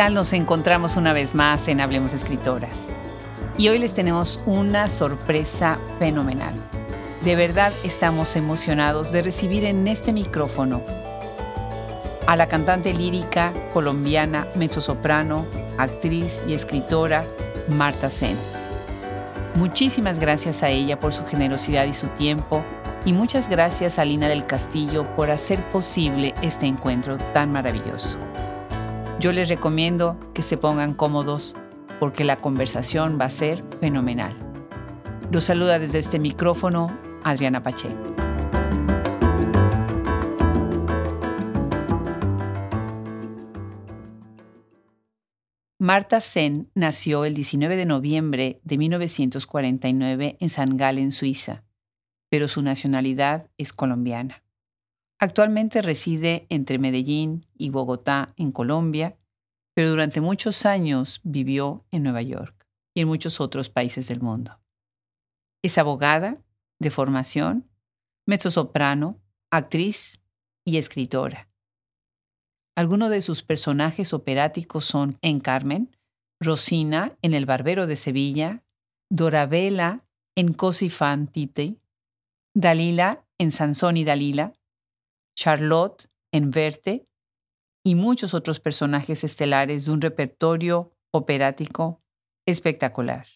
¿Qué 0.00 0.04
tal 0.04 0.14
nos 0.14 0.32
encontramos 0.32 0.96
una 0.96 1.12
vez 1.12 1.34
más 1.34 1.68
en 1.68 1.78
Hablemos 1.78 2.14
Escritoras? 2.14 2.88
Y 3.58 3.68
hoy 3.68 3.78
les 3.78 3.92
tenemos 3.92 4.40
una 4.46 4.88
sorpresa 4.88 5.78
fenomenal. 5.98 6.54
De 7.22 7.36
verdad 7.36 7.70
estamos 7.84 8.34
emocionados 8.34 9.12
de 9.12 9.20
recibir 9.20 9.66
en 9.66 9.86
este 9.86 10.14
micrófono 10.14 10.82
a 12.26 12.34
la 12.34 12.48
cantante 12.48 12.94
lírica 12.94 13.52
colombiana, 13.74 14.46
mezzosoprano, 14.54 15.44
actriz 15.76 16.44
y 16.48 16.54
escritora 16.54 17.22
Marta 17.68 18.08
Sen. 18.08 18.38
Muchísimas 19.54 20.18
gracias 20.18 20.62
a 20.62 20.70
ella 20.70 20.98
por 20.98 21.12
su 21.12 21.26
generosidad 21.26 21.84
y 21.84 21.92
su 21.92 22.06
tiempo 22.06 22.64
y 23.04 23.12
muchas 23.12 23.50
gracias 23.50 23.98
a 23.98 24.06
Lina 24.06 24.30
del 24.30 24.46
Castillo 24.46 25.14
por 25.14 25.30
hacer 25.30 25.62
posible 25.68 26.34
este 26.40 26.64
encuentro 26.64 27.18
tan 27.34 27.52
maravilloso. 27.52 28.16
Yo 29.20 29.34
les 29.34 29.50
recomiendo 29.50 30.18
que 30.32 30.40
se 30.40 30.56
pongan 30.56 30.94
cómodos 30.94 31.54
porque 31.98 32.24
la 32.24 32.40
conversación 32.40 33.18
va 33.20 33.26
a 33.26 33.30
ser 33.30 33.62
fenomenal. 33.78 34.34
Los 35.30 35.44
saluda 35.44 35.78
desde 35.78 35.98
este 35.98 36.18
micrófono 36.18 36.98
Adriana 37.22 37.62
Pacheco. 37.62 38.14
Marta 45.78 46.20
Sen 46.20 46.70
nació 46.74 47.26
el 47.26 47.34
19 47.34 47.76
de 47.76 47.84
noviembre 47.84 48.62
de 48.64 48.78
1949 48.78 50.38
en 50.40 50.48
San 50.48 50.78
Galen, 50.78 51.12
Suiza, 51.12 51.64
pero 52.30 52.48
su 52.48 52.62
nacionalidad 52.62 53.50
es 53.58 53.74
colombiana. 53.74 54.42
Actualmente 55.22 55.82
reside 55.82 56.46
entre 56.48 56.78
Medellín 56.78 57.44
y 57.54 57.68
Bogotá, 57.68 58.32
en 58.38 58.52
Colombia, 58.52 59.18
pero 59.74 59.90
durante 59.90 60.22
muchos 60.22 60.64
años 60.64 61.20
vivió 61.24 61.84
en 61.90 62.04
Nueva 62.04 62.22
York 62.22 62.66
y 62.94 63.02
en 63.02 63.08
muchos 63.08 63.38
otros 63.38 63.68
países 63.68 64.08
del 64.08 64.22
mundo. 64.22 64.58
Es 65.62 65.76
abogada 65.76 66.42
de 66.78 66.90
formación, 66.90 67.68
mezzosoprano, 68.26 69.20
actriz 69.50 70.22
y 70.64 70.78
escritora. 70.78 71.50
Algunos 72.74 73.10
de 73.10 73.20
sus 73.20 73.42
personajes 73.42 74.14
operáticos 74.14 74.86
son 74.86 75.18
en 75.20 75.40
Carmen, 75.40 75.94
Rosina 76.40 77.18
en 77.20 77.34
El 77.34 77.44
Barbero 77.44 77.86
de 77.86 77.96
Sevilla, 77.96 78.64
Dorabella 79.10 80.02
en 80.34 80.54
Così 80.54 80.88
fan 80.88 81.26
Tite, 81.26 81.76
Dalila 82.54 83.26
en 83.36 83.52
Sansón 83.52 83.98
y 83.98 84.04
Dalila, 84.04 84.54
Charlotte 85.40 86.10
en 86.32 86.50
Verte 86.50 87.06
y 87.82 87.94
muchos 87.94 88.34
otros 88.34 88.60
personajes 88.60 89.24
estelares 89.24 89.86
de 89.86 89.92
un 89.92 90.02
repertorio 90.02 90.92
operático 91.14 92.02
espectacular. 92.46 93.26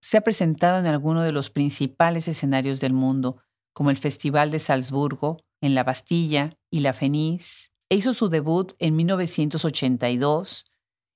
Se 0.00 0.16
ha 0.16 0.22
presentado 0.22 0.78
en 0.78 0.86
algunos 0.86 1.24
de 1.24 1.32
los 1.32 1.50
principales 1.50 2.28
escenarios 2.28 2.80
del 2.80 2.94
mundo, 2.94 3.36
como 3.74 3.90
el 3.90 3.98
Festival 3.98 4.50
de 4.50 4.58
Salzburgo, 4.58 5.36
en 5.60 5.74
la 5.74 5.84
Bastilla 5.84 6.48
y 6.70 6.80
la 6.80 6.94
Fenice, 6.94 7.68
e 7.90 7.96
hizo 7.96 8.14
su 8.14 8.30
debut 8.30 8.72
en 8.78 8.96
1982 8.96 10.64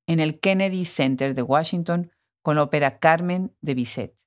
en 0.06 0.20
el 0.20 0.40
Kennedy 0.40 0.84
Center 0.84 1.34
de 1.34 1.42
Washington 1.42 2.12
con 2.42 2.56
la 2.56 2.64
ópera 2.64 2.98
Carmen 2.98 3.56
de 3.62 3.74
Bizet. 3.74 4.25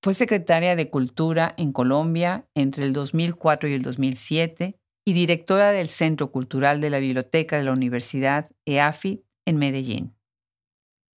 Fue 0.00 0.14
secretaria 0.14 0.76
de 0.76 0.90
Cultura 0.90 1.54
en 1.56 1.72
Colombia 1.72 2.48
entre 2.54 2.84
el 2.84 2.92
2004 2.92 3.68
y 3.68 3.74
el 3.74 3.82
2007 3.82 4.78
y 5.04 5.12
directora 5.12 5.72
del 5.72 5.88
Centro 5.88 6.30
Cultural 6.30 6.80
de 6.80 6.90
la 6.90 7.00
Biblioteca 7.00 7.56
de 7.56 7.64
la 7.64 7.72
Universidad 7.72 8.50
EAFIT 8.64 9.24
en 9.44 9.56
Medellín. 9.56 10.14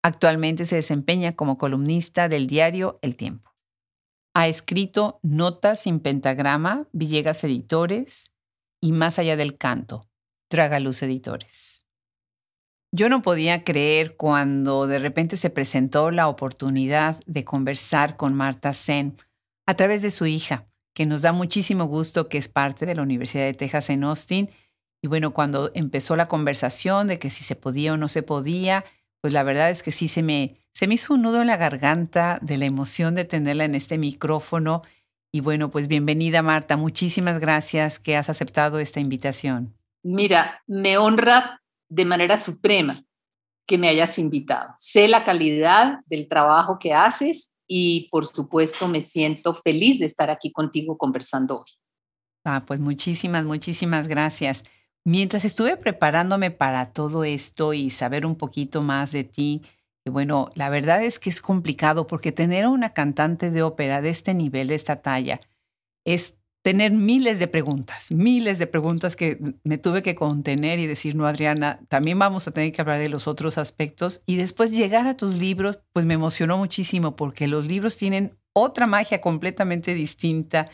Actualmente 0.03 0.65
se 0.65 0.77
desempeña 0.77 1.35
como 1.35 1.59
columnista 1.59 2.27
del 2.27 2.47
diario 2.47 2.97
El 3.03 3.15
Tiempo. 3.15 3.51
Ha 4.33 4.47
escrito 4.47 5.19
Notas 5.21 5.83
sin 5.83 5.99
pentagrama, 5.99 6.87
Villegas 6.91 7.43
Editores 7.43 8.33
y 8.81 8.93
Más 8.93 9.19
allá 9.19 9.35
del 9.35 9.57
canto, 9.57 10.01
Tragaluz 10.47 11.03
Editores. 11.03 11.80
Yo 12.93 13.07
no 13.07 13.21
podía 13.21 13.63
creer 13.63 14.17
cuando 14.17 14.85
de 14.85 14.99
repente 14.99 15.37
se 15.37 15.49
presentó 15.49 16.11
la 16.11 16.27
oportunidad 16.27 17.17
de 17.25 17.45
conversar 17.45 18.17
con 18.17 18.33
Marta 18.33 18.73
Sen 18.73 19.15
a 19.65 19.75
través 19.75 20.01
de 20.01 20.11
su 20.11 20.25
hija, 20.25 20.67
que 20.93 21.05
nos 21.05 21.21
da 21.21 21.31
muchísimo 21.31 21.85
gusto 21.85 22.27
que 22.27 22.37
es 22.37 22.49
parte 22.49 22.85
de 22.85 22.95
la 22.95 23.01
Universidad 23.01 23.45
de 23.45 23.53
Texas 23.53 23.89
en 23.89 24.03
Austin. 24.03 24.49
Y 25.01 25.07
bueno, 25.07 25.31
cuando 25.31 25.71
empezó 25.73 26.17
la 26.17 26.27
conversación 26.27 27.07
de 27.07 27.17
que 27.17 27.29
si 27.29 27.45
se 27.45 27.55
podía 27.55 27.93
o 27.93 27.97
no 27.97 28.09
se 28.09 28.23
podía, 28.23 28.83
pues 29.21 29.31
la 29.31 29.43
verdad 29.43 29.69
es 29.69 29.83
que 29.83 29.91
sí 29.91 30.09
se 30.09 30.21
me, 30.21 30.53
se 30.73 30.87
me 30.87 30.95
hizo 30.95 31.13
un 31.13 31.21
nudo 31.21 31.39
en 31.39 31.47
la 31.47 31.55
garganta 31.55 32.39
de 32.41 32.57
la 32.57 32.65
emoción 32.65 33.15
de 33.15 33.23
tenerla 33.23 33.63
en 33.63 33.75
este 33.75 33.97
micrófono. 33.97 34.81
Y 35.31 35.39
bueno, 35.39 35.69
pues 35.69 35.87
bienvenida 35.87 36.41
Marta, 36.41 36.75
muchísimas 36.75 37.39
gracias 37.39 37.99
que 37.99 38.17
has 38.17 38.29
aceptado 38.29 38.79
esta 38.79 38.99
invitación. 38.99 39.73
Mira, 40.03 40.61
me 40.67 40.97
honra 40.97 41.60
de 41.91 42.05
manera 42.05 42.39
suprema 42.39 43.03
que 43.67 43.77
me 43.77 43.89
hayas 43.89 44.17
invitado. 44.17 44.73
Sé 44.77 45.07
la 45.07 45.25
calidad 45.25 45.99
del 46.07 46.27
trabajo 46.27 46.79
que 46.79 46.93
haces 46.93 47.53
y 47.67 48.07
por 48.09 48.25
supuesto 48.25 48.87
me 48.87 49.01
siento 49.01 49.53
feliz 49.53 49.99
de 49.99 50.05
estar 50.05 50.29
aquí 50.29 50.51
contigo 50.51 50.97
conversando 50.97 51.59
hoy. 51.59 51.69
Ah, 52.45 52.63
pues 52.65 52.79
muchísimas, 52.79 53.45
muchísimas 53.45 54.07
gracias. 54.07 54.63
Mientras 55.03 55.45
estuve 55.45 55.77
preparándome 55.77 56.49
para 56.49 56.91
todo 56.91 57.23
esto 57.23 57.73
y 57.73 57.89
saber 57.89 58.25
un 58.25 58.35
poquito 58.35 58.81
más 58.81 59.11
de 59.11 59.25
ti, 59.25 59.61
bueno, 60.05 60.49
la 60.55 60.69
verdad 60.69 61.03
es 61.03 61.19
que 61.19 61.29
es 61.29 61.41
complicado 61.41 62.07
porque 62.07 62.31
tener 62.31 62.65
a 62.65 62.69
una 62.69 62.93
cantante 62.93 63.51
de 63.51 63.63
ópera 63.63 64.01
de 64.01 64.09
este 64.09 64.33
nivel, 64.33 64.67
de 64.67 64.75
esta 64.75 64.95
talla, 64.95 65.39
es 66.05 66.40
tener 66.61 66.91
miles 66.91 67.39
de 67.39 67.47
preguntas, 67.47 68.11
miles 68.11 68.59
de 68.59 68.67
preguntas 68.67 69.15
que 69.15 69.39
me 69.63 69.77
tuve 69.77 70.03
que 70.03 70.15
contener 70.15 70.79
y 70.79 70.85
decir, 70.85 71.15
no, 71.15 71.25
Adriana, 71.25 71.79
también 71.89 72.19
vamos 72.19 72.47
a 72.47 72.51
tener 72.51 72.71
que 72.71 72.81
hablar 72.81 72.99
de 72.99 73.09
los 73.09 73.27
otros 73.27 73.57
aspectos. 73.57 74.21
Y 74.25 74.35
después 74.35 74.71
llegar 74.71 75.07
a 75.07 75.17
tus 75.17 75.35
libros, 75.35 75.79
pues 75.91 76.05
me 76.05 76.13
emocionó 76.13 76.57
muchísimo 76.57 77.15
porque 77.15 77.47
los 77.47 77.67
libros 77.67 77.97
tienen 77.97 78.37
otra 78.53 78.85
magia 78.85 79.21
completamente 79.21 79.93
distinta 79.93 80.65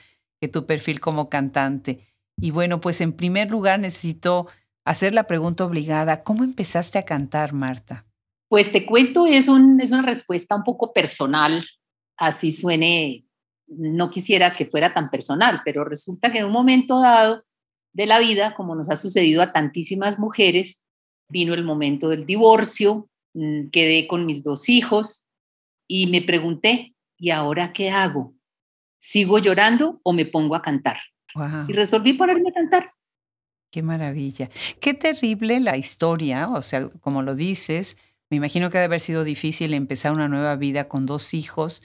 que 0.42 0.50
tu 0.50 0.66
perfil 0.66 1.00
como 1.00 1.30
cantante. 1.30 2.06
Y 2.40 2.52
bueno, 2.52 2.82
pues 2.82 3.00
en 3.02 3.14
primer 3.14 3.50
lugar 3.50 3.80
necesito 3.80 4.48
hacer 4.86 5.14
la 5.14 5.26
pregunta 5.26 5.66
obligada, 5.66 6.24
¿cómo 6.24 6.44
empezaste 6.44 6.98
a 6.98 7.06
cantar, 7.06 7.54
Marta? 7.54 8.06
Pues 8.50 8.72
te 8.72 8.86
cuento, 8.86 9.26
es, 9.26 9.48
es 9.80 9.92
una 9.92 10.02
respuesta 10.02 10.56
un 10.56 10.64
poco 10.64 10.94
personal, 10.94 11.66
así 12.18 12.52
suene 12.52 13.27
no 13.68 14.10
quisiera 14.10 14.52
que 14.52 14.66
fuera 14.66 14.94
tan 14.94 15.10
personal, 15.10 15.62
pero 15.66 15.84
resulta 15.84 16.32
que 16.32 16.40
en 16.40 16.46
un 16.46 16.52
momento 16.52 17.00
dado 17.00 17.44
de 17.94 18.06
la 18.06 18.20
vida, 18.20 18.54
como 18.56 18.76
nos 18.76 18.90
ha 18.90 18.96
sucedido 18.96 19.42
a 19.42 19.52
tantísimas 19.52 20.20
mujeres, 20.20 20.86
vino 21.30 21.54
el 21.54 21.64
momento 21.64 22.10
del 22.10 22.26
divorcio, 22.26 23.10
mm, 23.34 23.70
quedé 23.70 24.08
con 24.08 24.26
mis 24.26 24.44
dos 24.44 24.70
hijos 24.70 25.26
y 25.88 26.08
me 26.08 26.22
pregunté, 26.22 26.96
¿y 27.18 27.32
ahora 27.32 27.74
qué 27.74 27.90
hago? 27.90 28.34
¿Sigo 29.00 29.40
llorando 29.40 30.00
o 30.04 30.14
me 30.14 30.26
pongo 30.26 30.56
a 30.56 30.62
cantar? 30.62 30.98
Y 31.68 31.74
resolví 31.74 32.14
ponerme 32.14 32.50
a 32.50 32.54
cantar. 32.54 32.92
Qué 33.72 33.84
maravilla. 33.84 34.50
Qué 34.80 34.94
terrible 34.94 35.60
la 35.60 35.78
historia, 35.78 36.48
o 36.50 36.62
sea, 36.62 36.90
como 36.90 37.22
lo 37.22 37.36
dices, 37.36 37.98
me 38.30 38.38
imagino 38.38 38.70
que 38.70 38.78
debe 38.78 38.86
haber 38.86 39.00
sido 39.00 39.24
difícil 39.24 39.74
empezar 39.74 40.14
una 40.14 40.28
nueva 40.28 40.56
vida 40.56 40.88
con 40.88 41.06
dos 41.06 41.34
hijos 41.34 41.84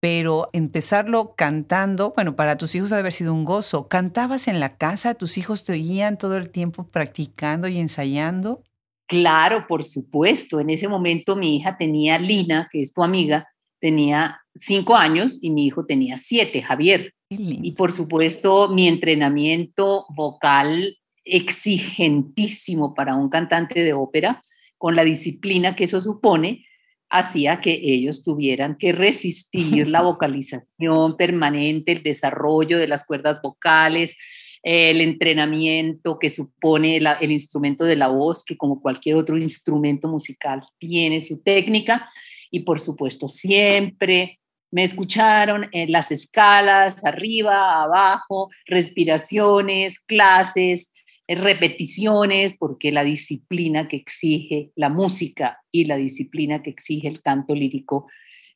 pero 0.00 0.48
empezarlo 0.52 1.34
cantando, 1.34 2.12
bueno, 2.14 2.36
para 2.36 2.56
tus 2.56 2.74
hijos 2.74 2.90
debe 2.90 3.00
haber 3.00 3.12
sido 3.12 3.32
un 3.32 3.44
gozo. 3.44 3.88
¿Cantabas 3.88 4.48
en 4.48 4.60
la 4.60 4.76
casa? 4.76 5.14
¿Tus 5.14 5.38
hijos 5.38 5.64
te 5.64 5.72
oían 5.72 6.18
todo 6.18 6.36
el 6.36 6.50
tiempo 6.50 6.86
practicando 6.88 7.68
y 7.68 7.78
ensayando? 7.78 8.62
Claro, 9.06 9.66
por 9.66 9.84
supuesto. 9.84 10.60
En 10.60 10.70
ese 10.70 10.88
momento 10.88 11.36
mi 11.36 11.56
hija 11.56 11.76
tenía, 11.76 12.18
Lina, 12.18 12.68
que 12.70 12.82
es 12.82 12.92
tu 12.92 13.02
amiga, 13.02 13.48
tenía 13.80 14.40
cinco 14.54 14.96
años 14.96 15.38
y 15.42 15.50
mi 15.50 15.66
hijo 15.66 15.86
tenía 15.86 16.16
siete, 16.16 16.62
Javier. 16.62 17.12
Y 17.28 17.72
por 17.72 17.90
supuesto 17.90 18.68
mi 18.68 18.86
entrenamiento 18.86 20.06
vocal 20.14 20.96
exigentísimo 21.24 22.94
para 22.94 23.16
un 23.16 23.28
cantante 23.28 23.82
de 23.82 23.92
ópera, 23.92 24.42
con 24.78 24.94
la 24.94 25.04
disciplina 25.04 25.74
que 25.74 25.84
eso 25.84 26.00
supone, 26.00 26.64
hacía 27.10 27.60
que 27.60 27.72
ellos 27.82 28.22
tuvieran 28.22 28.76
que 28.76 28.92
resistir 28.92 29.88
la 29.88 30.02
vocalización 30.02 31.16
permanente, 31.16 31.92
el 31.92 32.02
desarrollo 32.02 32.78
de 32.78 32.88
las 32.88 33.04
cuerdas 33.06 33.40
vocales, 33.42 34.16
el 34.62 35.00
entrenamiento 35.00 36.18
que 36.18 36.28
supone 36.28 36.96
el 36.96 37.30
instrumento 37.30 37.84
de 37.84 37.94
la 37.94 38.08
voz, 38.08 38.44
que 38.44 38.56
como 38.56 38.80
cualquier 38.80 39.16
otro 39.16 39.38
instrumento 39.38 40.08
musical 40.08 40.60
tiene 40.78 41.20
su 41.20 41.40
técnica. 41.40 42.08
Y 42.50 42.60
por 42.60 42.80
supuesto, 42.80 43.28
siempre 43.28 44.40
me 44.72 44.82
escucharon 44.82 45.68
en 45.72 45.92
las 45.92 46.10
escalas, 46.10 47.04
arriba, 47.04 47.82
abajo, 47.82 48.50
respiraciones, 48.66 50.00
clases, 50.00 50.90
repeticiones, 51.28 52.56
porque 52.56 52.92
la 52.92 53.02
disciplina 53.02 53.88
que 53.88 53.96
exige 53.96 54.70
la 54.76 54.88
música 54.88 55.60
y 55.72 55.86
la 55.86 55.96
disciplina 55.96 56.62
que 56.62 56.70
exige 56.70 57.08
el 57.08 57.20
canto 57.20 57.54
lírico 57.54 58.08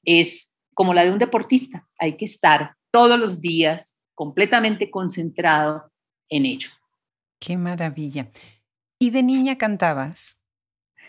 es 0.05 0.55
como 0.75 0.95
la 0.95 1.05
de 1.05 1.13
un 1.13 1.19
deportista. 1.19 1.89
Hay 1.99 2.17
que 2.17 2.25
estar 2.25 2.75
todos 2.91 3.19
los 3.19 3.41
días 3.41 3.99
completamente 4.15 4.91
concentrado 4.91 5.91
en 6.29 6.47
ello. 6.47 6.71
Qué 7.41 7.57
maravilla. 7.57 8.31
¿Y 8.99 9.11
de 9.11 9.23
niña 9.23 9.57
cantabas? 9.57 10.43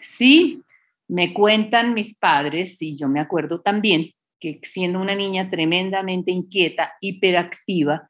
Sí, 0.02 0.64
me 1.08 1.34
cuentan 1.34 1.94
mis 1.94 2.18
padres, 2.18 2.82
y 2.82 2.98
yo 2.98 3.10
me 3.10 3.20
acuerdo 3.20 3.60
también, 3.60 4.12
que 4.40 4.60
siendo 4.64 5.00
una 5.00 5.14
niña 5.14 5.50
tremendamente 5.50 6.32
inquieta, 6.32 6.94
hiperactiva, 7.02 8.10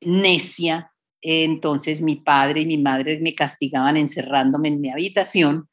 necia, 0.00 0.92
entonces 1.30 2.02
mi 2.02 2.16
padre 2.16 2.62
y 2.62 2.66
mi 2.66 2.78
madre 2.78 3.18
me 3.20 3.34
castigaban 3.34 3.96
encerrándome 3.96 4.68
en 4.68 4.80
mi 4.80 4.90
habitación. 4.90 5.68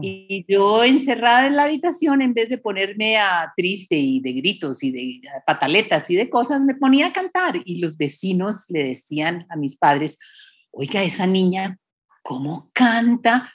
Y 0.00 0.44
yo 0.48 0.82
encerrada 0.82 1.46
en 1.46 1.54
la 1.54 1.64
habitación, 1.64 2.20
en 2.20 2.34
vez 2.34 2.48
de 2.48 2.58
ponerme 2.58 3.16
a 3.16 3.52
triste 3.56 3.96
y 3.96 4.20
de 4.20 4.32
gritos 4.32 4.82
y 4.82 4.90
de 4.90 5.20
pataletas 5.46 6.10
y 6.10 6.16
de 6.16 6.28
cosas, 6.28 6.60
me 6.60 6.74
ponía 6.74 7.08
a 7.08 7.12
cantar. 7.12 7.60
Y 7.64 7.78
los 7.78 7.96
vecinos 7.96 8.66
le 8.70 8.88
decían 8.88 9.46
a 9.50 9.56
mis 9.56 9.76
padres, 9.76 10.18
oiga, 10.72 11.04
esa 11.04 11.28
niña, 11.28 11.78
¿cómo 12.22 12.70
canta? 12.72 13.52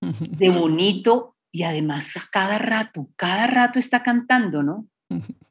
De 0.00 0.48
bonito 0.50 1.36
y 1.52 1.64
además 1.64 2.16
a 2.16 2.22
cada 2.30 2.58
rato, 2.58 3.08
cada 3.16 3.46
rato 3.46 3.78
está 3.78 4.02
cantando, 4.02 4.62
¿no? 4.62 4.86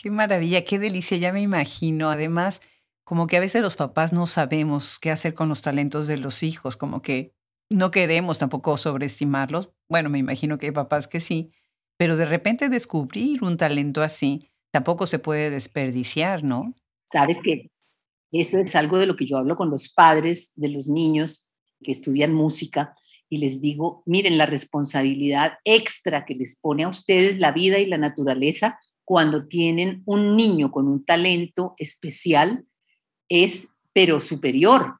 Qué 0.00 0.12
maravilla, 0.12 0.64
qué 0.64 0.78
delicia, 0.78 1.16
ya 1.16 1.32
me 1.32 1.40
imagino. 1.40 2.08
Además, 2.10 2.62
como 3.08 3.26
que 3.26 3.38
a 3.38 3.40
veces 3.40 3.62
los 3.62 3.74
papás 3.74 4.12
no 4.12 4.26
sabemos 4.26 4.98
qué 4.98 5.10
hacer 5.10 5.32
con 5.32 5.48
los 5.48 5.62
talentos 5.62 6.06
de 6.06 6.18
los 6.18 6.42
hijos, 6.42 6.76
como 6.76 7.00
que 7.00 7.32
no 7.70 7.90
queremos 7.90 8.38
tampoco 8.38 8.76
sobreestimarlos. 8.76 9.70
Bueno, 9.88 10.10
me 10.10 10.18
imagino 10.18 10.58
que 10.58 10.66
hay 10.66 10.72
papás 10.72 11.08
que 11.08 11.18
sí, 11.18 11.50
pero 11.96 12.18
de 12.18 12.26
repente 12.26 12.68
descubrir 12.68 13.42
un 13.42 13.56
talento 13.56 14.02
así 14.02 14.50
tampoco 14.70 15.06
se 15.06 15.18
puede 15.18 15.48
desperdiciar, 15.48 16.44
¿no? 16.44 16.74
Sabes 17.10 17.38
que 17.42 17.70
eso 18.30 18.58
es 18.58 18.76
algo 18.76 18.98
de 18.98 19.06
lo 19.06 19.16
que 19.16 19.24
yo 19.24 19.38
hablo 19.38 19.56
con 19.56 19.70
los 19.70 19.90
padres 19.90 20.52
de 20.56 20.68
los 20.68 20.88
niños 20.88 21.48
que 21.82 21.92
estudian 21.92 22.34
música 22.34 22.94
y 23.30 23.38
les 23.38 23.62
digo, 23.62 24.02
miren 24.04 24.36
la 24.36 24.44
responsabilidad 24.44 25.52
extra 25.64 26.26
que 26.26 26.34
les 26.34 26.60
pone 26.60 26.84
a 26.84 26.90
ustedes 26.90 27.38
la 27.38 27.52
vida 27.52 27.78
y 27.78 27.86
la 27.86 27.96
naturaleza 27.96 28.78
cuando 29.02 29.48
tienen 29.48 30.02
un 30.04 30.36
niño 30.36 30.70
con 30.70 30.88
un 30.88 31.06
talento 31.06 31.72
especial 31.78 32.66
es 33.28 33.68
pero 33.92 34.20
superior. 34.20 34.98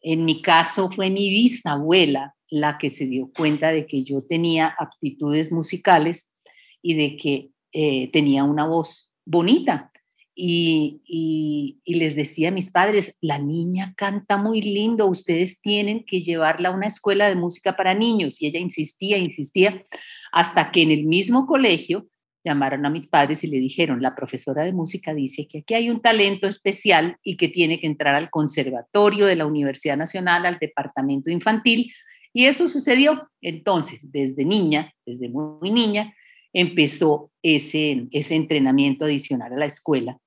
En 0.00 0.24
mi 0.24 0.42
caso 0.42 0.90
fue 0.90 1.10
mi 1.10 1.30
bisabuela 1.30 2.34
la 2.50 2.78
que 2.78 2.88
se 2.88 3.06
dio 3.06 3.30
cuenta 3.36 3.72
de 3.72 3.86
que 3.86 4.04
yo 4.04 4.22
tenía 4.22 4.74
aptitudes 4.78 5.52
musicales 5.52 6.32
y 6.80 6.94
de 6.94 7.16
que 7.16 7.50
eh, 7.72 8.10
tenía 8.10 8.44
una 8.44 8.66
voz 8.66 9.12
bonita. 9.24 9.92
Y, 10.40 11.80
les 11.84 12.14
decía 12.14 12.48
a 12.48 12.52
mis 12.52 12.70
padres, 12.70 13.18
la 13.20 13.38
niña 13.38 13.94
canta 13.96 14.36
muy 14.36 14.62
lindo, 14.62 15.06
ustedes 15.06 15.60
tienen 15.60 16.04
que 16.04 16.22
llevarla 16.22 16.68
a 16.68 16.72
una 16.72 16.86
escuela 16.86 17.28
de 17.28 17.34
música 17.34 17.76
para 17.76 17.92
niños. 17.92 18.40
Y 18.40 18.46
ella 18.46 18.60
insistía, 18.60 19.18
insistía, 19.18 19.84
hasta 20.30 20.70
que 20.70 20.82
en 20.82 20.92
el 20.92 21.04
mismo 21.06 21.44
colegio 21.46 22.06
llamaron 22.48 22.84
a 22.84 22.90
mis 22.90 23.06
padres 23.06 23.44
y 23.44 23.46
le 23.46 23.58
dijeron, 23.58 24.02
la 24.02 24.14
profesora 24.14 24.64
de 24.64 24.72
música 24.72 25.14
dice 25.14 25.46
que 25.48 25.58
aquí 25.58 25.74
hay 25.74 25.90
un 25.90 26.02
talento 26.02 26.46
especial 26.46 27.16
y 27.22 27.36
que 27.36 27.48
tiene 27.48 27.78
que 27.80 27.86
entrar 27.86 28.14
al 28.14 28.30
conservatorio 28.30 29.26
de 29.26 29.36
la 29.36 29.46
Universidad 29.46 29.96
Nacional, 29.96 30.44
al 30.46 30.58
departamento 30.58 31.30
infantil. 31.30 31.92
Y 32.32 32.46
eso 32.46 32.68
sucedió. 32.68 33.30
Entonces, 33.40 34.10
desde 34.10 34.44
niña, 34.44 34.92
desde 35.06 35.28
muy 35.28 35.70
niña, 35.70 36.14
empezó 36.52 37.30
ese, 37.42 38.06
ese 38.10 38.34
entrenamiento 38.34 39.04
adicional 39.04 39.52
a 39.52 39.56
la 39.56 39.66
escuela 39.66 40.18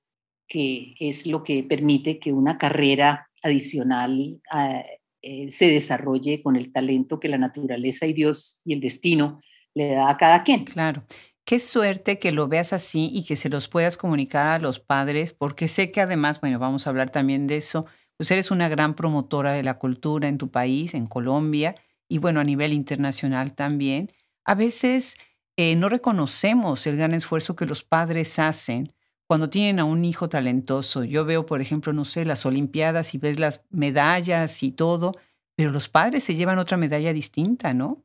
que 0.52 0.96
es 1.00 1.28
lo 1.28 1.46
que 1.46 1.64
permite 1.64 2.20
que 2.20 2.34
una 2.34 2.58
carrera 2.58 3.30
adicional 3.42 4.42
ah, 4.52 4.84
eh, 5.22 5.50
se 5.50 5.68
desarrolle 5.68 6.42
con 6.42 6.58
el 6.58 6.74
talento 6.74 7.22
que 7.22 7.30
la 7.30 7.38
naturaleza 7.38 8.06
y 8.06 8.12
Dios 8.12 8.60
y 8.66 8.74
el 8.74 8.82
destino 8.82 9.40
le 9.74 9.94
da 9.94 10.10
a 10.10 10.18
cada 10.18 10.44
quien. 10.44 10.66
Claro. 10.66 11.06
Qué 11.46 11.60
suerte 11.60 12.20
que 12.20 12.32
lo 12.32 12.48
veas 12.48 12.74
así 12.74 13.10
y 13.12 13.26
que 13.26 13.36
se 13.36 13.50
los 13.50 13.68
puedas 13.68 13.98
comunicar 13.98 14.48
a 14.48 14.60
los 14.60 14.80
padres, 14.80 15.34
porque 15.34 15.68
sé 15.68 15.92
que 15.92 16.02
además, 16.02 16.40
bueno, 16.40 16.60
vamos 16.60 16.86
a 16.86 16.92
hablar 16.92 17.10
también 17.10 17.48
de 17.48 17.58
eso, 17.58 17.86
pues 18.16 18.30
eres 18.32 18.52
una 18.52 18.70
gran 18.70 18.96
promotora 18.96 19.54
de 19.54 19.64
la 19.64 19.80
cultura 19.80 20.28
en 20.28 20.38
tu 20.38 20.52
país, 20.52 20.94
en 20.94 21.08
Colombia, 21.08 21.76
y 22.08 22.20
bueno, 22.20 22.40
a 22.40 22.44
nivel 22.44 22.74
internacional 22.74 23.54
también. 23.56 24.12
A 24.46 24.54
veces 24.54 25.18
eh, 25.58 25.76
no 25.76 25.90
reconocemos 25.90 26.86
el 26.88 26.98
gran 26.98 27.14
esfuerzo 27.14 27.56
que 27.56 27.66
los 27.66 27.84
padres 27.84 28.38
hacen 28.40 28.94
cuando 29.28 29.50
tienen 29.50 29.80
a 29.80 29.86
un 29.86 30.04
hijo 30.06 30.30
talentoso. 30.30 31.04
Yo 31.04 31.26
veo, 31.26 31.46
por 31.46 31.62
ejemplo, 31.62 31.94
no 31.94 32.04
sé, 32.04 32.26
las 32.26 32.46
Olimpiadas 32.46 33.16
y 33.16 33.18
ves 33.18 33.40
las 33.40 33.64
medallas 33.70 34.62
y 34.62 34.72
todo, 34.72 35.14
pero 35.56 35.72
los 35.72 35.90
padres 35.90 36.24
se 36.24 36.36
llevan 36.36 36.60
otra 36.60 36.78
medalla 36.78 37.14
distinta, 37.14 37.74
¿no? 37.74 38.04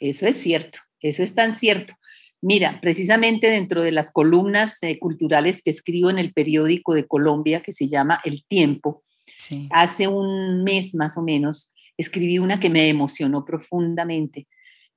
Eso 0.00 0.26
es 0.26 0.36
cierto, 0.36 0.80
eso 1.00 1.22
es 1.22 1.34
tan 1.34 1.52
cierto. 1.52 1.94
Mira, 2.46 2.78
precisamente 2.82 3.46
dentro 3.46 3.80
de 3.80 3.90
las 3.90 4.12
columnas 4.12 4.76
eh, 4.82 4.98
culturales 4.98 5.62
que 5.62 5.70
escribo 5.70 6.10
en 6.10 6.18
el 6.18 6.34
periódico 6.34 6.92
de 6.92 7.06
Colombia 7.06 7.62
que 7.62 7.72
se 7.72 7.88
llama 7.88 8.20
El 8.22 8.44
Tiempo, 8.44 9.02
hace 9.70 10.08
un 10.08 10.62
mes 10.62 10.94
más 10.94 11.16
o 11.16 11.22
menos 11.22 11.72
escribí 11.96 12.38
una 12.38 12.60
que 12.60 12.68
me 12.68 12.90
emocionó 12.90 13.46
profundamente 13.46 14.46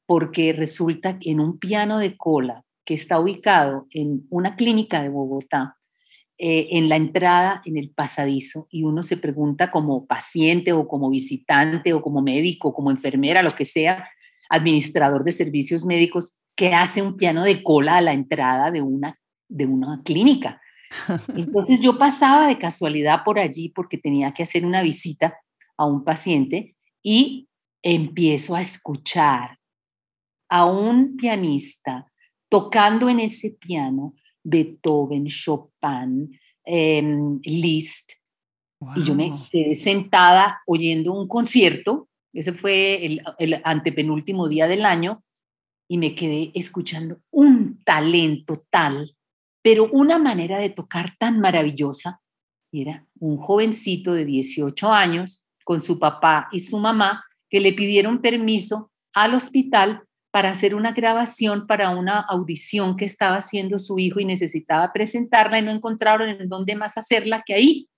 porque 0.05 0.51
resulta 0.51 1.19
que 1.19 1.31
en 1.31 1.39
un 1.39 1.57
piano 1.57 1.99
de 1.99 2.17
cola 2.17 2.65
que 2.83 2.95
está 2.95 3.17
ubicado 3.17 3.87
en 3.91 4.27
una 4.29 4.57
clínica 4.57 5.01
de 5.01 5.07
Bogotá, 5.07 5.77
eh, 6.37 6.67
en 6.71 6.89
la 6.89 6.97
entrada, 6.97 7.61
en 7.63 7.77
el 7.77 7.91
pasadizo, 7.91 8.67
y 8.69 8.83
uno 8.83 9.03
se 9.03 9.15
pregunta 9.15 9.71
como 9.71 10.05
paciente 10.05 10.73
o 10.73 10.85
como 10.85 11.09
visitante 11.09 11.93
o 11.93 12.01
como 12.01 12.21
médico, 12.21 12.73
como 12.73 12.91
enfermera, 12.91 13.41
lo 13.41 13.51
que 13.51 13.63
sea, 13.63 14.09
administrador 14.49 15.23
de 15.23 15.31
servicios 15.31 15.85
médicos, 15.85 16.37
¿qué 16.57 16.73
hace 16.73 17.01
un 17.01 17.15
piano 17.15 17.43
de 17.43 17.63
cola 17.63 17.97
a 17.97 18.01
la 18.01 18.11
entrada 18.11 18.71
de 18.71 18.81
una, 18.81 19.17
de 19.47 19.65
una 19.65 20.01
clínica? 20.03 20.59
Entonces 21.35 21.79
yo 21.79 21.97
pasaba 21.97 22.47
de 22.47 22.57
casualidad 22.57 23.23
por 23.23 23.39
allí 23.39 23.69
porque 23.69 23.97
tenía 23.97 24.33
que 24.33 24.43
hacer 24.43 24.65
una 24.65 24.81
visita 24.81 25.37
a 25.77 25.85
un 25.85 26.03
paciente 26.03 26.75
y 27.01 27.47
empiezo 27.81 28.55
a 28.55 28.61
escuchar 28.61 29.59
a 30.49 30.65
un 30.65 31.15
pianista 31.15 32.11
tocando 32.49 33.07
en 33.07 33.19
ese 33.19 33.51
piano 33.51 34.15
Beethoven, 34.43 35.27
Chopin, 35.27 36.39
em, 36.65 37.39
Liszt. 37.43 38.13
Y 38.95 39.03
yo 39.03 39.15
me 39.15 39.31
quedé 39.51 39.75
sentada 39.75 40.61
oyendo 40.65 41.13
un 41.13 41.27
concierto, 41.27 42.07
ese 42.31 42.53
fue 42.53 43.05
el, 43.05 43.21
el 43.39 43.61
antepenúltimo 43.63 44.47
día 44.47 44.67
del 44.67 44.85
año, 44.85 45.23
y 45.87 45.97
me 45.97 46.15
quedé 46.15 46.51
escuchando 46.53 47.19
un 47.31 47.81
talento 47.83 48.65
tal, 48.69 49.15
pero 49.61 49.89
una 49.91 50.17
manera 50.17 50.59
de 50.59 50.69
tocar 50.69 51.15
tan 51.17 51.39
maravillosa. 51.39 52.21
Era 52.71 53.05
un 53.19 53.37
jovencito 53.37 54.13
de 54.13 54.25
18 54.25 54.91
años 54.91 55.45
con 55.63 55.81
su 55.81 55.99
papá 55.99 56.49
y 56.51 56.59
su 56.59 56.77
mamá 56.77 57.23
que 57.49 57.59
le 57.59 57.73
pidieron 57.73 58.21
permiso 58.21 58.91
al 59.13 59.33
hospital 59.33 60.03
para 60.31 60.51
hacer 60.51 60.75
una 60.75 60.91
grabación 60.91 61.65
para 61.65 61.89
una 61.89 62.19
audición 62.19 62.97
que 62.97 63.05
estaba 63.05 63.37
haciendo 63.37 63.79
su 63.79 63.97
hijo 63.97 64.19
y 64.19 64.25
necesitaba 64.25 64.91
presentarla 64.93 65.59
y 65.59 65.63
no 65.63 65.71
encontraron 65.71 66.29
en 66.29 66.49
dónde 66.49 66.75
más 66.75 66.97
hacerla 66.97 67.43
que 67.45 67.53
ahí. 67.53 67.89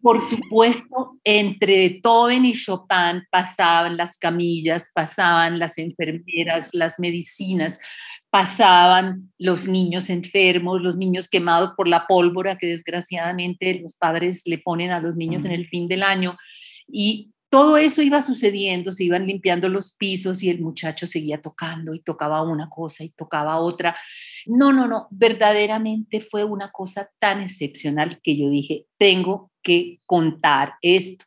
Por 0.00 0.20
supuesto, 0.20 1.18
entre 1.24 1.88
Beethoven 1.88 2.44
y 2.44 2.54
Chopin 2.54 3.24
pasaban 3.30 3.96
las 3.96 4.16
camillas, 4.18 4.90
pasaban 4.94 5.58
las 5.58 5.78
enfermeras, 5.78 6.70
las 6.72 6.98
medicinas, 6.98 7.78
pasaban 8.30 9.30
los 9.38 9.68
niños 9.68 10.08
enfermos, 10.08 10.80
los 10.80 10.96
niños 10.96 11.28
quemados 11.28 11.72
por 11.76 11.86
la 11.86 12.06
pólvora 12.06 12.56
que 12.56 12.66
desgraciadamente 12.66 13.78
los 13.80 13.94
padres 13.94 14.42
le 14.46 14.58
ponen 14.58 14.90
a 14.90 15.00
los 15.00 15.16
niños 15.16 15.44
en 15.44 15.52
el 15.52 15.68
fin 15.68 15.86
del 15.86 16.02
año. 16.02 16.36
Y 16.88 17.32
todo 17.52 17.76
eso 17.76 18.00
iba 18.00 18.22
sucediendo, 18.22 18.92
se 18.92 19.04
iban 19.04 19.26
limpiando 19.26 19.68
los 19.68 19.92
pisos 19.92 20.42
y 20.42 20.48
el 20.48 20.62
muchacho 20.62 21.06
seguía 21.06 21.42
tocando 21.42 21.92
y 21.92 22.00
tocaba 22.00 22.40
una 22.40 22.70
cosa 22.70 23.04
y 23.04 23.10
tocaba 23.10 23.58
otra. 23.58 23.94
No, 24.46 24.72
no, 24.72 24.88
no, 24.88 25.06
verdaderamente 25.10 26.22
fue 26.22 26.44
una 26.44 26.70
cosa 26.70 27.10
tan 27.18 27.42
excepcional 27.42 28.22
que 28.22 28.38
yo 28.38 28.48
dije, 28.48 28.86
tengo 28.96 29.50
que 29.62 30.00
contar 30.06 30.76
esto. 30.80 31.26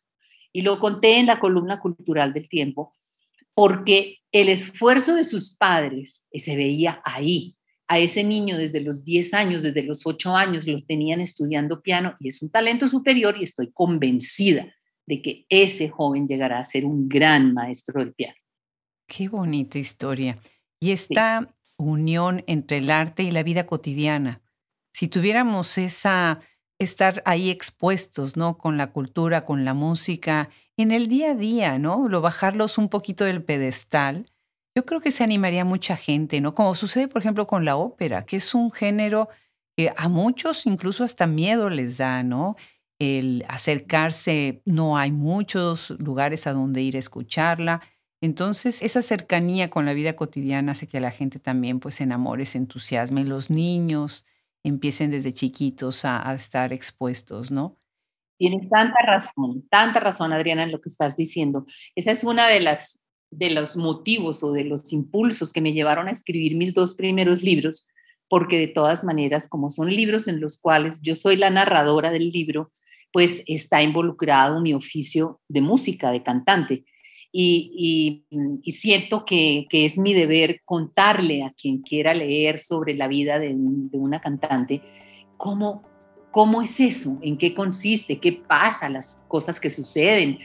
Y 0.51 0.63
lo 0.63 0.79
conté 0.79 1.20
en 1.20 1.27
la 1.27 1.39
columna 1.39 1.79
cultural 1.79 2.34
del 2.34 2.50
tiempo, 2.50 2.96
porque 3.53 4.17
el 4.32 4.50
esfuerzo 4.50 5.13
de 5.13 5.25
sus 5.25 5.53
padres 5.55 6.25
se 6.34 6.55
veía 6.55 7.03
ahí. 7.05 7.55
A 7.88 8.00
ese 8.00 8.24
niño 8.24 8.58
desde 8.58 8.82
los 8.82 9.05
10 9.05 9.32
años, 9.36 9.62
desde 9.62 9.84
los 9.84 10.08
8 10.08 10.36
años, 10.36 10.65
los 10.65 10.88
tenían 10.88 11.22
estudiando 11.22 11.84
piano 11.84 12.15
y 12.20 12.29
es 12.29 12.41
un 12.41 12.50
talento 12.50 12.88
superior 12.88 13.36
y 13.39 13.44
estoy 13.44 13.72
convencida 13.72 14.74
de 15.08 15.22
que 15.22 15.46
ese 15.50 15.90
joven 15.90 16.28
llegará 16.28 16.60
a 16.60 16.64
ser 16.64 16.86
un 16.86 17.08
gran 17.08 17.54
maestro 17.54 18.00
del 18.00 18.14
piano. 18.14 18.36
Qué 19.08 19.28
bonita 19.28 19.78
historia. 19.78 20.38
Y 20.80 20.92
esta 20.92 21.54
unión 21.78 22.44
entre 22.48 22.78
el 22.78 22.90
arte 22.90 23.24
y 23.24 23.32
la 23.32 23.44
vida 23.44 23.66
cotidiana. 23.66 24.42
Si 24.94 25.08
tuviéramos 25.08 25.78
esa, 25.78 26.40
estar 26.80 27.22
ahí 27.26 27.50
expuestos, 27.50 28.38
¿no? 28.38 28.58
Con 28.58 28.78
la 28.78 28.92
cultura, 28.92 29.42
con 29.42 29.66
la 29.66 29.74
música, 29.74 30.50
en 30.78 30.92
el 30.92 31.08
día 31.08 31.32
a 31.32 31.36
día, 31.36 31.78
¿no? 31.80 32.08
Lo 32.08 32.22
bajarlos 32.22 32.78
un 32.78 32.90
poquito 32.90 33.26
del 33.26 33.44
pedestal, 33.44 34.26
yo 34.76 34.86
creo 34.86 35.00
que 35.00 35.12
se 35.12 35.24
animaría 35.24 35.64
mucha 35.64 35.96
gente, 35.96 36.42
¿no? 36.42 36.54
Como 36.54 36.76
sucede, 36.76 37.08
por 37.08 37.22
ejemplo, 37.22 37.48
con 37.48 37.64
la 37.64 37.78
ópera, 37.78 38.26
que 38.26 38.38
es 38.38 38.54
un 38.54 38.72
género 38.72 39.30
que 39.78 39.94
a 39.96 40.10
muchos 40.10 40.66
incluso 40.66 41.04
hasta 41.04 41.28
miedo 41.28 41.70
les 41.70 41.98
da, 41.98 42.24
¿no? 42.24 42.56
El 43.00 43.46
acercarse, 43.50 44.62
no 44.66 44.98
hay 44.98 45.12
muchos 45.12 45.92
lugares 46.00 46.48
a 46.48 46.54
donde 46.54 46.82
ir 46.82 46.96
a 46.96 47.00
escucharla. 47.00 47.82
Entonces, 48.22 48.82
esa 48.82 49.02
cercanía 49.02 49.70
con 49.70 49.86
la 49.86 49.94
vida 49.94 50.16
cotidiana 50.16 50.72
hace 50.72 50.88
que 50.88 51.00
la 51.00 51.12
gente 51.12 51.40
también 51.40 51.80
pues 51.80 51.96
se 51.96 52.04
enamore, 52.04 52.46
se 52.46 52.58
entusiasme, 52.58 53.25
los 53.25 53.50
niños 53.50 54.25
empiecen 54.64 55.12
desde 55.12 55.32
chiquitos 55.32 56.06
a, 56.06 56.34
estar 56.34 56.74
expuestos, 56.74 57.52
¿no? 57.52 57.78
Tienes 58.38 58.68
tanta 58.68 59.00
razón, 59.06 59.68
tanta 59.70 60.00
razón, 60.00 60.34
Adriana, 60.34 60.64
en 60.64 60.72
lo 60.72 60.82
que 60.82 60.90
estás 60.90 61.16
diciendo. 61.16 61.66
Esa 61.94 62.12
es 62.12 62.24
una 62.24 62.48
de 62.48 62.62
las 62.62 63.00
de 63.32 63.50
los 63.50 63.75
motivos 63.75 64.44
o 64.44 64.52
de 64.52 64.64
los 64.64 64.92
impulsos 64.94 65.52
que 65.52 65.62
me 65.62 65.74
llevaron 65.74 66.08
a 66.08 66.12
escribir 66.12 66.56
mis 66.56 66.74
dos 66.74 66.96
primeros 66.96 67.44
libros, 67.44 67.88
porque 68.30 68.58
de 68.58 68.68
todas 68.68 69.04
maneras, 69.04 69.48
como 69.48 69.72
son 69.72 69.90
libros 69.90 70.28
en 70.28 70.40
los 70.40 70.58
cuales 70.58 71.00
yo 71.02 71.16
soy 71.16 71.36
la 71.36 71.50
narradora 71.50 72.12
del 72.12 72.30
libro, 72.30 72.72
pues 73.16 73.44
está 73.48 73.82
involucrado 73.82 74.60
mi 74.60 74.74
oficio 74.74 75.40
de 75.48 75.62
música, 75.62 76.12
de 76.12 76.22
cantante 76.22 76.84
y, 77.32 78.26
siento 78.66 79.24
que, 79.24 79.68
es 79.72 79.98
mi 79.98 80.14
deber 80.14 80.60
contarle 80.66 81.42
a 81.42 81.54
quien 81.54 81.82
quiera 81.82 82.14
leer 82.14 82.60
sobre 82.60 82.94
la 82.94 83.08
vida 83.08 83.40
de, 83.40 83.56
una 83.94 84.20
cantante 84.20 84.82
cómo, 85.38 85.82
cómo 86.30 86.62
es 86.62 86.78
eso, 86.82 87.18
en 87.22 87.38
qué 87.38 87.54
consiste, 87.54 88.20
qué 88.20 88.34
pasa, 88.34 88.90
las 88.90 89.24
cosas 89.30 89.62
que 89.62 89.70
suceden. 89.70 90.40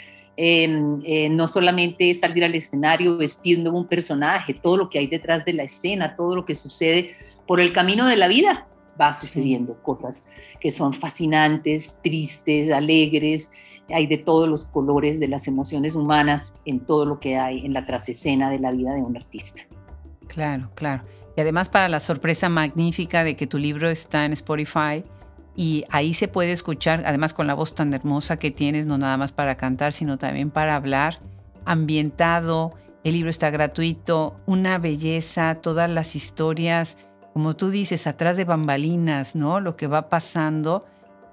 no 1.36 1.48
solamente 1.48 2.08
es 2.08 2.20
salir 2.20 2.44
al 2.44 2.54
escenario 2.54 3.16
vestiendo 3.16 3.72
un 3.72 3.88
personaje, 3.88 4.54
todo 4.54 4.76
lo 4.76 4.88
que 4.88 5.00
hay 5.00 5.08
detrás 5.08 5.44
de 5.44 5.54
la 5.54 5.64
escena, 5.64 6.14
todo 6.14 6.36
lo 6.36 6.44
que 6.44 6.54
sucede 6.54 7.16
por 7.48 7.58
el 7.58 7.72
camino 7.72 8.06
de 8.06 8.16
la 8.16 8.28
vida, 8.28 8.68
va 9.00 9.14
sucediendo 9.14 9.80
cosas 9.82 10.26
que 10.60 10.70
son 10.70 10.92
fascinantes, 10.92 11.98
tristes, 12.02 12.70
alegres, 12.70 13.52
hay 13.92 14.06
de 14.06 14.18
todos 14.18 14.48
los 14.48 14.66
colores 14.66 15.18
de 15.18 15.28
las 15.28 15.48
emociones 15.48 15.94
humanas 15.94 16.54
en 16.64 16.80
todo 16.80 17.04
lo 17.04 17.18
que 17.18 17.38
hay 17.38 17.64
en 17.64 17.72
la 17.72 17.86
trasescena 17.86 18.50
de 18.50 18.58
la 18.58 18.72
vida 18.72 18.94
de 18.94 19.02
un 19.02 19.16
artista. 19.16 19.62
Claro, 20.28 20.70
claro. 20.74 21.02
Y 21.36 21.40
además 21.40 21.68
para 21.68 21.88
la 21.88 22.00
sorpresa 22.00 22.48
magnífica 22.48 23.24
de 23.24 23.36
que 23.36 23.46
tu 23.46 23.58
libro 23.58 23.88
está 23.88 24.24
en 24.24 24.32
Spotify 24.32 25.02
y 25.56 25.84
ahí 25.90 26.14
se 26.14 26.28
puede 26.28 26.52
escuchar, 26.52 27.02
además 27.06 27.32
con 27.32 27.46
la 27.46 27.54
voz 27.54 27.74
tan 27.74 27.92
hermosa 27.92 28.38
que 28.38 28.50
tienes, 28.50 28.86
no 28.86 28.98
nada 28.98 29.16
más 29.16 29.32
para 29.32 29.56
cantar, 29.56 29.92
sino 29.92 30.18
también 30.18 30.50
para 30.50 30.76
hablar, 30.76 31.18
ambientado, 31.64 32.72
el 33.02 33.14
libro 33.14 33.30
está 33.30 33.50
gratuito, 33.50 34.36
una 34.46 34.78
belleza, 34.78 35.54
todas 35.56 35.88
las 35.88 36.14
historias, 36.14 36.98
como 37.32 37.54
tú 37.56 37.70
dices, 37.70 38.06
atrás 38.06 38.36
de 38.36 38.44
bambalinas, 38.44 39.36
¿no? 39.36 39.60
Lo 39.60 39.76
que 39.76 39.86
va 39.86 40.08
pasando 40.08 40.84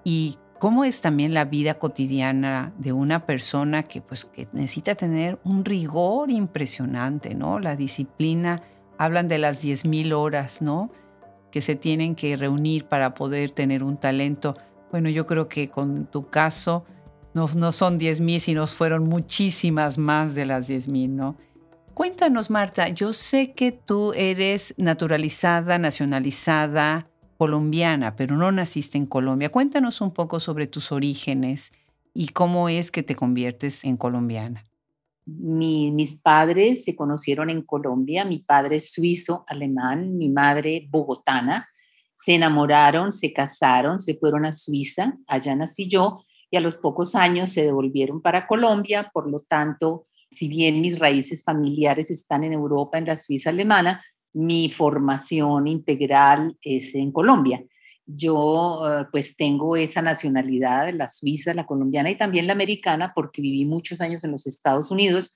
y 0.03 0.37
cómo 0.59 0.83
es 0.83 1.01
también 1.01 1.33
la 1.33 1.45
vida 1.45 1.75
cotidiana 1.75 2.73
de 2.77 2.93
una 2.93 3.25
persona 3.25 3.83
que 3.83 4.01
pues 4.01 4.25
que 4.25 4.47
necesita 4.53 4.95
tener 4.95 5.39
un 5.43 5.65
rigor 5.65 6.29
impresionante, 6.29 7.35
¿no? 7.35 7.59
La 7.59 7.75
disciplina, 7.75 8.61
hablan 8.97 9.27
de 9.27 9.37
las 9.37 9.63
10.000 9.63 10.13
horas, 10.13 10.61
¿no? 10.61 10.91
Que 11.51 11.61
se 11.61 11.75
tienen 11.75 12.15
que 12.15 12.35
reunir 12.35 12.85
para 12.85 13.13
poder 13.13 13.51
tener 13.51 13.83
un 13.83 13.97
talento. 13.97 14.53
Bueno, 14.91 15.09
yo 15.09 15.25
creo 15.25 15.47
que 15.47 15.69
con 15.69 16.05
tu 16.05 16.29
caso 16.29 16.85
no, 17.33 17.47
no 17.55 17.71
son 17.71 17.99
10.000, 17.99 18.39
sino 18.39 18.67
fueron 18.67 19.03
muchísimas 19.03 19.97
más 19.97 20.33
de 20.35 20.45
las 20.45 20.69
10.000, 20.69 21.09
¿no? 21.09 21.37
Cuéntanos, 21.97 22.51
Marta, 22.51 22.89
yo 22.89 23.11
sé 23.11 23.53
que 23.53 23.71
tú 23.71 24.13
eres 24.13 24.75
naturalizada, 24.77 25.79
nacionalizada, 25.79 27.09
colombiana, 27.39 28.15
pero 28.15 28.37
no 28.37 28.51
naciste 28.51 28.99
en 28.99 29.07
Colombia. 29.07 29.49
Cuéntanos 29.49 29.99
un 29.99 30.11
poco 30.11 30.39
sobre 30.39 30.67
tus 30.67 30.91
orígenes 30.91 31.71
y 32.13 32.27
cómo 32.27 32.69
es 32.69 32.91
que 32.91 33.01
te 33.01 33.15
conviertes 33.15 33.83
en 33.83 33.97
colombiana. 33.97 34.63
mis 35.25 36.21
padres 36.21 36.83
se 36.83 36.95
conocieron 36.95 37.49
en 37.49 37.63
Colombia, 37.63 38.25
mi 38.25 38.37
padre 38.37 38.75
es 38.75 38.93
suizo, 38.93 39.43
alemán, 39.47 40.19
mi 40.19 40.29
madre 40.29 40.87
bogotana, 40.91 41.67
se 42.13 42.35
enamoraron, 42.35 43.11
se 43.11 43.33
casaron, 43.33 43.99
se 43.99 44.13
fueron 44.13 44.45
a 44.45 44.53
Suiza, 44.53 45.17
allá 45.25 45.55
nací 45.55 45.89
yo, 45.89 46.23
y 46.51 46.57
a 46.57 46.61
los 46.61 46.77
pocos 46.77 47.15
años 47.15 47.53
se 47.53 47.63
devolvieron 47.63 48.21
para 48.21 48.45
Colombia, 48.45 49.09
por 49.11 49.27
lo 49.27 49.39
tanto, 49.39 50.05
si 50.31 50.47
bien 50.47 50.81
mis 50.81 50.99
raíces 50.99 51.43
familiares 51.43 52.11
están 52.11 52.43
en 52.43 52.53
Europa, 52.53 52.97
en 52.97 53.05
la 53.05 53.15
Suiza 53.15 53.49
alemana, 53.49 54.03
mi 54.33 54.69
formación 54.69 55.67
integral 55.67 56.57
es 56.61 56.93
en 56.95 57.11
Colombia. 57.11 57.63
Yo 58.05 58.81
eh, 58.87 59.05
pues 59.11 59.35
tengo 59.35 59.75
esa 59.75 60.01
nacionalidad, 60.01 60.93
la 60.93 61.09
suiza, 61.09 61.53
la 61.53 61.65
colombiana 61.65 62.09
y 62.09 62.17
también 62.17 62.47
la 62.47 62.53
americana, 62.53 63.11
porque 63.15 63.41
viví 63.41 63.65
muchos 63.65 63.99
años 63.99 64.23
en 64.23 64.31
los 64.31 64.47
Estados 64.47 64.91
Unidos, 64.91 65.33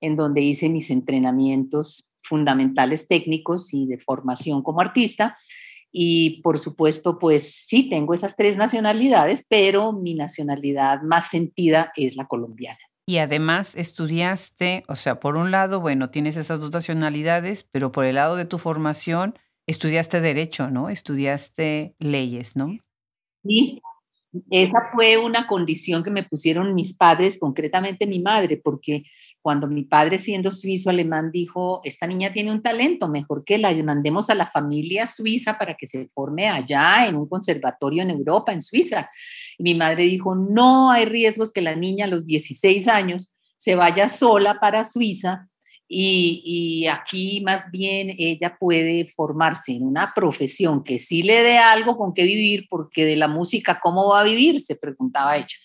en 0.00 0.16
donde 0.16 0.40
hice 0.40 0.68
mis 0.68 0.90
entrenamientos 0.90 2.06
fundamentales 2.22 3.08
técnicos 3.08 3.74
y 3.74 3.86
de 3.86 3.98
formación 3.98 4.62
como 4.62 4.80
artista. 4.80 5.36
Y 5.92 6.40
por 6.42 6.58
supuesto, 6.58 7.18
pues 7.18 7.66
sí, 7.66 7.88
tengo 7.88 8.14
esas 8.14 8.36
tres 8.36 8.56
nacionalidades, 8.56 9.46
pero 9.48 9.92
mi 9.92 10.14
nacionalidad 10.14 11.02
más 11.02 11.28
sentida 11.28 11.92
es 11.96 12.16
la 12.16 12.26
colombiana. 12.26 12.78
Y 13.06 13.18
además 13.18 13.76
estudiaste, 13.76 14.84
o 14.88 14.96
sea, 14.96 15.20
por 15.20 15.36
un 15.36 15.50
lado, 15.50 15.80
bueno, 15.80 16.10
tienes 16.10 16.36
esas 16.36 16.60
dos 16.60 16.72
nacionalidades, 16.72 17.62
pero 17.62 17.92
por 17.92 18.06
el 18.06 18.14
lado 18.14 18.36
de 18.36 18.46
tu 18.46 18.58
formación, 18.58 19.38
estudiaste 19.66 20.20
derecho, 20.20 20.70
¿no? 20.70 20.88
Estudiaste 20.88 21.94
leyes, 21.98 22.56
¿no? 22.56 22.76
Sí, 23.42 23.82
esa 24.50 24.78
fue 24.92 25.18
una 25.18 25.46
condición 25.46 26.02
que 26.02 26.10
me 26.10 26.24
pusieron 26.24 26.74
mis 26.74 26.96
padres, 26.96 27.38
concretamente 27.38 28.06
mi 28.06 28.20
madre, 28.20 28.60
porque 28.62 29.04
cuando 29.44 29.68
mi 29.68 29.84
padre, 29.84 30.18
siendo 30.18 30.50
suizo 30.50 30.88
alemán, 30.88 31.30
dijo, 31.30 31.82
esta 31.84 32.06
niña 32.06 32.32
tiene 32.32 32.50
un 32.50 32.62
talento, 32.62 33.10
mejor 33.10 33.44
que 33.44 33.58
la 33.58 33.74
mandemos 33.82 34.30
a 34.30 34.34
la 34.34 34.46
familia 34.46 35.04
suiza 35.04 35.58
para 35.58 35.74
que 35.74 35.86
se 35.86 36.08
forme 36.08 36.48
allá 36.48 37.06
en 37.06 37.16
un 37.16 37.28
conservatorio 37.28 38.02
en 38.02 38.10
Europa, 38.10 38.54
en 38.54 38.62
Suiza. 38.62 39.10
Mi 39.58 39.74
madre 39.74 40.04
dijo, 40.04 40.34
no 40.34 40.90
hay 40.90 41.04
riesgos 41.04 41.52
que 41.52 41.60
la 41.60 41.76
niña 41.76 42.06
a 42.06 42.08
los 42.08 42.26
16 42.26 42.88
años 42.88 43.36
se 43.56 43.74
vaya 43.74 44.08
sola 44.08 44.58
para 44.60 44.84
Suiza 44.84 45.48
y, 45.86 46.42
y, 46.44 46.86
aquí 46.86 47.42
más 47.42 47.70
bien 47.70 48.14
ella 48.18 48.56
puede 48.58 49.06
formarse 49.06 49.72
en 49.72 49.82
una 49.84 50.12
profesión 50.14 50.82
que 50.82 50.98
sí 50.98 51.22
le 51.22 51.42
dé 51.42 51.58
algo 51.58 51.96
con 51.96 52.14
qué 52.14 52.24
vivir, 52.24 52.66
porque 52.70 53.04
de 53.04 53.16
la 53.16 53.28
música, 53.28 53.78
¿cómo 53.82 54.08
va 54.08 54.20
a 54.20 54.24
vivir? 54.24 54.60
Se 54.60 54.76
preguntaba 54.76 55.36
ella. 55.36 55.56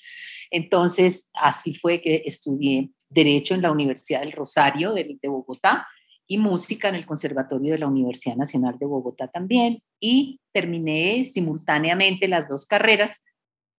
Entonces, 0.52 1.30
así 1.34 1.74
fue 1.74 2.02
que 2.02 2.24
estudié 2.26 2.90
Derecho 3.10 3.56
en 3.56 3.62
la 3.62 3.72
Universidad 3.72 4.20
del 4.22 4.32
Rosario 4.32 4.94
de, 4.94 5.18
Bogotá 5.24 5.88
y 6.28 6.38
música 6.38 6.90
en 6.90 6.96
el 6.96 7.08
Conservatorio 7.08 7.72
de 7.74 7.80
la 7.80 7.88
Universidad 7.88 8.36
Nacional 8.36 8.78
de 8.80 8.86
Bogotá 8.86 9.28
también. 9.30 9.82
Y 10.00 10.40
terminé 10.52 11.26
simultáneamente 11.26 12.28
las 12.28 12.48
dos 12.48 12.68
carreras 12.68 13.24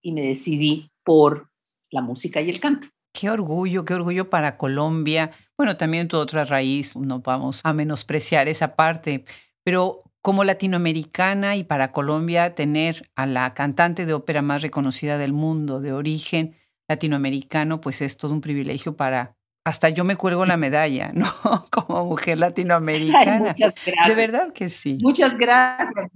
y 0.03 0.13
me 0.13 0.23
decidí 0.23 0.91
por 1.05 1.51
la 1.91 2.03
música 2.03 2.41
y 2.41 2.51
el 2.51 2.61
canto. 2.61 2.89
Qué 3.13 3.29
orgullo, 3.31 3.85
qué 3.85 3.95
orgullo 3.95 4.31
para 4.31 4.57
Colombia. 4.57 5.33
Bueno, 5.57 5.77
también 5.77 6.09
tu 6.09 6.17
otra 6.17 6.45
raíz, 6.45 6.97
no 6.97 7.21
vamos 7.21 7.61
a 7.65 7.73
menospreciar 7.73 8.49
esa 8.49 8.77
parte, 8.77 9.25
pero 9.65 10.05
como 10.23 10.45
latinoamericana 10.45 11.57
y 11.57 11.65
para 11.65 11.93
Colombia 11.93 12.55
tener 12.55 13.11
a 13.17 13.27
la 13.27 13.55
cantante 13.55 14.07
de 14.07 14.13
ópera 14.13 14.43
más 14.43 14.63
reconocida 14.63 15.19
del 15.19 15.33
mundo 15.33 15.81
de 15.81 15.93
origen 15.93 16.57
latinoamericano, 16.89 17.81
pues 17.81 18.03
es 18.03 18.17
todo 18.17 18.33
un 18.33 18.41
privilegio 18.41 18.97
para, 18.97 19.37
hasta 19.65 19.89
yo 19.89 20.05
me 20.05 20.17
cuelgo 20.17 20.47
la 20.47 20.57
medalla, 20.57 21.13
¿no? 21.15 21.31
Como 21.71 22.05
mujer 22.05 22.39
latinoamericana. 22.39 23.55
De 23.55 24.15
verdad 24.15 24.53
que 24.53 24.69
sí. 24.69 24.99
Muchas 25.03 25.37
gracias. 25.37 26.11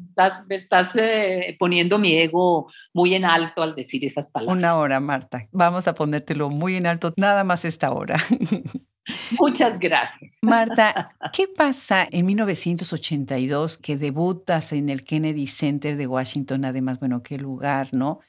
Me 0.48 0.54
estás, 0.54 0.90
eh, 0.96 1.56
poniendo 1.58 1.98
mi 1.98 2.16
ego 2.16 2.70
muy 2.92 3.14
en 3.14 3.24
alto 3.24 3.62
al 3.62 3.74
decir 3.74 4.04
esas 4.04 4.30
palabras. 4.30 4.56
Una 4.56 4.76
hora, 4.76 5.00
Marta. 5.00 5.46
Vamos 5.52 5.88
a 5.88 5.94
ponértelo 5.94 6.50
muy 6.50 6.76
en 6.76 6.86
alto, 6.86 7.12
nada 7.16 7.44
más 7.44 7.64
esta 7.64 7.92
hora. 7.92 8.18
Muchas 9.38 9.78
gracias. 9.78 10.38
Marta, 10.40 11.14
¿qué 11.32 11.46
pasa 11.46 12.06
en 12.10 12.24
1982 12.24 13.76
que 13.76 13.98
debutas 13.98 14.72
en 14.72 14.88
el 14.88 15.04
Kennedy 15.04 15.46
Center 15.46 15.96
de 15.96 16.06
Washington? 16.06 16.64
Además, 16.64 16.98
bueno, 17.00 17.22
qué 17.22 17.36
lugar, 17.36 17.88
¿no? 17.92 18.20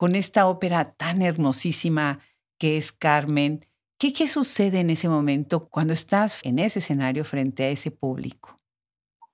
con 0.00 0.16
esta 0.16 0.46
ópera 0.46 0.94
tan 0.94 1.20
hermosísima 1.20 2.20
que 2.58 2.78
es 2.78 2.90
Carmen. 2.90 3.66
¿Qué, 4.00 4.14
¿Qué 4.14 4.26
sucede 4.28 4.80
en 4.80 4.88
ese 4.88 5.10
momento 5.10 5.68
cuando 5.68 5.92
estás 5.92 6.40
en 6.42 6.58
ese 6.58 6.78
escenario 6.78 7.22
frente 7.22 7.64
a 7.64 7.68
ese 7.68 7.90
público? 7.90 8.56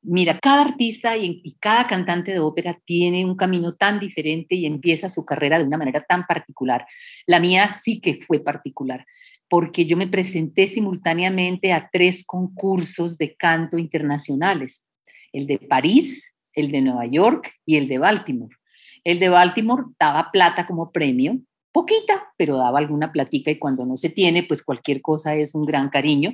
Mira, 0.02 0.40
cada 0.40 0.62
artista 0.62 1.16
y, 1.16 1.56
cada 1.60 1.86
cantante 1.86 2.32
de 2.32 2.40
ópera 2.40 2.76
tiene 2.84 3.24
un 3.24 3.36
camino 3.36 3.76
tan 3.76 4.00
diferente 4.00 4.56
y 4.56 4.66
empieza 4.66 5.08
su 5.08 5.24
carrera 5.24 5.60
de 5.60 5.66
una 5.66 5.78
manera 5.78 6.00
tan 6.00 6.26
particular. 6.26 6.84
La 7.28 7.38
mía 7.38 7.70
sí 7.70 8.00
que 8.00 8.16
fue 8.16 8.40
particular, 8.40 9.06
porque 9.48 9.86
yo 9.86 9.96
me 9.96 10.08
presenté 10.08 10.66
simultáneamente 10.66 11.72
a 11.72 11.88
tres 11.92 12.24
concursos 12.26 13.18
de 13.18 13.36
canto 13.36 13.78
internacionales, 13.78 14.84
el 15.32 15.46
de 15.46 15.58
París, 15.58 16.36
el 16.54 16.72
de 16.72 16.82
Nueva 16.82 17.06
York 17.06 17.52
y 17.64 17.76
el 17.76 17.86
de 17.86 17.98
Baltimore. 17.98 18.56
El 19.04 19.20
de 19.20 19.28
Baltimore 19.28 19.84
daba 19.96 20.32
plata 20.32 20.66
como 20.66 20.90
premio 20.90 21.38
poquita, 21.76 22.32
pero 22.38 22.56
daba 22.56 22.78
alguna 22.78 23.12
platica 23.12 23.50
y 23.50 23.58
cuando 23.58 23.84
no 23.84 23.98
se 23.98 24.08
tiene, 24.08 24.44
pues 24.44 24.62
cualquier 24.62 25.02
cosa 25.02 25.34
es 25.34 25.54
un 25.54 25.66
gran 25.66 25.90
cariño. 25.90 26.32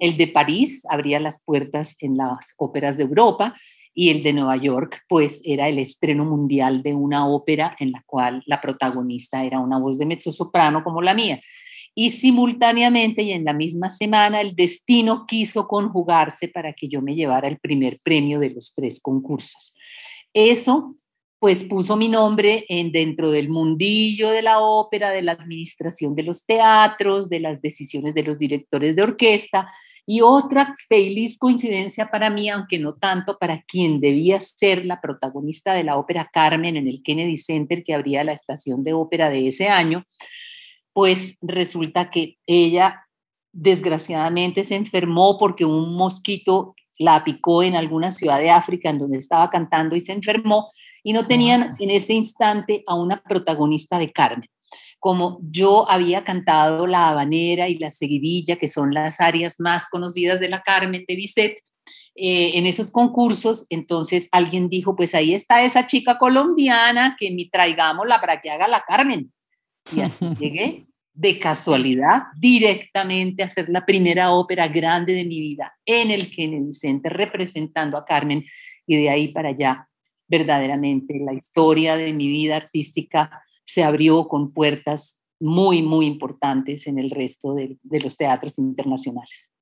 El 0.00 0.16
de 0.16 0.26
París 0.26 0.84
abría 0.90 1.20
las 1.20 1.44
puertas 1.44 1.96
en 2.00 2.16
las 2.16 2.54
óperas 2.56 2.96
de 2.96 3.04
Europa 3.04 3.54
y 3.94 4.08
el 4.08 4.24
de 4.24 4.32
Nueva 4.32 4.56
York, 4.56 5.04
pues 5.08 5.40
era 5.44 5.68
el 5.68 5.78
estreno 5.78 6.24
mundial 6.24 6.82
de 6.82 6.92
una 6.92 7.28
ópera 7.28 7.76
en 7.78 7.92
la 7.92 8.02
cual 8.04 8.42
la 8.46 8.60
protagonista 8.60 9.44
era 9.44 9.60
una 9.60 9.78
voz 9.78 9.96
de 9.96 10.06
mezzo-soprano 10.06 10.82
como 10.82 11.00
la 11.02 11.14
mía. 11.14 11.40
Y 11.94 12.10
simultáneamente 12.10 13.22
y 13.22 13.30
en 13.30 13.44
la 13.44 13.52
misma 13.52 13.92
semana, 13.92 14.40
el 14.40 14.56
destino 14.56 15.24
quiso 15.24 15.68
conjugarse 15.68 16.48
para 16.48 16.72
que 16.72 16.88
yo 16.88 17.00
me 17.00 17.14
llevara 17.14 17.46
el 17.46 17.60
primer 17.60 18.00
premio 18.02 18.40
de 18.40 18.50
los 18.50 18.74
tres 18.74 18.98
concursos. 19.00 19.76
Eso 20.32 20.96
pues 21.44 21.62
puso 21.64 21.94
mi 21.98 22.08
nombre 22.08 22.64
en 22.70 22.90
dentro 22.90 23.30
del 23.30 23.50
mundillo 23.50 24.30
de 24.30 24.40
la 24.40 24.60
ópera, 24.60 25.10
de 25.10 25.20
la 25.20 25.32
administración 25.32 26.14
de 26.14 26.22
los 26.22 26.46
teatros, 26.46 27.28
de 27.28 27.38
las 27.38 27.60
decisiones 27.60 28.14
de 28.14 28.22
los 28.22 28.38
directores 28.38 28.96
de 28.96 29.02
orquesta. 29.02 29.70
Y 30.06 30.22
otra 30.22 30.72
feliz 30.88 31.36
coincidencia 31.36 32.10
para 32.10 32.30
mí, 32.30 32.48
aunque 32.48 32.78
no 32.78 32.94
tanto 32.94 33.36
para 33.36 33.60
quien 33.60 34.00
debía 34.00 34.40
ser 34.40 34.86
la 34.86 35.02
protagonista 35.02 35.74
de 35.74 35.84
la 35.84 35.98
ópera 35.98 36.30
Carmen 36.32 36.78
en 36.78 36.88
el 36.88 37.02
Kennedy 37.02 37.36
Center 37.36 37.84
que 37.84 37.92
abría 37.92 38.24
la 38.24 38.32
estación 38.32 38.82
de 38.82 38.94
ópera 38.94 39.28
de 39.28 39.46
ese 39.46 39.68
año, 39.68 40.06
pues 40.94 41.36
resulta 41.42 42.08
que 42.08 42.38
ella 42.46 43.04
desgraciadamente 43.52 44.64
se 44.64 44.76
enfermó 44.76 45.36
porque 45.38 45.66
un 45.66 45.94
mosquito 45.94 46.74
la 46.98 47.22
picó 47.22 47.62
en 47.62 47.76
alguna 47.76 48.12
ciudad 48.12 48.38
de 48.38 48.50
África 48.50 48.88
en 48.88 48.98
donde 48.98 49.18
estaba 49.18 49.50
cantando 49.50 49.94
y 49.94 50.00
se 50.00 50.12
enfermó 50.12 50.70
y 51.04 51.12
no 51.12 51.28
tenían 51.28 51.76
en 51.78 51.90
ese 51.90 52.14
instante 52.14 52.82
a 52.86 52.96
una 52.96 53.22
protagonista 53.22 53.98
de 53.98 54.10
Carmen. 54.10 54.48
Como 54.98 55.38
yo 55.42 55.88
había 55.88 56.24
cantado 56.24 56.86
la 56.86 57.10
habanera 57.10 57.68
y 57.68 57.78
la 57.78 57.90
seguidilla, 57.90 58.56
que 58.56 58.68
son 58.68 58.94
las 58.94 59.20
áreas 59.20 59.60
más 59.60 59.86
conocidas 59.90 60.40
de 60.40 60.48
la 60.48 60.62
Carmen 60.62 61.04
de 61.06 61.14
Bizet, 61.14 61.56
eh, 62.16 62.52
en 62.54 62.64
esos 62.64 62.90
concursos, 62.90 63.66
entonces 63.68 64.28
alguien 64.32 64.68
dijo, 64.68 64.96
pues 64.96 65.14
ahí 65.14 65.34
está 65.34 65.62
esa 65.62 65.86
chica 65.86 66.16
colombiana, 66.16 67.16
que 67.18 67.30
me 67.30 67.50
traigámosla 67.52 68.20
para 68.20 68.40
que 68.40 68.50
haga 68.50 68.66
la 68.66 68.82
Carmen. 68.86 69.30
Y 69.94 70.00
así 70.00 70.24
llegué 70.40 70.86
de 71.12 71.38
casualidad 71.38 72.22
directamente 72.38 73.42
a 73.42 73.46
hacer 73.46 73.68
la 73.68 73.84
primera 73.84 74.32
ópera 74.32 74.68
grande 74.68 75.12
de 75.12 75.24
mi 75.24 75.38
vida 75.40 75.76
en 75.84 76.10
el 76.10 76.30
Kennedy 76.30 76.72
Center, 76.72 77.12
representando 77.12 77.98
a 77.98 78.06
Carmen, 78.06 78.42
y 78.86 78.96
de 78.96 79.10
ahí 79.10 79.28
para 79.28 79.50
allá 79.50 79.86
verdaderamente 80.38 81.20
la 81.24 81.32
historia 81.32 81.96
de 81.96 82.12
mi 82.12 82.28
vida 82.28 82.56
artística 82.56 83.42
se 83.64 83.84
abrió 83.84 84.26
con 84.28 84.52
puertas 84.52 85.20
muy, 85.40 85.82
muy 85.82 86.06
importantes 86.06 86.86
en 86.86 86.98
el 86.98 87.10
resto 87.10 87.54
de, 87.54 87.78
los 87.82 88.16
teatros 88.16 88.58
internacionales. 88.58 89.52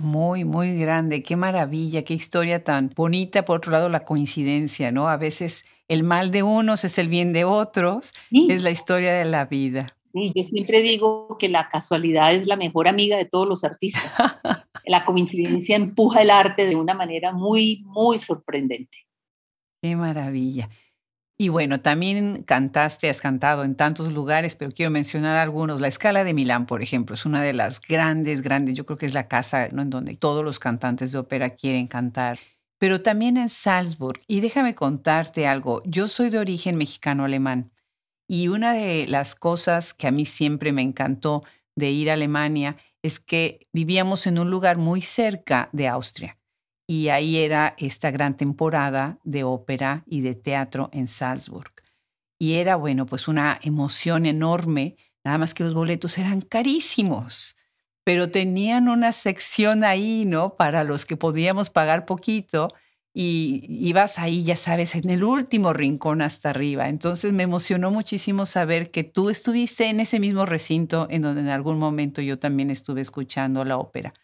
Muy, 0.00 0.44
muy 0.44 0.78
grande, 0.78 1.22
qué 1.22 1.36
maravilla, 1.36 2.02
qué 2.04 2.14
historia 2.14 2.62
tan 2.62 2.90
bonita. 2.94 3.44
Por 3.44 3.58
otro 3.58 3.72
lado, 3.72 3.88
la 3.88 4.04
coincidencia, 4.04 4.92
¿no? 4.92 5.08
A 5.08 5.16
veces 5.16 5.64
el 5.88 6.04
mal 6.04 6.30
de 6.30 6.42
unos 6.42 6.84
es 6.84 6.98
el 6.98 7.08
bien 7.08 7.32
de 7.32 7.44
otros, 7.44 8.12
es 8.30 8.62
la 8.62 8.70
historia 8.70 9.12
de 9.12 9.24
la 9.24 9.46
vida. 9.46 9.96
Sí, 10.06 10.32
yo 10.34 10.42
siempre 10.44 10.80
digo 10.82 11.36
que 11.38 11.48
la 11.48 11.68
casualidad 11.68 12.32
es 12.32 12.46
la 12.46 12.56
mejor 12.56 12.88
amiga 12.88 13.16
de 13.16 13.26
todos 13.26 13.46
los 13.46 13.64
artistas. 13.64 14.14
la 14.86 15.04
coincidencia 15.04 15.76
empuja 15.76 16.22
el 16.22 16.30
arte 16.30 16.66
de 16.66 16.76
una 16.76 16.94
manera 16.94 17.32
muy, 17.32 17.82
muy 17.84 18.18
sorprendente. 18.18 19.07
Qué 19.82 19.94
maravilla. 19.94 20.68
Y 21.40 21.50
bueno, 21.50 21.80
también 21.80 22.42
cantaste, 22.42 23.08
has 23.08 23.20
cantado 23.20 23.62
en 23.62 23.76
tantos 23.76 24.12
lugares, 24.12 24.56
pero 24.56 24.72
quiero 24.72 24.90
mencionar 24.90 25.36
algunos. 25.36 25.80
La 25.80 25.86
Escala 25.86 26.24
de 26.24 26.34
Milán, 26.34 26.66
por 26.66 26.82
ejemplo, 26.82 27.14
es 27.14 27.24
una 27.24 27.42
de 27.42 27.52
las 27.52 27.80
grandes, 27.80 28.42
grandes, 28.42 28.74
yo 28.74 28.84
creo 28.84 28.98
que 28.98 29.06
es 29.06 29.14
la 29.14 29.28
casa 29.28 29.66
en 29.66 29.88
donde 29.88 30.16
todos 30.16 30.44
los 30.44 30.58
cantantes 30.58 31.12
de 31.12 31.18
ópera 31.18 31.50
quieren 31.50 31.86
cantar. 31.86 32.40
Pero 32.78 33.02
también 33.02 33.36
en 33.36 33.48
Salzburg. 33.48 34.20
Y 34.26 34.40
déjame 34.40 34.74
contarte 34.74 35.46
algo. 35.46 35.80
Yo 35.84 36.08
soy 36.08 36.30
de 36.30 36.38
origen 36.38 36.76
mexicano-alemán. 36.76 37.70
Y 38.28 38.48
una 38.48 38.72
de 38.72 39.06
las 39.06 39.36
cosas 39.36 39.94
que 39.94 40.08
a 40.08 40.10
mí 40.10 40.26
siempre 40.26 40.72
me 40.72 40.82
encantó 40.82 41.44
de 41.76 41.90
ir 41.90 42.10
a 42.10 42.14
Alemania 42.14 42.76
es 43.02 43.20
que 43.20 43.68
vivíamos 43.72 44.26
en 44.26 44.40
un 44.40 44.50
lugar 44.50 44.76
muy 44.76 45.02
cerca 45.02 45.68
de 45.72 45.86
Austria 45.86 46.37
y 46.90 47.10
ahí 47.10 47.36
era 47.36 47.74
esta 47.76 48.10
gran 48.10 48.36
temporada 48.36 49.18
de 49.22 49.44
ópera 49.44 50.04
y 50.06 50.22
de 50.22 50.34
teatro 50.34 50.88
en 50.92 51.06
Salzburg. 51.06 51.72
Y 52.40 52.54
era, 52.54 52.76
bueno, 52.76 53.04
pues 53.04 53.28
una 53.28 53.58
emoción 53.62 54.24
enorme, 54.24 54.96
nada 55.22 55.36
más 55.36 55.52
que 55.52 55.64
los 55.64 55.74
boletos 55.74 56.16
eran 56.16 56.40
carísimos, 56.40 57.56
pero 58.04 58.30
tenían 58.30 58.88
una 58.88 59.12
sección 59.12 59.84
ahí, 59.84 60.24
¿no? 60.24 60.56
Para 60.56 60.82
los 60.82 61.04
que 61.04 61.18
podíamos 61.18 61.68
pagar 61.68 62.06
poquito 62.06 62.68
y 63.12 63.66
ibas 63.68 64.18
ahí, 64.18 64.42
ya 64.44 64.56
sabes, 64.56 64.94
en 64.94 65.10
el 65.10 65.24
último 65.24 65.74
rincón 65.74 66.22
hasta 66.22 66.50
arriba. 66.50 66.88
Entonces 66.88 67.34
me 67.34 67.42
emocionó 67.42 67.90
muchísimo 67.90 68.46
saber 68.46 68.90
que 68.90 69.04
tú 69.04 69.28
estuviste 69.28 69.90
en 69.90 70.00
ese 70.00 70.20
mismo 70.20 70.46
recinto 70.46 71.06
en 71.10 71.20
donde 71.20 71.42
en 71.42 71.48
algún 71.48 71.78
momento 71.78 72.22
yo 72.22 72.38
también 72.38 72.70
estuve 72.70 73.02
escuchando 73.02 73.62
la 73.66 73.76
ópera. 73.76 74.14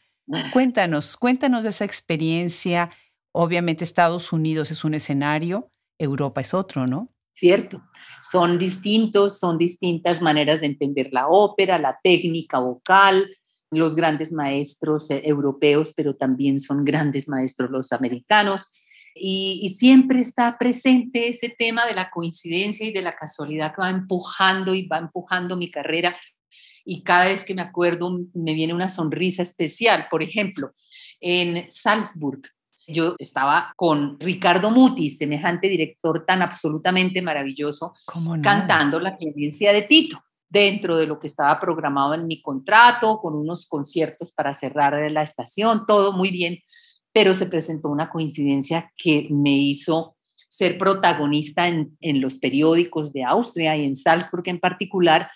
Cuéntanos, 0.52 1.16
cuéntanos 1.16 1.64
de 1.64 1.70
esa 1.70 1.84
experiencia. 1.84 2.90
Obviamente 3.32 3.84
Estados 3.84 4.32
Unidos 4.32 4.70
es 4.70 4.84
un 4.84 4.94
escenario, 4.94 5.70
Europa 5.98 6.40
es 6.40 6.54
otro, 6.54 6.86
¿no? 6.86 7.10
Cierto, 7.34 7.82
son 8.22 8.58
distintos, 8.58 9.38
son 9.38 9.58
distintas 9.58 10.22
maneras 10.22 10.60
de 10.60 10.66
entender 10.66 11.08
la 11.10 11.26
ópera, 11.26 11.78
la 11.78 11.98
técnica 12.02 12.60
vocal, 12.60 13.28
los 13.70 13.96
grandes 13.96 14.32
maestros 14.32 15.10
eh, 15.10 15.22
europeos, 15.24 15.92
pero 15.96 16.14
también 16.14 16.60
son 16.60 16.84
grandes 16.84 17.28
maestros 17.28 17.70
los 17.70 17.92
americanos. 17.92 18.68
Y, 19.16 19.60
y, 19.62 19.68
siempre 19.68 20.20
está 20.20 20.58
presente 20.58 21.28
ese 21.28 21.48
tema 21.48 21.86
de 21.86 21.94
la 21.94 22.10
coincidencia 22.10 22.84
y 22.84 22.92
de 22.92 23.02
la 23.02 23.14
casualidad 23.14 23.72
que 23.72 23.80
va 23.80 23.90
empujando 23.90 24.74
y 24.74 24.88
va 24.88 24.98
empujando 24.98 25.56
mi 25.56 25.70
carrera 25.70 26.16
y 26.84 27.02
cada 27.02 27.26
vez 27.26 27.44
que 27.44 27.54
me 27.54 27.62
acuerdo 27.62 28.18
me 28.34 28.54
viene 28.54 28.74
una 28.74 28.88
sonrisa 28.88 29.42
especial. 29.42 30.06
Por 30.10 30.22
ejemplo, 30.22 30.72
en 31.20 31.70
Salzburg, 31.70 32.42
yo 32.86 33.16
estaba 33.18 33.72
con 33.76 34.18
Ricardo 34.20 34.70
Muti, 34.70 35.08
semejante 35.08 35.68
director 35.68 36.24
tan 36.26 36.42
absolutamente 36.42 37.22
maravilloso, 37.22 37.94
cantando 38.42 39.00
la 39.00 39.16
clemencia 39.16 39.72
de 39.72 39.82
Tito 39.82 40.22
dentro 40.48 40.96
de 40.96 41.06
lo 41.06 41.18
que 41.18 41.26
estaba 41.26 41.58
programado 41.58 42.14
en 42.14 42.26
mi 42.26 42.40
contrato, 42.42 43.18
con 43.18 43.34
unos 43.34 43.66
conciertos 43.66 44.30
para 44.32 44.54
cerrar 44.54 45.10
la 45.10 45.22
estación, 45.22 45.84
todo 45.86 46.12
muy 46.12 46.30
bien, 46.30 46.58
pero 47.12 47.34
se 47.34 47.46
presentó 47.46 47.88
una 47.88 48.10
coincidencia 48.10 48.92
que 48.96 49.28
me 49.30 49.56
hizo 49.56 50.16
ser 50.48 50.78
protagonista 50.78 51.66
en, 51.66 51.96
en 52.00 52.20
los 52.20 52.38
periódicos 52.38 53.12
de 53.12 53.24
Austria 53.24 53.76
y 53.76 53.84
en 53.84 53.96
Salzburg 53.96 54.44
en 54.46 54.60
particular, 54.60 55.28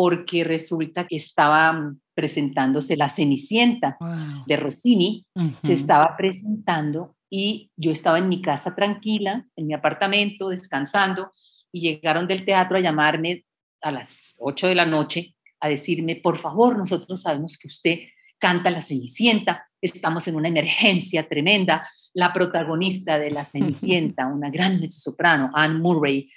porque 0.00 0.44
resulta 0.44 1.06
que 1.06 1.16
estaba 1.16 1.92
presentándose 2.14 2.96
La 2.96 3.10
Cenicienta 3.10 3.98
de 4.46 4.56
Rossini, 4.56 5.26
se 5.58 5.74
estaba 5.74 6.16
presentando 6.16 7.16
y 7.28 7.70
yo 7.76 7.92
estaba 7.92 8.18
en 8.18 8.30
mi 8.30 8.40
casa 8.40 8.74
tranquila, 8.74 9.44
en 9.54 9.66
mi 9.66 9.74
apartamento, 9.74 10.48
descansando, 10.48 11.34
y 11.70 11.82
llegaron 11.82 12.26
del 12.26 12.46
teatro 12.46 12.78
a 12.78 12.80
llamarme 12.80 13.44
a 13.82 13.90
las 13.90 14.36
8 14.38 14.68
de 14.68 14.74
la 14.74 14.86
noche 14.86 15.34
a 15.60 15.68
decirme, 15.68 16.16
por 16.16 16.38
favor, 16.38 16.78
nosotros 16.78 17.20
sabemos 17.20 17.58
que 17.58 17.68
usted 17.68 17.98
canta 18.38 18.70
La 18.70 18.80
Cenicienta, 18.80 19.66
estamos 19.82 20.26
en 20.28 20.34
una 20.34 20.48
emergencia 20.48 21.28
tremenda, 21.28 21.86
la 22.14 22.32
protagonista 22.32 23.18
de 23.18 23.32
La 23.32 23.44
Cenicienta, 23.52 24.28
una 24.28 24.48
gran 24.48 24.90
soprano, 24.90 25.50
Anne 25.52 25.78
Murray, 25.78 26.30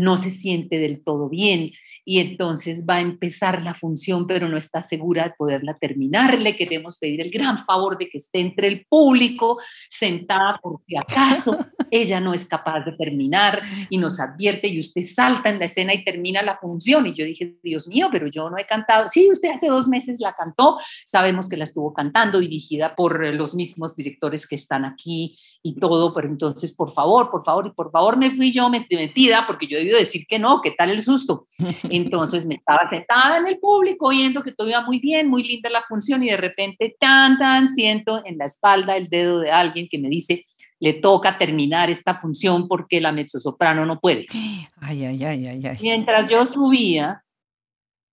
no 0.00 0.16
se 0.18 0.32
siente 0.32 0.78
del 0.78 1.04
todo 1.04 1.28
bien 1.28 1.70
y 2.04 2.18
entonces 2.18 2.84
va 2.88 2.96
a 2.96 3.00
empezar 3.00 3.62
la 3.62 3.74
función, 3.74 4.26
pero 4.26 4.48
no 4.48 4.56
está 4.56 4.82
segura 4.82 5.24
de 5.24 5.30
poderla 5.30 5.74
terminar. 5.74 6.38
Le 6.38 6.54
queremos 6.56 6.98
pedir 6.98 7.20
el 7.20 7.30
gran 7.30 7.58
favor 7.64 7.96
de 7.96 8.08
que 8.08 8.18
esté 8.18 8.40
entre 8.40 8.68
el 8.68 8.86
público, 8.86 9.58
sentada 9.88 10.58
por 10.62 10.80
si 10.86 10.96
acaso. 10.96 11.56
ella 11.90 12.20
no 12.20 12.34
es 12.34 12.46
capaz 12.46 12.80
de 12.80 12.92
terminar 12.92 13.60
y 13.88 13.98
nos 13.98 14.20
advierte 14.20 14.68
y 14.68 14.80
usted 14.80 15.02
salta 15.02 15.48
en 15.48 15.58
la 15.58 15.66
escena 15.66 15.94
y 15.94 16.04
termina 16.04 16.42
la 16.42 16.56
función. 16.56 17.06
Y 17.06 17.14
yo 17.14 17.24
dije, 17.24 17.54
Dios 17.62 17.88
mío, 17.88 18.08
pero 18.12 18.26
yo 18.26 18.50
no 18.50 18.58
he 18.58 18.66
cantado. 18.66 19.08
Sí, 19.08 19.30
usted 19.30 19.50
hace 19.50 19.68
dos 19.68 19.88
meses 19.88 20.20
la 20.20 20.34
cantó, 20.34 20.78
sabemos 21.06 21.48
que 21.48 21.56
la 21.56 21.64
estuvo 21.64 21.94
cantando, 21.94 22.40
dirigida 22.40 22.94
por 22.94 23.24
los 23.34 23.54
mismos 23.54 23.96
directores 23.96 24.46
que 24.46 24.56
están 24.56 24.84
aquí 24.84 25.38
y 25.62 25.78
todo, 25.78 26.12
pero 26.12 26.28
entonces, 26.28 26.72
por 26.72 26.92
favor, 26.92 27.30
por 27.30 27.44
favor, 27.44 27.66
y 27.66 27.70
por 27.70 27.90
favor 27.90 28.16
me 28.16 28.30
fui 28.30 28.52
yo 28.52 28.68
metida 28.68 29.46
porque 29.46 29.66
yo 29.66 29.78
debido 29.78 29.98
decir 29.98 30.26
que 30.26 30.38
no, 30.38 30.60
¿qué 30.60 30.72
tal 30.72 30.90
el 30.90 31.02
susto? 31.02 31.46
Entonces 31.96 32.46
me 32.46 32.54
estaba 32.54 32.88
sentada 32.88 33.38
en 33.38 33.46
el 33.46 33.58
público 33.58 34.06
oyendo 34.06 34.42
que 34.42 34.52
todo 34.52 34.68
iba 34.68 34.80
muy 34.80 34.98
bien, 34.98 35.28
muy 35.28 35.42
linda 35.42 35.70
la 35.70 35.82
función 35.82 36.22
y 36.22 36.30
de 36.30 36.36
repente, 36.36 36.96
tan, 36.98 37.38
tan, 37.38 37.72
siento 37.72 38.24
en 38.24 38.38
la 38.38 38.46
espalda 38.46 38.96
el 38.96 39.08
dedo 39.08 39.40
de 39.40 39.50
alguien 39.50 39.88
que 39.88 39.98
me 39.98 40.08
dice, 40.08 40.42
le 40.80 40.94
toca 40.94 41.38
terminar 41.38 41.90
esta 41.90 42.14
función 42.14 42.68
porque 42.68 43.00
la 43.00 43.12
mezzosoprano 43.12 43.86
no 43.86 44.00
puede. 44.00 44.26
Ay, 44.80 45.04
ay, 45.04 45.24
ay, 45.24 45.46
ay, 45.46 45.66
ay. 45.66 45.78
Mientras 45.80 46.28
yo 46.30 46.44
subía, 46.46 47.22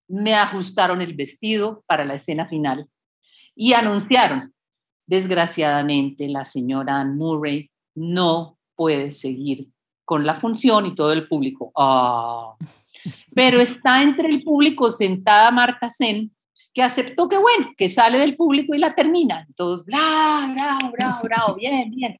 me 0.08 0.34
ajustaron 0.34 1.00
el 1.00 1.14
vestido 1.14 1.82
para 1.86 2.04
la 2.04 2.14
escena 2.14 2.46
final 2.46 2.86
y 3.54 3.72
anunciaron, 3.72 4.54
desgraciadamente, 5.06 6.28
la 6.28 6.44
señora 6.44 7.00
Anne 7.00 7.14
Murray 7.14 7.70
no 7.94 8.58
puede 8.74 9.12
seguir 9.12 9.68
con 10.04 10.24
la 10.26 10.34
función 10.34 10.86
y 10.86 10.94
todo 10.94 11.12
el 11.12 11.28
público. 11.28 11.72
Ah. 11.76 12.54
Pero 13.34 13.60
está 13.60 14.02
entre 14.02 14.28
el 14.28 14.42
público 14.42 14.88
sentada 14.90 15.50
Marta 15.50 15.88
Sen, 15.88 16.30
que 16.74 16.82
aceptó 16.82 17.28
que 17.28 17.38
bueno, 17.38 17.72
que 17.76 17.88
sale 17.88 18.18
del 18.18 18.36
público 18.36 18.74
y 18.74 18.78
la 18.78 18.94
termina. 18.94 19.46
Todos, 19.56 19.84
bla, 19.84 20.50
bla, 20.54 20.90
bravo, 20.92 21.20
bravo, 21.22 21.54
bien, 21.58 21.90
bien. 21.90 22.18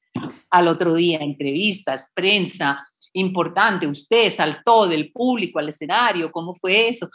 Al 0.51 0.69
otro 0.69 0.95
día, 0.95 1.19
entrevistas, 1.21 2.11
prensa, 2.15 2.87
importante, 3.15 3.87
usted 3.87 4.31
saltó 4.31 4.87
del 4.87 5.11
público 5.11 5.59
al 5.59 5.69
escenario, 5.69 6.31
¿cómo 6.31 6.55
fue 6.55 6.89
eso? 6.89 7.09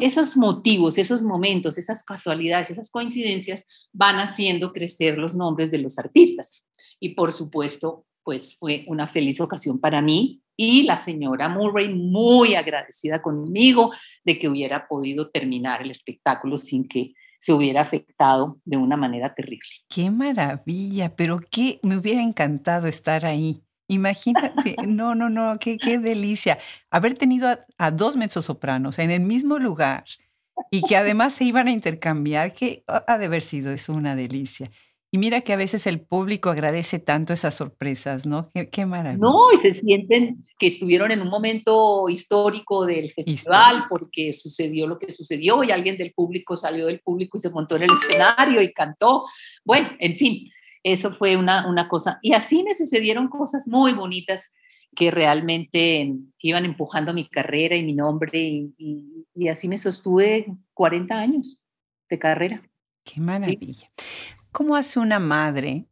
Esos 0.00 0.36
motivos, 0.36 0.98
esos 0.98 1.22
momentos, 1.22 1.78
esas 1.78 2.04
casualidades, 2.04 2.70
esas 2.70 2.90
coincidencias 2.90 3.66
van 3.92 4.16
haciendo 4.16 4.72
crecer 4.72 5.16
los 5.16 5.34
nombres 5.34 5.70
de 5.70 5.78
los 5.78 5.98
artistas. 5.98 6.62
Y 7.00 7.10
por 7.10 7.32
supuesto, 7.32 8.04
pues 8.22 8.56
fue 8.58 8.84
una 8.88 9.08
feliz 9.08 9.40
ocasión 9.40 9.80
para 9.80 10.02
mí 10.02 10.42
y 10.60 10.82
la 10.82 10.96
señora 10.96 11.48
Murray 11.48 11.94
muy 11.94 12.56
agradecida 12.56 13.22
conmigo 13.22 13.92
de 14.24 14.38
que 14.40 14.48
hubiera 14.48 14.88
podido 14.88 15.30
terminar 15.30 15.82
el 15.82 15.92
espectáculo 15.92 16.58
sin 16.58 16.88
que 16.88 17.14
se 17.38 17.52
hubiera 17.52 17.82
afectado 17.82 18.58
de 18.64 18.76
una 18.76 18.96
manera 18.96 19.32
terrible. 19.34 19.68
Qué 19.88 20.10
maravilla, 20.10 21.14
pero 21.14 21.40
qué 21.48 21.78
me 21.84 21.96
hubiera 21.96 22.20
encantado 22.20 22.88
estar 22.88 23.24
ahí. 23.24 23.62
Imagínate, 23.86 24.74
no, 24.88 25.14
no, 25.14 25.30
no, 25.30 25.58
qué, 25.60 25.76
qué 25.78 26.00
delicia. 26.00 26.58
Haber 26.90 27.14
tenido 27.14 27.48
a, 27.48 27.64
a 27.78 27.92
dos 27.92 28.16
mezzosopranos 28.16 28.98
en 28.98 29.12
el 29.12 29.20
mismo 29.20 29.60
lugar 29.60 30.04
y 30.72 30.82
que 30.82 30.96
además 30.96 31.34
se 31.34 31.44
iban 31.44 31.68
a 31.68 31.72
intercambiar, 31.72 32.52
que 32.52 32.82
ha 32.88 33.16
de 33.16 33.26
haber 33.26 33.42
sido, 33.42 33.70
es 33.70 33.88
una 33.88 34.16
delicia. 34.16 34.68
Y 35.10 35.16
mira 35.16 35.40
que 35.40 35.54
a 35.54 35.56
veces 35.56 35.86
el 35.86 36.00
público 36.00 36.50
agradece 36.50 36.98
tanto 36.98 37.32
esas 37.32 37.54
sorpresas, 37.54 38.26
¿no? 38.26 38.50
Qué, 38.70 38.84
maravilla. 38.84 39.18
No, 39.18 39.50
y 39.54 39.58
se 39.58 39.70
sienten 39.70 40.44
que 40.58 40.66
estuvieron 40.66 41.10
en 41.10 41.22
un 41.22 41.28
momento 41.28 42.10
histórico 42.10 42.84
del 42.84 43.10
festival 43.10 43.84
porque 43.88 44.34
sucedió 44.34 44.86
lo 44.86 44.98
que 44.98 45.14
sucedió 45.14 45.64
y 45.64 45.70
alguien 45.70 45.96
del 45.96 46.12
público 46.12 46.56
salió 46.56 46.86
del 46.86 47.00
público 47.00 47.38
y 47.38 47.40
se 47.40 47.48
montó 47.48 47.76
en 47.76 47.84
el 47.84 47.92
escenario 47.92 48.60
y 48.60 48.70
cantó. 48.74 49.24
Bueno, 49.64 49.88
en 49.98 50.14
fin, 50.16 50.50
eso 50.82 51.10
fue 51.10 51.38
una, 51.38 51.66
una 51.66 51.88
cosa. 51.88 52.18
Y 52.20 52.34
así 52.34 52.62
me 52.62 52.74
sucedieron 52.74 53.28
cosas 53.28 53.66
muy 53.66 53.94
bonitas 53.94 54.54
que 54.94 55.10
realmente 55.10 56.12
iban 56.42 56.66
empujando 56.66 57.14
mi 57.14 57.26
carrera 57.28 57.76
y 57.76 57.82
mi 57.82 57.94
nombre 57.94 58.38
y, 58.38 59.24
y 59.34 59.48
así 59.48 59.68
me 59.68 59.78
sostuve 59.78 60.46
40 60.74 61.18
años 61.18 61.58
de 62.10 62.18
carrera. 62.18 62.62
Qué 63.04 63.22
maravilla. 63.22 63.90
¿Cómo 64.52 64.76
hace 64.76 64.98
una 64.98 65.18
madre 65.18 65.86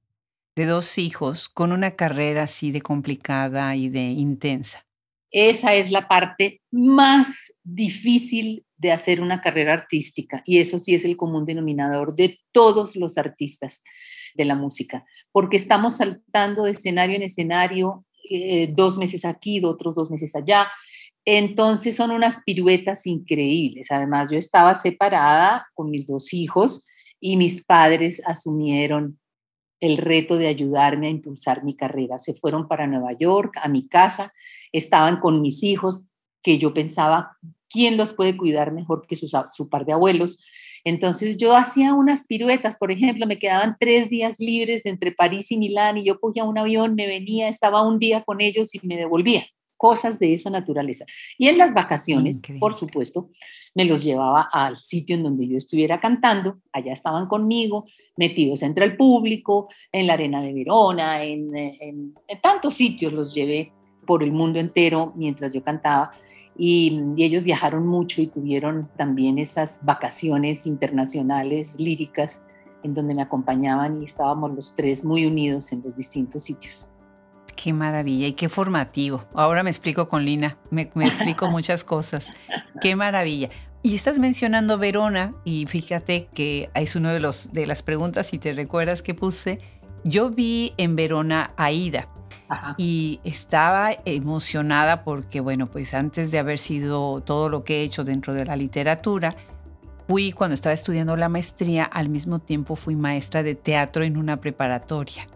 de 0.54 0.64
dos 0.64 0.98
hijos 0.98 1.48
con 1.48 1.72
una 1.72 1.92
carrera 1.92 2.44
así 2.44 2.72
de 2.72 2.80
complicada 2.80 3.76
y 3.76 3.90
de 3.90 4.04
intensa? 4.10 4.86
Esa 5.30 5.74
es 5.74 5.90
la 5.90 6.08
parte 6.08 6.62
más 6.70 7.52
difícil 7.62 8.64
de 8.78 8.92
hacer 8.92 9.20
una 9.20 9.40
carrera 9.42 9.74
artística 9.74 10.42
y 10.46 10.58
eso 10.58 10.78
sí 10.78 10.94
es 10.94 11.04
el 11.04 11.16
común 11.16 11.44
denominador 11.44 12.14
de 12.14 12.38
todos 12.52 12.96
los 12.96 13.18
artistas 13.18 13.82
de 14.34 14.44
la 14.46 14.54
música, 14.54 15.04
porque 15.32 15.58
estamos 15.58 15.96
saltando 15.96 16.64
de 16.64 16.72
escenario 16.72 17.16
en 17.16 17.22
escenario, 17.22 18.06
eh, 18.30 18.72
dos 18.74 18.96
meses 18.98 19.24
aquí, 19.26 19.62
otros 19.62 19.94
dos 19.94 20.10
meses 20.10 20.34
allá. 20.34 20.68
Entonces 21.26 21.96
son 21.96 22.12
unas 22.12 22.42
piruetas 22.44 23.06
increíbles. 23.06 23.90
Además, 23.90 24.30
yo 24.30 24.38
estaba 24.38 24.74
separada 24.74 25.66
con 25.74 25.90
mis 25.90 26.06
dos 26.06 26.32
hijos 26.32 26.85
y 27.20 27.36
mis 27.36 27.64
padres 27.64 28.22
asumieron 28.26 29.18
el 29.80 29.98
reto 29.98 30.36
de 30.36 30.48
ayudarme 30.48 31.08
a 31.08 31.10
impulsar 31.10 31.64
mi 31.64 31.74
carrera. 31.74 32.18
Se 32.18 32.34
fueron 32.34 32.68
para 32.68 32.86
Nueva 32.86 33.12
York, 33.12 33.58
a 33.62 33.68
mi 33.68 33.86
casa, 33.88 34.32
estaban 34.72 35.20
con 35.20 35.42
mis 35.42 35.62
hijos, 35.62 36.04
que 36.42 36.58
yo 36.58 36.72
pensaba, 36.72 37.36
¿quién 37.68 37.96
los 37.96 38.14
puede 38.14 38.36
cuidar 38.36 38.72
mejor 38.72 39.06
que 39.06 39.16
su 39.16 39.68
par 39.68 39.84
de 39.84 39.92
abuelos? 39.92 40.42
Entonces 40.84 41.36
yo 41.36 41.56
hacía 41.56 41.94
unas 41.94 42.26
piruetas, 42.26 42.76
por 42.76 42.92
ejemplo, 42.92 43.26
me 43.26 43.40
quedaban 43.40 43.76
tres 43.80 44.08
días 44.08 44.38
libres 44.38 44.86
entre 44.86 45.10
París 45.10 45.50
y 45.50 45.58
Milán 45.58 45.98
y 45.98 46.04
yo 46.04 46.20
cogía 46.20 46.44
un 46.44 46.58
avión, 46.58 46.94
me 46.94 47.08
venía, 47.08 47.48
estaba 47.48 47.86
un 47.86 47.98
día 47.98 48.22
con 48.22 48.40
ellos 48.40 48.74
y 48.74 48.80
me 48.86 48.96
devolvía 48.96 49.44
cosas 49.76 50.18
de 50.18 50.34
esa 50.34 50.50
naturaleza. 50.50 51.04
Y 51.38 51.48
en 51.48 51.58
las 51.58 51.74
vacaciones, 51.74 52.42
por 52.58 52.74
supuesto, 52.74 53.30
me 53.74 53.84
los 53.84 54.02
llevaba 54.02 54.48
al 54.52 54.76
sitio 54.78 55.16
en 55.16 55.22
donde 55.22 55.46
yo 55.46 55.56
estuviera 55.56 56.00
cantando, 56.00 56.58
allá 56.72 56.92
estaban 56.92 57.26
conmigo, 57.26 57.84
metidos 58.16 58.62
entre 58.62 58.84
el 58.84 58.96
público, 58.96 59.68
en 59.92 60.06
la 60.06 60.14
arena 60.14 60.42
de 60.42 60.54
Verona, 60.54 61.22
en, 61.22 61.54
en, 61.54 62.14
tantos 62.42 62.74
sitios 62.74 63.12
los 63.12 63.34
llevé 63.34 63.72
por 64.06 64.22
el 64.22 64.32
mundo 64.32 64.58
entero 64.58 65.12
mientras 65.16 65.52
yo 65.52 65.62
cantaba. 65.62 66.12
Y, 66.58 67.02
y, 67.16 67.24
ellos 67.24 67.44
viajaron 67.44 67.86
mucho 67.86 68.22
y 68.22 68.28
tuvieron 68.28 68.88
también 68.96 69.38
esas 69.38 69.84
vacaciones 69.84 70.66
internacionales 70.66 71.78
líricas 71.78 72.42
en 72.82 72.94
donde 72.94 73.14
me 73.14 73.22
acompañaban 73.22 74.00
y 74.00 74.06
estábamos 74.06 74.54
los 74.54 74.74
tres 74.74 75.04
muy 75.04 75.26
unidos 75.26 75.70
en 75.72 75.82
los 75.82 75.94
distintos 75.94 76.44
sitios. 76.44 76.86
Qué 77.66 77.72
maravilla 77.72 78.28
y 78.28 78.34
qué 78.34 78.48
formativo. 78.48 79.24
Ahora 79.34 79.64
me 79.64 79.70
explico 79.70 80.08
con 80.08 80.24
Lina, 80.24 80.56
me, 80.70 80.82
explico 80.82 81.50
muchas 81.50 81.82
cosas. 81.82 82.30
Qué 82.80 82.94
maravilla. 82.94 83.48
Y 83.82 83.96
estás 83.96 84.20
mencionando 84.20 84.78
Verona 84.78 85.34
y 85.42 85.66
fíjate 85.66 86.28
que 86.32 86.70
es 86.74 86.94
una 86.94 87.12
de, 87.12 87.18
los, 87.18 87.52
de 87.52 87.66
las 87.66 87.82
preguntas, 87.82 88.28
si 88.28 88.38
te 88.38 88.52
recuerdas 88.52 89.02
que 89.02 89.14
puse, 89.14 89.58
yo 90.04 90.30
vi 90.30 90.74
en 90.76 90.94
Verona 90.94 91.54
a 91.56 91.72
Ida 91.72 92.06
y 92.76 93.18
estaba 93.24 93.90
emocionada 94.04 95.02
porque, 95.02 95.40
bueno, 95.40 95.66
pues 95.66 95.92
antes 95.92 96.30
de 96.30 96.38
haber 96.38 96.60
sido 96.60 97.20
todo 97.22 97.48
lo 97.48 97.64
que 97.64 97.80
he 97.80 97.82
hecho 97.82 98.04
dentro 98.04 98.32
de 98.32 98.44
la 98.44 98.54
literatura, 98.54 99.34
fui 100.06 100.30
cuando 100.30 100.54
estaba 100.54 100.72
estudiando 100.72 101.16
la 101.16 101.28
maestría, 101.28 101.82
al 101.82 102.10
mismo 102.10 102.38
tiempo 102.38 102.76
fui 102.76 102.94
maestra 102.94 103.42
de 103.42 103.56
teatro 103.56 104.04
en 104.04 104.16
una 104.18 104.36
preparatoria. 104.36 105.26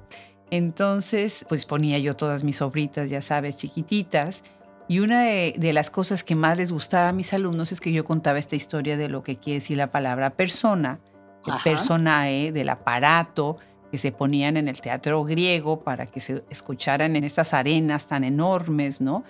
Entonces, 0.51 1.47
pues 1.49 1.65
ponía 1.67 1.99
yo 1.99 2.17
todas 2.17 2.45
mis 2.45 2.61
obritas, 2.61 3.09
ya 3.09 3.21
sabes, 3.21 3.57
chiquititas. 3.57 4.43
Y 4.89 4.99
una 4.99 5.23
de, 5.23 5.73
las 5.73 5.89
cosas 5.89 6.25
que 6.25 6.35
más 6.35 6.59
les 6.59 6.73
gustaba 6.73 7.11
a 7.11 7.13
mis 7.13 7.33
alumnos 7.33 7.71
es 7.71 7.81
que 7.81 7.93
yo 7.93 8.05
contaba 8.05 8.41
esta 8.41 8.57
historia 8.57 8.97
de 8.97 9.09
lo 9.09 9.23
que 9.23 9.37
quiere 9.37 9.59
decir 9.59 9.77
la 9.77 9.93
palabra 9.93 10.31
persona, 10.31 10.99
el 11.47 11.55
personae, 11.63 12.51
del 12.51 12.69
aparato 12.69 13.57
que 13.93 13.99
se 13.99 14.13
ponían 14.13 14.57
en 14.57 14.69
el 14.69 14.81
teatro 14.81 15.23
griego 15.25 15.81
para 15.81 16.07
que 16.07 16.21
se 16.21 16.45
escucharan 16.51 17.17
en 17.17 17.25
estas 17.25 17.55
arenas 17.55 18.07
tan 18.07 18.25
enormes, 18.25 19.01
¿no? 19.01 19.25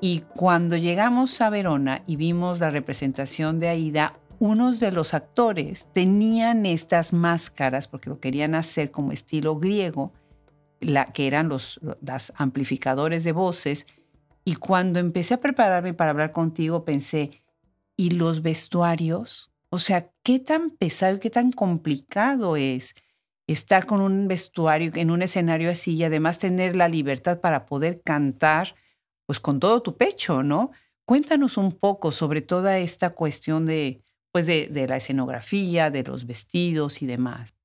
Y 0.00 0.20
cuando 0.34 0.76
llegamos 0.76 1.40
a 1.40 1.50
Verona 1.50 2.02
y 2.06 2.16
vimos 2.16 2.60
la 2.60 2.70
representación 2.70 3.58
de 3.60 3.68
Aida, 3.68 4.12
unos 4.38 4.78
de 4.78 4.92
los 4.92 5.14
actores 5.14 5.88
tenían 5.92 6.64
estas 6.64 7.12
máscaras 7.12 7.88
porque 7.88 8.10
lo 8.10 8.20
querían 8.20 8.54
hacer 8.54 8.90
como 8.90 9.12
estilo 9.12 9.56
griego 9.56 10.12
la, 10.80 11.06
que 11.06 11.26
eran 11.26 11.48
los 11.48 11.80
las 12.00 12.32
amplificadores 12.36 13.24
de 13.24 13.32
voces. 13.32 13.86
Y 14.44 14.54
cuando 14.56 14.98
empecé 14.98 15.34
a 15.34 15.40
prepararme 15.40 15.94
para 15.94 16.10
hablar 16.10 16.32
contigo, 16.32 16.84
pensé, 16.84 17.42
¿y 17.96 18.10
los 18.10 18.42
vestuarios? 18.42 19.52
O 19.70 19.78
sea, 19.78 20.10
¿qué 20.22 20.38
tan 20.38 20.70
pesado 20.70 21.16
y 21.16 21.20
qué 21.20 21.30
tan 21.30 21.52
complicado 21.52 22.56
es 22.56 22.94
estar 23.46 23.86
con 23.86 24.00
un 24.00 24.28
vestuario 24.28 24.92
en 24.94 25.10
un 25.10 25.22
escenario 25.22 25.70
así 25.70 25.94
y 25.96 26.04
además 26.04 26.38
tener 26.38 26.76
la 26.76 26.88
libertad 26.88 27.40
para 27.40 27.66
poder 27.66 28.02
cantar, 28.02 28.74
pues 29.26 29.40
con 29.40 29.58
todo 29.58 29.82
tu 29.82 29.96
pecho, 29.96 30.42
¿no? 30.42 30.70
Cuéntanos 31.04 31.56
un 31.56 31.72
poco 31.72 32.10
sobre 32.10 32.42
toda 32.42 32.78
esta 32.78 33.10
cuestión 33.10 33.64
de, 33.66 34.02
pues 34.32 34.46
de, 34.46 34.68
de 34.68 34.86
la 34.86 34.98
escenografía, 34.98 35.90
de 35.90 36.04
los 36.04 36.26
vestidos 36.26 37.02
y 37.02 37.06
demás. 37.06 37.57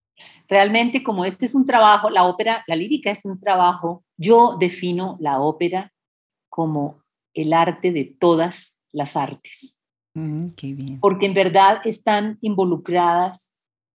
Realmente 0.47 1.03
como 1.03 1.25
este 1.25 1.45
es 1.45 1.55
un 1.55 1.65
trabajo, 1.65 2.09
la 2.09 2.25
ópera, 2.25 2.63
la 2.67 2.75
lírica 2.75 3.11
es 3.11 3.25
un 3.25 3.39
trabajo 3.39 4.03
Yo 4.17 4.57
defino 4.59 5.17
la 5.19 5.39
ópera 5.39 5.93
como 6.49 7.01
el 7.33 7.53
arte 7.53 7.91
de 7.91 8.05
todas 8.05 8.77
las 8.91 9.15
artes. 9.15 9.81
Mm, 10.13 10.49
qué 10.55 10.73
bien. 10.73 10.99
Porque 10.99 11.25
en 11.25 11.33
verdad 11.33 11.81
están 11.85 12.37
involucradas 12.41 13.51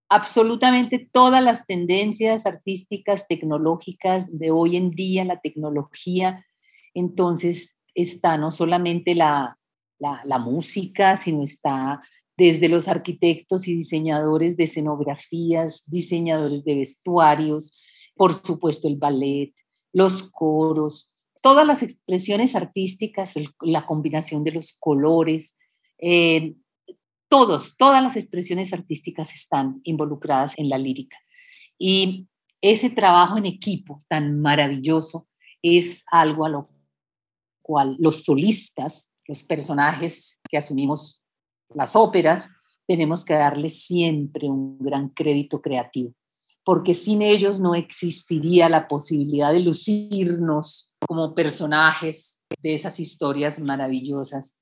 absolutamente 0.09 1.07
todas 1.11 1.41
las 1.41 1.65
tendencias 1.67 2.45
artísticas, 2.45 3.27
tecnológicas 3.27 4.27
de 4.37 4.51
hoy 4.51 4.75
en 4.75 4.91
día, 4.91 5.23
la 5.23 5.39
tecnología. 5.39 6.45
Entonces 6.93 7.77
está 7.93 8.37
no 8.37 8.51
solamente 8.51 9.13
la, 9.13 9.57
la, 9.99 10.39
música, 10.39 11.15
sino 11.17 11.43
está 11.43 12.01
desde 12.39 12.69
los 12.69 12.87
arquitectos 12.87 13.67
y 13.67 13.75
diseñadores 13.75 14.55
de 14.55 14.63
escenografías, 14.63 15.83
diseñadores 15.87 16.63
de 16.63 16.75
vestuarios, 16.75 17.77
por 18.15 18.33
supuesto 18.33 18.87
el 18.87 18.95
ballet, 18.95 19.53
los 19.91 20.23
coros, 20.31 21.11
todas 21.41 21.67
las 21.67 21.83
expresiones 21.83 22.55
artísticas, 22.55 23.35
la 23.59 23.85
combinación 23.85 24.45
de 24.45 24.53
los 24.53 24.71
colores, 24.79 25.57
eh, 25.97 26.55
todos, 27.27 27.75
todas 27.75 28.01
las 28.01 28.15
expresiones 28.15 28.71
artísticas 28.71 29.35
están 29.35 29.81
involucradas 29.83 30.57
en 30.57 30.69
la 30.69 30.77
lírica. 30.77 31.17
Y 31.77 32.29
ese 32.61 32.89
trabajo 32.89 33.37
en 33.37 33.47
equipo 33.47 33.99
tan 34.07 34.39
maravilloso 34.39 35.27
es 35.61 36.05
algo 36.09 36.45
a 36.45 36.49
lo 36.49 36.69
cual 37.61 37.97
los 37.99 38.23
solistas, 38.23 39.11
los 39.27 39.43
personajes 39.43 40.39
que 40.49 40.57
asumimos 40.57 41.21
las 41.73 41.95
óperas, 41.95 42.51
tenemos 42.87 43.23
que 43.23 43.35
darles 43.35 43.83
siempre 43.83 44.49
un 44.49 44.79
gran 44.79 45.09
crédito 45.09 45.61
creativo, 45.61 46.13
porque 46.63 46.93
sin 46.93 47.21
ellos 47.21 47.59
no 47.59 47.75
existiría 47.75 48.69
la 48.69 48.87
posibilidad 48.87 49.53
de 49.53 49.59
lucirnos 49.59 50.91
como 51.07 51.35
personajes 51.35 52.41
de 52.61 52.75
esas 52.75 52.99
historias 52.99 53.59
maravillosas 53.59 54.59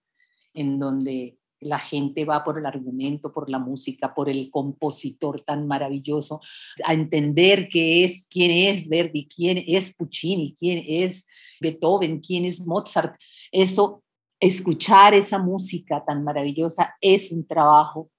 en 0.53 0.79
donde 0.79 1.37
la 1.59 1.79
gente 1.79 2.25
va 2.25 2.43
por 2.43 2.59
el 2.59 2.65
argumento, 2.65 3.31
por 3.31 3.49
la 3.49 3.59
música, 3.59 4.13
por 4.13 4.29
el 4.29 4.51
compositor 4.51 5.41
tan 5.41 5.67
maravilloso, 5.67 6.41
a 6.85 6.93
entender 6.93 7.67
qué 7.69 8.03
es, 8.03 8.27
quién 8.29 8.51
es 8.51 8.87
Verdi, 8.87 9.27
quién 9.27 9.63
es 9.65 9.95
Puccini, 9.95 10.53
quién 10.53 10.83
es 10.85 11.27
Beethoven, 11.59 12.19
quién 12.19 12.45
es 12.45 12.65
Mozart. 12.65 13.15
Eso, 13.51 14.03
escuchar 14.39 15.13
esa 15.13 15.39
música 15.39 16.03
tan 16.05 16.23
maravillosa 16.23 16.95
es 17.01 17.31
un 17.31 17.45
trabajo 17.47 18.09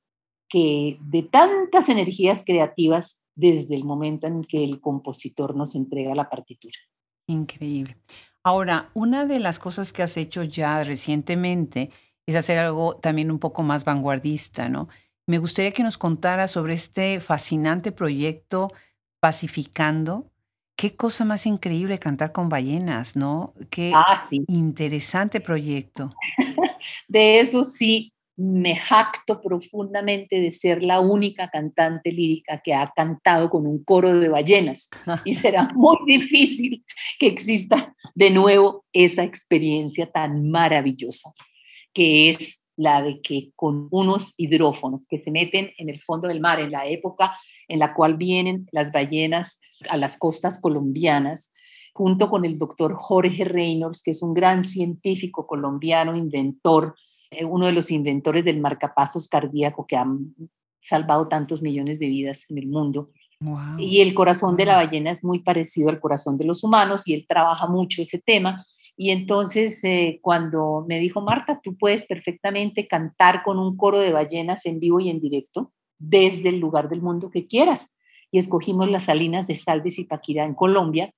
que 0.49 0.99
de 1.01 1.23
tantas 1.23 1.89
energías 1.89 2.43
creativas 2.45 3.21
desde 3.35 3.77
el 3.77 3.85
momento 3.85 4.27
en 4.27 4.43
que 4.43 4.65
el 4.65 4.81
compositor 4.81 5.55
nos 5.55 5.75
entrega 5.75 6.15
la 6.15 6.29
partitura. 6.29 6.77
Increíble. 7.29 7.97
Ahora, 8.43 8.91
una 8.95 9.27
de 9.27 9.39
las 9.39 9.59
cosas 9.59 9.93
que 9.93 10.03
has 10.03 10.17
hecho 10.17 10.43
ya 10.43 10.83
recientemente 10.83 11.91
es 12.27 12.35
hacer 12.35 12.59
algo 12.59 12.97
también 12.97 13.31
un 13.31 13.39
poco 13.39 13.63
más 13.63 13.85
vanguardista, 13.85 14.69
¿no? 14.69 14.89
Me 15.27 15.39
gustaría 15.39 15.73
que 15.73 15.83
nos 15.83 15.99
contara 15.99 16.49
sobre 16.49 16.75
este 16.75 17.21
fascinante 17.21 17.93
proyecto 17.93 18.69
Pacificando. 19.21 20.31
Qué 20.79 20.95
cosa 20.95 21.25
más 21.25 21.45
increíble 21.45 21.99
cantar 21.99 22.31
con 22.31 22.49
ballenas, 22.49 23.17
¿no? 23.17 23.53
Qué 23.69 23.91
ah, 23.93 24.29
interesante 24.47 25.41
proyecto. 25.41 26.13
De 27.09 27.41
eso 27.41 27.65
sí, 27.65 28.13
me 28.37 28.77
jacto 28.77 29.41
profundamente 29.41 30.41
de 30.41 30.53
ser 30.53 30.85
la 30.85 31.01
única 31.01 31.51
cantante 31.51 32.13
lírica 32.13 32.61
que 32.63 32.75
ha 32.75 32.93
cantado 32.95 33.51
con 33.51 33.67
un 33.67 33.83
coro 33.83 34.17
de 34.21 34.29
ballenas. 34.29 34.89
Y 35.25 35.35
será 35.35 35.69
muy 35.75 35.97
difícil 36.07 36.85
que 37.19 37.27
exista 37.27 37.93
de 38.15 38.31
nuevo 38.31 38.85
esa 38.93 39.25
experiencia 39.25 40.09
tan 40.09 40.49
maravillosa 40.49 41.33
que 41.93 42.31
es 42.31 42.63
la 42.77 43.03
de 43.03 43.21
que 43.21 43.51
con 43.57 43.89
unos 43.91 44.35
hidrófonos 44.37 45.09
que 45.09 45.19
se 45.19 45.33
meten 45.33 45.73
en 45.77 45.89
el 45.89 46.01
fondo 46.01 46.29
del 46.29 46.41
mar 46.41 46.61
en 46.61 46.71
la 46.71 46.87
época 46.87 47.37
en 47.69 47.79
la 47.79 47.95
cual 47.95 48.17
vienen 48.17 48.67
las 48.73 48.91
ballenas 48.93 49.61
a 49.89 49.97
las 49.97 50.19
costas 50.19 50.61
colombianas, 50.61 51.53
junto 51.93 52.29
con 52.29 52.45
el 52.45 52.59
doctor 52.59 52.95
Jorge 52.95 53.45
Reynolds, 53.45 54.03
que 54.03 54.13
es 54.13 54.23
un 54.23 54.35
gran 54.35 54.65
científico 54.65 55.47
colombiano, 55.47 56.17
inventor, 56.17 56.95
eh, 57.31 57.45
uno 57.45 57.67
de 57.67 57.73
los 57.73 57.91
inventores 57.91 58.45
del 58.45 58.61
marcapasos 58.61 59.29
cardíaco 59.29 59.87
que 59.87 59.97
han 59.97 60.35
salvado 60.81 61.29
tantos 61.29 61.61
millones 61.61 61.99
de 61.99 62.09
vidas 62.09 62.47
en 62.49 62.59
el 62.59 62.69
mundo. 62.69 63.11
Y 63.79 64.01
el 64.01 64.15
corazón 64.15 64.57
de 64.57 64.65
la 64.65 64.75
ballena 64.75 65.11
es 65.11 65.23
muy 65.23 65.41
parecido 65.41 65.91
al 65.91 66.01
corazón 66.01 66.37
de 66.37 66.45
los 66.45 66.65
humanos 66.65 67.07
y 67.07 67.15
él 67.15 67.25
trabaja 67.29 67.69
mucho 67.69 68.03
ese 68.03 68.19
tema. 68.19 68.67
Y 68.97 69.11
entonces 69.11 69.83
eh, 69.85 70.19
cuando 70.23 70.85
me 70.89 70.99
dijo, 70.99 71.21
Marta, 71.21 71.61
tú 71.63 71.77
puedes 71.77 72.05
perfectamente 72.05 72.89
cantar 72.89 73.45
con 73.45 73.61
un 73.61 73.77
coro 73.77 74.01
de 74.01 74.11
ballenas 74.11 74.67
en 74.67 74.81
vivo 74.81 74.99
y 74.99 75.09
en 75.09 75.21
directo 75.21 75.73
desde 75.99 76.49
el 76.49 76.59
lugar 76.59 76.89
del 76.89 77.03
mundo 77.03 77.31
que 77.31 77.47
quieras. 77.47 77.95
Y 78.31 78.39
escogimos 78.39 78.91
las 78.91 79.05
salinas 79.05 79.47
de 79.47 79.57
Salves 79.57 79.99
y 79.99 80.05
Paquira 80.05 80.45
en 80.45 80.55
Colombia 80.55 81.13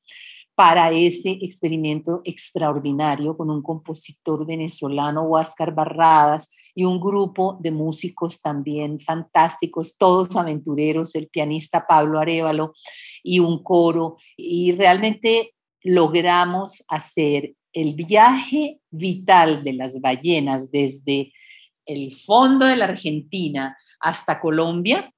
para 0.55 0.91
ese 0.93 1.39
experimento 1.41 2.21
extraordinario 2.25 3.37
con 3.37 3.51
un 3.51 3.63
compositor 3.63 4.47
venezolano, 4.47 5.23
Huáscar 5.23 5.75
Barradas, 5.75 6.51
y 6.75 6.85
un 6.85 7.01
grupo 7.01 7.59
de 7.61 7.71
músicos 7.71 8.41
también 8.41 9.01
fantásticos, 9.01 9.97
todos 9.97 10.37
aventureros, 10.37 11.15
el 11.15 11.29
pianista 11.29 11.87
Pablo 11.87 12.19
Arevalo 12.19 12.75
y 13.23 13.39
un 13.39 13.63
coro. 13.63 14.17
Y 14.37 14.73
realmente 14.73 15.55
logramos 15.83 16.85
hacer 16.89 17.55
el 17.73 17.95
viaje 17.95 18.81
vital 18.91 19.65
de 19.65 19.73
las 19.73 20.01
ballenas 20.01 20.71
desde 20.71 21.33
el 21.87 22.15
fondo 22.15 22.67
de 22.67 22.77
la 22.77 22.87
Argentina 22.87 23.77
hasta 24.01 24.41
Colombia, 24.41 25.13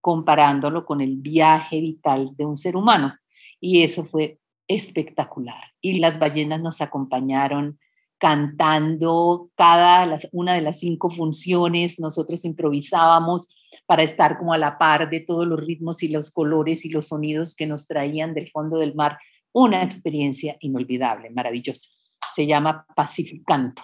comparándolo 0.00 0.84
con 0.84 1.00
el 1.00 1.16
viaje 1.16 1.80
vital 1.80 2.30
de 2.36 2.44
un 2.44 2.56
ser 2.56 2.76
humano. 2.76 3.14
Y 3.60 3.82
eso 3.82 4.04
fue 4.04 4.38
espectacular. 4.66 5.62
Y 5.80 5.98
las 5.98 6.18
ballenas 6.18 6.62
nos 6.62 6.80
acompañaron 6.80 7.78
cantando 8.18 9.50
cada 9.54 10.18
una 10.32 10.54
de 10.54 10.60
las 10.60 10.80
cinco 10.80 11.10
funciones. 11.10 12.00
Nosotros 12.00 12.44
improvisábamos 12.44 13.48
para 13.86 14.02
estar 14.02 14.38
como 14.38 14.52
a 14.52 14.58
la 14.58 14.76
par 14.76 15.08
de 15.08 15.20
todos 15.20 15.46
los 15.46 15.64
ritmos 15.64 16.02
y 16.02 16.08
los 16.08 16.30
colores 16.30 16.84
y 16.84 16.90
los 16.90 17.08
sonidos 17.08 17.54
que 17.54 17.66
nos 17.66 17.86
traían 17.86 18.34
del 18.34 18.50
fondo 18.50 18.78
del 18.78 18.94
mar 18.94 19.18
una 19.52 19.82
experiencia 19.82 20.56
inolvidable, 20.60 21.30
maravillosa. 21.30 21.88
Se 22.34 22.46
llama 22.46 22.86
Pacificanto. 22.94 23.82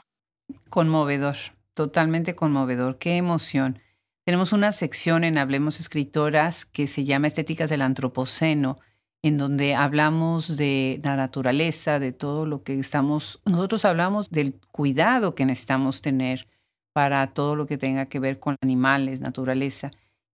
Conmovedor, 0.68 1.36
totalmente 1.72 2.34
conmovedor. 2.34 2.98
Qué 2.98 3.16
emoción. 3.16 3.80
Tenemos 4.24 4.52
una 4.52 4.72
sección 4.72 5.22
en 5.22 5.36
Hablemos 5.36 5.80
Escritoras 5.80 6.64
que 6.64 6.86
se 6.86 7.04
llama 7.04 7.26
Estéticas 7.26 7.68
del 7.68 7.82
Antropoceno, 7.82 8.78
en 9.22 9.36
donde 9.36 9.74
hablamos 9.74 10.56
de 10.56 11.00
la 11.02 11.16
naturaleza, 11.16 11.98
de 11.98 12.12
todo 12.12 12.46
lo 12.46 12.62
que 12.62 12.78
estamos, 12.78 13.40
nosotros 13.44 13.84
hablamos 13.84 14.30
del 14.30 14.54
cuidado 14.70 15.34
que 15.34 15.44
necesitamos 15.46 16.00
tener 16.00 16.46
para 16.92 17.26
todo 17.28 17.54
lo 17.56 17.66
que 17.66 17.76
tenga 17.76 18.06
que 18.06 18.18
ver 18.18 18.40
con 18.40 18.56
animales, 18.62 19.20
naturaleza. 19.20 19.90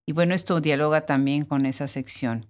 Y 0.07 0.13
bueno, 0.13 0.35
esto 0.35 0.61
dialoga 0.61 1.07
también 1.07 1.45
con 1.45 1.67
esa 1.67 1.89
sección 1.89 2.47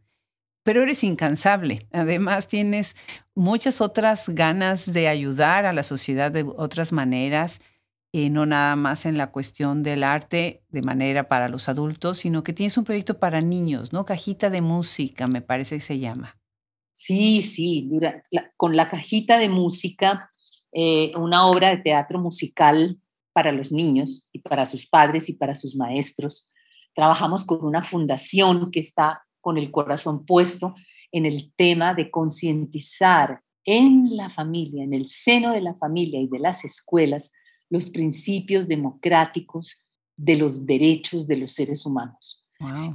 pero 0.62 0.82
eres 0.82 1.04
incansable. 1.04 1.86
Además, 1.92 2.48
tienes 2.48 2.96
muchas 3.34 3.80
otras 3.80 4.28
ganas 4.28 4.92
de 4.92 5.08
ayudar 5.08 5.66
a 5.66 5.72
la 5.72 5.82
sociedad 5.82 6.30
de 6.30 6.44
otras 6.56 6.92
maneras, 6.92 7.60
eh, 8.12 8.30
no 8.30 8.44
nada 8.46 8.74
más 8.76 9.06
en 9.06 9.16
la 9.16 9.30
cuestión 9.30 9.82
del 9.82 10.02
arte 10.02 10.62
de 10.68 10.82
manera 10.82 11.28
para 11.28 11.48
los 11.48 11.68
adultos, 11.68 12.18
sino 12.18 12.42
que 12.42 12.52
tienes 12.52 12.76
un 12.76 12.84
proyecto 12.84 13.18
para 13.18 13.40
niños, 13.40 13.92
¿no? 13.92 14.04
Cajita 14.04 14.50
de 14.50 14.60
música, 14.60 15.26
me 15.26 15.42
parece 15.42 15.76
que 15.76 15.82
se 15.82 15.98
llama. 15.98 16.36
Sí, 16.92 17.42
sí, 17.42 17.88
con 18.56 18.76
la 18.76 18.90
cajita 18.90 19.38
de 19.38 19.48
música, 19.48 20.30
eh, 20.72 21.12
una 21.16 21.46
obra 21.46 21.70
de 21.70 21.78
teatro 21.78 22.18
musical 22.18 22.98
para 23.32 23.52
los 23.52 23.72
niños 23.72 24.26
y 24.32 24.40
para 24.40 24.66
sus 24.66 24.86
padres 24.86 25.28
y 25.28 25.34
para 25.34 25.54
sus 25.54 25.76
maestros. 25.76 26.50
Trabajamos 26.94 27.44
con 27.44 27.64
una 27.64 27.82
fundación 27.82 28.70
que 28.70 28.80
está 28.80 29.22
con 29.40 29.56
el 29.56 29.70
corazón 29.70 30.26
puesto 30.26 30.74
en 31.12 31.26
el 31.26 31.52
tema 31.56 31.94
de 31.94 32.10
concientizar 32.10 33.40
en 33.64 34.16
la 34.16 34.30
familia, 34.30 34.84
en 34.84 34.94
el 34.94 35.06
seno 35.06 35.52
de 35.52 35.60
la 35.60 35.74
familia 35.74 36.20
y 36.20 36.28
de 36.28 36.38
las 36.38 36.64
escuelas, 36.64 37.32
los 37.70 37.88
principios 37.88 38.68
democráticos 38.68 39.82
de 40.16 40.36
los 40.36 40.66
derechos 40.66 41.26
de 41.26 41.36
los 41.36 41.52
seres 41.52 41.86
humanos. 41.86 42.44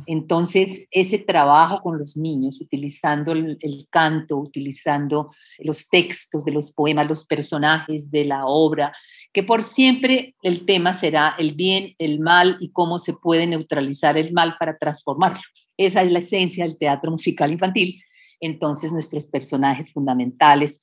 Entonces, 0.06 0.86
ese 0.92 1.18
trabajo 1.18 1.82
con 1.82 1.98
los 1.98 2.16
niños, 2.16 2.62
utilizando 2.62 3.32
el, 3.32 3.58
el, 3.62 3.88
canto, 3.90 4.38
utilizando 4.38 5.32
los 5.58 5.90
textos 5.90 6.46
de 6.46 6.52
los 6.52 6.72
poemas, 6.72 7.08
los 7.08 7.26
personajes 7.26 8.12
de 8.12 8.26
la 8.26 8.46
obra, 8.46 8.94
que 9.34 9.42
por 9.42 9.64
siempre 9.64 10.36
el 10.44 10.68
tema 10.68 10.94
será 10.94 11.36
el 11.40 11.56
bien, 11.56 11.96
el 11.98 12.20
mal 12.20 12.58
y 12.60 12.70
cómo 12.70 13.00
se 13.00 13.14
puede 13.14 13.48
neutralizar 13.48 14.20
el 14.20 14.34
mal 14.34 14.56
para 14.60 14.78
transformarlo. 14.78 15.42
Esa 15.78 16.04
es 16.04 16.12
la 16.12 16.20
esencia 16.20 16.64
del 16.64 16.78
teatro 16.78 17.10
musical 17.10 17.52
infantil. 17.52 18.04
Entonces 18.40 18.92
nuestros 18.92 19.26
personajes 19.26 19.92
fundamentales 19.92 20.80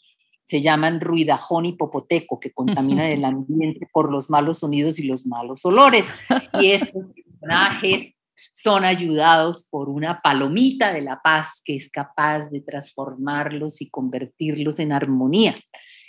se 0.52 0.60
llaman 0.60 1.00
ruidajón 1.00 1.64
y 1.64 1.72
popoteco, 1.72 2.38
que 2.38 2.52
contaminan 2.52 3.10
el 3.10 3.24
ambiente 3.24 3.88
por 3.90 4.12
los 4.12 4.28
malos 4.28 4.58
sonidos 4.58 4.98
y 4.98 5.04
los 5.04 5.24
malos 5.24 5.64
olores. 5.64 6.14
Y 6.60 6.72
estos 6.72 7.06
personajes 7.14 8.20
son 8.52 8.84
ayudados 8.84 9.66
por 9.70 9.88
una 9.88 10.20
palomita 10.20 10.92
de 10.92 11.00
la 11.00 11.22
paz 11.22 11.62
que 11.64 11.74
es 11.74 11.90
capaz 11.90 12.50
de 12.50 12.60
transformarlos 12.60 13.80
y 13.80 13.88
convertirlos 13.88 14.78
en 14.78 14.92
armonía. 14.92 15.54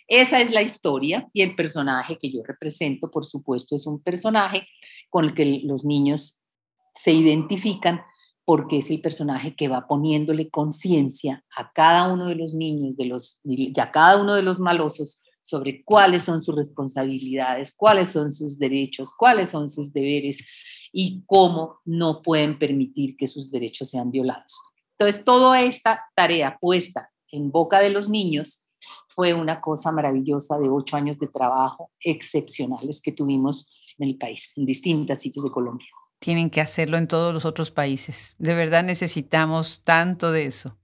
Esa 0.10 0.42
es 0.42 0.52
la 0.52 0.62
historia 0.62 1.26
y 1.32 1.42
el 1.42 1.56
personaje 1.56 2.20
que 2.20 2.30
yo 2.30 2.42
represento, 2.46 3.10
por 3.10 3.24
supuesto, 3.24 3.78
es 3.78 3.88
un 3.88 4.04
personaje 4.04 4.68
con 5.10 5.24
el 5.24 5.34
que 5.34 5.62
los 5.64 5.86
niños 5.86 6.42
se 6.94 7.14
identifican 7.14 8.02
porque 8.46 8.80
es 8.80 8.90
el 8.90 9.02
personaje 9.02 9.56
que 9.56 9.68
va 9.68 9.88
poniéndole 9.88 10.50
conciencia 10.50 11.44
a 11.56 11.72
cada 11.72 12.12
uno 12.12 12.28
de 12.28 12.36
los 12.36 12.54
niños 12.54 12.98
de 12.98 13.06
los, 13.06 13.40
y 13.44 13.80
a 13.80 13.92
cada 13.92 14.22
uno 14.22 14.36
de 14.36 14.42
los 14.42 14.60
malosos 14.60 15.22
sobre 15.42 15.84
cuáles 15.84 16.24
son 16.24 16.42
sus 16.42 16.56
responsabilidades, 16.56 17.74
cuáles 17.76 18.10
son 18.10 18.34
sus 18.34 18.60
derechos, 18.60 19.14
cuáles 19.18 19.50
son 19.50 19.70
sus 19.70 19.94
deberes 19.94 20.46
y 20.92 21.24
cómo 21.26 21.80
no 21.86 22.22
pueden 22.22 22.60
permitir 22.60 23.16
que 23.18 23.28
sus 23.28 23.50
derechos 23.50 23.90
sean 23.90 24.12
violados. 24.12 24.60
Entonces, 24.98 25.24
toda 25.24 25.62
esta 25.62 26.02
tarea 26.16 26.58
puesta 26.60 27.10
en 27.30 27.52
boca 27.52 27.80
de 27.80 27.90
los 27.90 28.10
niños 28.10 28.66
fue 29.08 29.34
una 29.34 29.60
cosa 29.60 29.92
maravillosa 29.92 30.58
de 30.58 30.70
ocho 30.70 30.96
años 30.96 31.18
de 31.20 31.28
trabajo 31.28 31.92
excepcionales 32.00 33.02
que 33.02 33.12
tuvimos 33.12 33.70
en 33.98 34.10
el 34.10 34.18
país, 34.18 34.54
en 34.56 34.66
distintos 34.66 35.20
sitios 35.20 35.46
de 35.46 35.52
Colombia 35.52 35.88
tienen 36.24 36.50
que 36.50 36.62
hacerlo 36.62 36.96
en 36.96 37.10
todos 37.10 37.34
los 37.34 37.44
otros 37.44 37.70
países. 37.70 38.36
De 38.40 38.56
verdad 38.56 38.82
necesitamos 38.82 39.84
tanto 39.84 40.32
de 40.32 40.46
eso. 40.46 40.78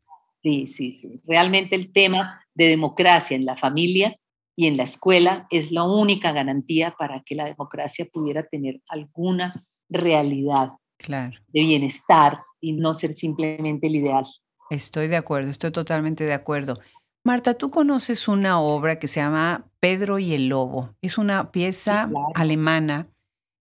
Sí, 0.44 0.68
sí, 0.68 0.92
sí. 0.92 1.22
Realmente 1.26 1.78
el 1.78 1.94
tema 1.94 2.46
de 2.54 2.68
democracia 2.68 3.38
en 3.38 3.46
la 3.46 3.56
familia 3.56 4.18
y 4.58 4.68
en 4.68 4.76
la 4.76 4.84
escuela 4.84 5.48
es 5.50 5.72
la 5.72 5.86
única 5.86 6.34
garantía 6.34 6.94
para 7.00 7.22
que 7.22 7.36
la 7.36 7.46
democracia 7.46 8.06
pudiera 8.12 8.44
tener 8.48 8.82
alguna 8.90 9.54
realidad 9.88 10.72
claro. 10.98 11.40
de 11.48 11.62
bienestar 11.62 12.42
y 12.60 12.74
no 12.74 12.94
ser 12.94 13.14
simplemente 13.14 13.88
el 13.88 13.96
ideal. 13.96 14.26
Estoy 14.70 15.08
de 15.08 15.16
acuerdo, 15.16 15.50
estoy 15.50 15.72
totalmente 15.72 16.26
de 16.26 16.34
acuerdo. 16.34 16.82
Marta, 17.24 17.54
tú 17.54 17.70
conoces 17.70 18.28
una 18.28 18.60
obra 18.60 19.00
que 19.00 19.08
se 19.08 19.22
llama 19.22 19.72
Pedro 19.80 20.20
y 20.20 20.34
el 20.34 20.50
Lobo. 20.50 20.96
Es 21.02 21.18
una 21.18 21.54
pieza 21.54 22.10
alemana 22.36 23.08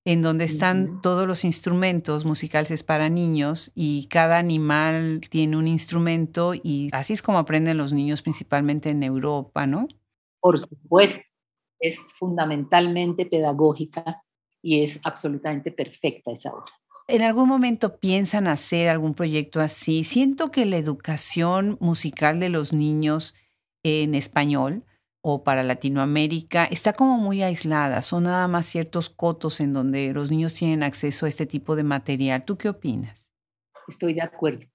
en 0.09 0.23
donde 0.23 0.47
están 0.47 1.03
todos 1.03 1.29
los 1.29 1.45
instrumentos 1.45 2.25
musicales 2.25 2.83
para 2.83 3.11
niños 3.11 3.73
y 3.75 4.07
cada 4.07 4.39
animal 4.39 5.21
tiene 5.29 5.59
un 5.59 5.69
instrumento 5.69 6.55
y 6.55 6.89
así 6.93 7.13
es 7.13 7.21
como 7.21 7.37
aprenden 7.37 7.77
los 7.77 7.93
niños 7.93 8.23
principalmente 8.23 8.89
en 8.89 9.03
Europa, 9.03 9.67
¿no? 9.67 9.87
Por 10.41 10.61
supuesto, 10.61 11.31
es 11.79 11.99
fundamentalmente 12.15 13.27
pedagógica 13.27 14.25
y 14.63 14.83
es 14.83 14.99
absolutamente 15.05 15.73
perfecta 15.73 16.33
esa 16.33 16.55
obra. 16.55 16.73
¿En 17.07 17.21
algún 17.21 17.47
momento 17.47 17.99
piensan 17.99 18.47
hacer 18.47 18.89
algún 18.89 19.13
proyecto 19.13 19.61
así? 19.61 20.05
Siento 20.05 20.51
que 20.51 20.65
la 20.65 20.79
educación 20.79 21.77
musical 21.81 22.41
de 22.41 22.49
los 22.49 22.73
niños 22.73 23.35
en 23.83 24.15
español 24.15 24.87
o 25.21 25.43
para 25.43 25.63
Latinoamérica 25.63 26.65
está 26.65 26.93
como 26.93 27.19
muy 27.19 27.43
aislada. 27.43 28.03
Son 28.03 28.25
nada 28.25 28.49
más 28.49 28.67
ciertos 28.67 29.09
cotos 29.09 29.61
en 29.61 29.73
donde 29.73 30.13
los 30.13 30.31
niños 30.31 30.55
tienen 30.55 30.83
acceso 30.83 31.27
a 31.27 31.29
este 31.29 31.47
tipo 31.47 31.77
de 31.77 31.83
material. 31.83 32.45
¿Tú 32.45 32.57
qué 32.57 32.69
opinas? 32.69 33.33
Estoy 33.89 34.15
de 34.15 34.23
acuerdo. 34.23 34.67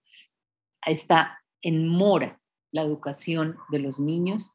Está 0.86 1.43
en 1.62 1.88
mora 1.88 2.41
la 2.71 2.82
educación 2.82 3.58
de 3.69 3.79
los 3.79 3.99
niños 3.99 4.51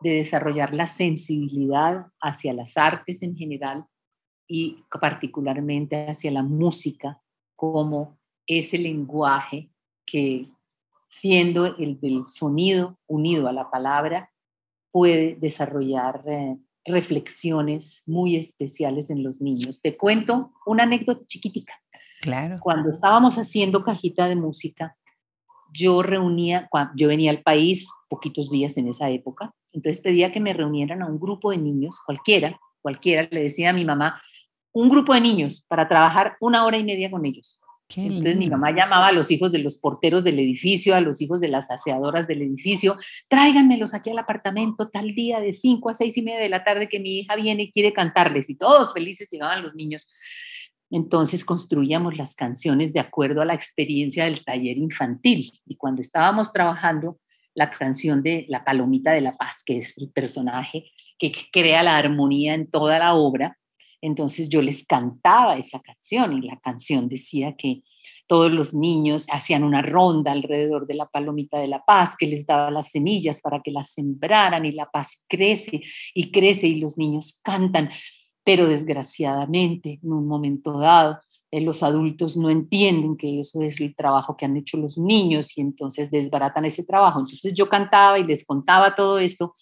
de 0.00 0.10
desarrollar 0.10 0.74
la 0.74 0.86
sensibilidad 0.86 2.06
hacia 2.20 2.52
las 2.52 2.76
artes 2.76 3.22
en 3.22 3.36
general 3.36 3.86
y 4.46 4.84
particularmente 5.00 6.08
hacia 6.08 6.30
la 6.30 6.42
música 6.42 7.20
como 7.56 8.18
ese 8.46 8.78
lenguaje 8.78 9.70
que 10.06 10.48
siendo 11.08 11.76
el 11.76 11.98
del 12.00 12.28
sonido 12.28 12.98
unido 13.06 13.48
a 13.48 13.52
la 13.52 13.70
palabra 13.70 14.30
puede 14.96 15.36
desarrollar 15.38 16.22
eh, 16.26 16.56
reflexiones 16.86 18.02
muy 18.06 18.34
especiales 18.36 19.10
en 19.10 19.22
los 19.22 19.42
niños. 19.42 19.82
Te 19.82 19.94
cuento 19.94 20.54
una 20.64 20.84
anécdota 20.84 21.22
chiquitica. 21.26 21.74
Claro. 22.22 22.56
Cuando 22.62 22.88
estábamos 22.88 23.36
haciendo 23.36 23.84
cajita 23.84 24.26
de 24.26 24.36
música, 24.36 24.96
yo 25.70 26.00
reunía, 26.02 26.70
yo 26.94 27.08
venía 27.08 27.30
al 27.30 27.42
país 27.42 27.90
poquitos 28.08 28.50
días 28.50 28.78
en 28.78 28.88
esa 28.88 29.10
época, 29.10 29.52
entonces 29.70 30.02
pedía 30.02 30.32
que 30.32 30.40
me 30.40 30.54
reunieran 30.54 31.02
a 31.02 31.06
un 31.06 31.20
grupo 31.20 31.50
de 31.50 31.58
niños, 31.58 32.00
cualquiera, 32.06 32.58
cualquiera, 32.80 33.28
le 33.30 33.42
decía 33.42 33.68
a 33.68 33.74
mi 33.74 33.84
mamá, 33.84 34.18
un 34.72 34.88
grupo 34.88 35.12
de 35.12 35.20
niños 35.20 35.66
para 35.68 35.88
trabajar 35.88 36.38
una 36.40 36.64
hora 36.64 36.78
y 36.78 36.84
media 36.84 37.10
con 37.10 37.26
ellos. 37.26 37.60
Entonces 37.94 38.36
mi 38.36 38.48
mamá 38.48 38.72
llamaba 38.72 39.08
a 39.08 39.12
los 39.12 39.30
hijos 39.30 39.52
de 39.52 39.60
los 39.60 39.78
porteros 39.78 40.24
del 40.24 40.38
edificio, 40.38 40.94
a 40.94 41.00
los 41.00 41.20
hijos 41.20 41.40
de 41.40 41.48
las 41.48 41.70
aseadoras 41.70 42.26
del 42.26 42.42
edificio, 42.42 42.96
tráiganmelos 43.28 43.94
aquí 43.94 44.10
al 44.10 44.18
apartamento 44.18 44.88
tal 44.90 45.14
día 45.14 45.40
de 45.40 45.52
5 45.52 45.90
a 45.90 45.94
6 45.94 46.16
y 46.16 46.22
media 46.22 46.40
de 46.40 46.48
la 46.48 46.64
tarde 46.64 46.88
que 46.88 46.98
mi 46.98 47.20
hija 47.20 47.36
viene 47.36 47.64
y 47.64 47.70
quiere 47.70 47.92
cantarles. 47.92 48.50
Y 48.50 48.56
todos 48.56 48.92
felices 48.92 49.30
llegaban 49.30 49.62
los 49.62 49.74
niños. 49.74 50.08
Entonces 50.90 51.44
construíamos 51.44 52.16
las 52.16 52.34
canciones 52.34 52.92
de 52.92 53.00
acuerdo 53.00 53.40
a 53.40 53.44
la 53.44 53.54
experiencia 53.54 54.24
del 54.24 54.44
taller 54.44 54.78
infantil. 54.78 55.52
Y 55.64 55.76
cuando 55.76 56.00
estábamos 56.00 56.52
trabajando 56.52 57.18
la 57.54 57.70
canción 57.70 58.22
de 58.22 58.46
La 58.48 58.64
Palomita 58.64 59.12
de 59.12 59.20
la 59.20 59.36
Paz, 59.36 59.62
que 59.64 59.78
es 59.78 59.96
el 59.98 60.10
personaje 60.10 60.90
que 61.18 61.32
crea 61.50 61.82
la 61.82 61.96
armonía 61.96 62.54
en 62.54 62.70
toda 62.70 62.98
la 62.98 63.14
obra, 63.14 63.58
entonces 64.06 64.48
yo 64.48 64.62
les 64.62 64.86
cantaba 64.86 65.56
esa 65.56 65.80
canción 65.80 66.32
y 66.32 66.46
la 66.46 66.58
canción 66.60 67.08
decía 67.08 67.56
que 67.56 67.82
todos 68.28 68.52
los 68.52 68.72
niños 68.72 69.26
hacían 69.30 69.64
una 69.64 69.82
ronda 69.82 70.32
alrededor 70.32 70.86
de 70.86 70.94
la 70.94 71.06
palomita 71.06 71.58
de 71.58 71.68
la 71.68 71.84
paz 71.84 72.16
que 72.16 72.26
les 72.26 72.46
daba 72.46 72.70
las 72.70 72.90
semillas 72.90 73.40
para 73.40 73.60
que 73.60 73.70
las 73.70 73.90
sembraran 73.92 74.64
y 74.64 74.72
la 74.72 74.90
paz 74.90 75.24
crece 75.28 75.82
y 76.14 76.30
crece 76.30 76.68
y 76.68 76.76
los 76.76 76.98
niños 76.98 77.40
cantan. 77.42 77.90
Pero 78.44 78.68
desgraciadamente, 78.68 79.98
en 80.02 80.12
un 80.12 80.28
momento 80.28 80.78
dado, 80.78 81.18
eh, 81.50 81.60
los 81.60 81.82
adultos 81.82 82.36
no 82.36 82.48
entienden 82.48 83.16
que 83.16 83.40
eso 83.40 83.60
es 83.62 83.80
el 83.80 83.96
trabajo 83.96 84.36
que 84.36 84.44
han 84.44 84.56
hecho 84.56 84.76
los 84.76 84.98
niños 84.98 85.56
y 85.56 85.62
entonces 85.62 86.12
desbaratan 86.12 86.64
ese 86.64 86.84
trabajo. 86.84 87.18
Entonces 87.20 87.54
yo 87.54 87.68
cantaba 87.68 88.20
y 88.20 88.24
les 88.24 88.44
contaba 88.44 88.94
todo 88.94 89.18
esto 89.18 89.54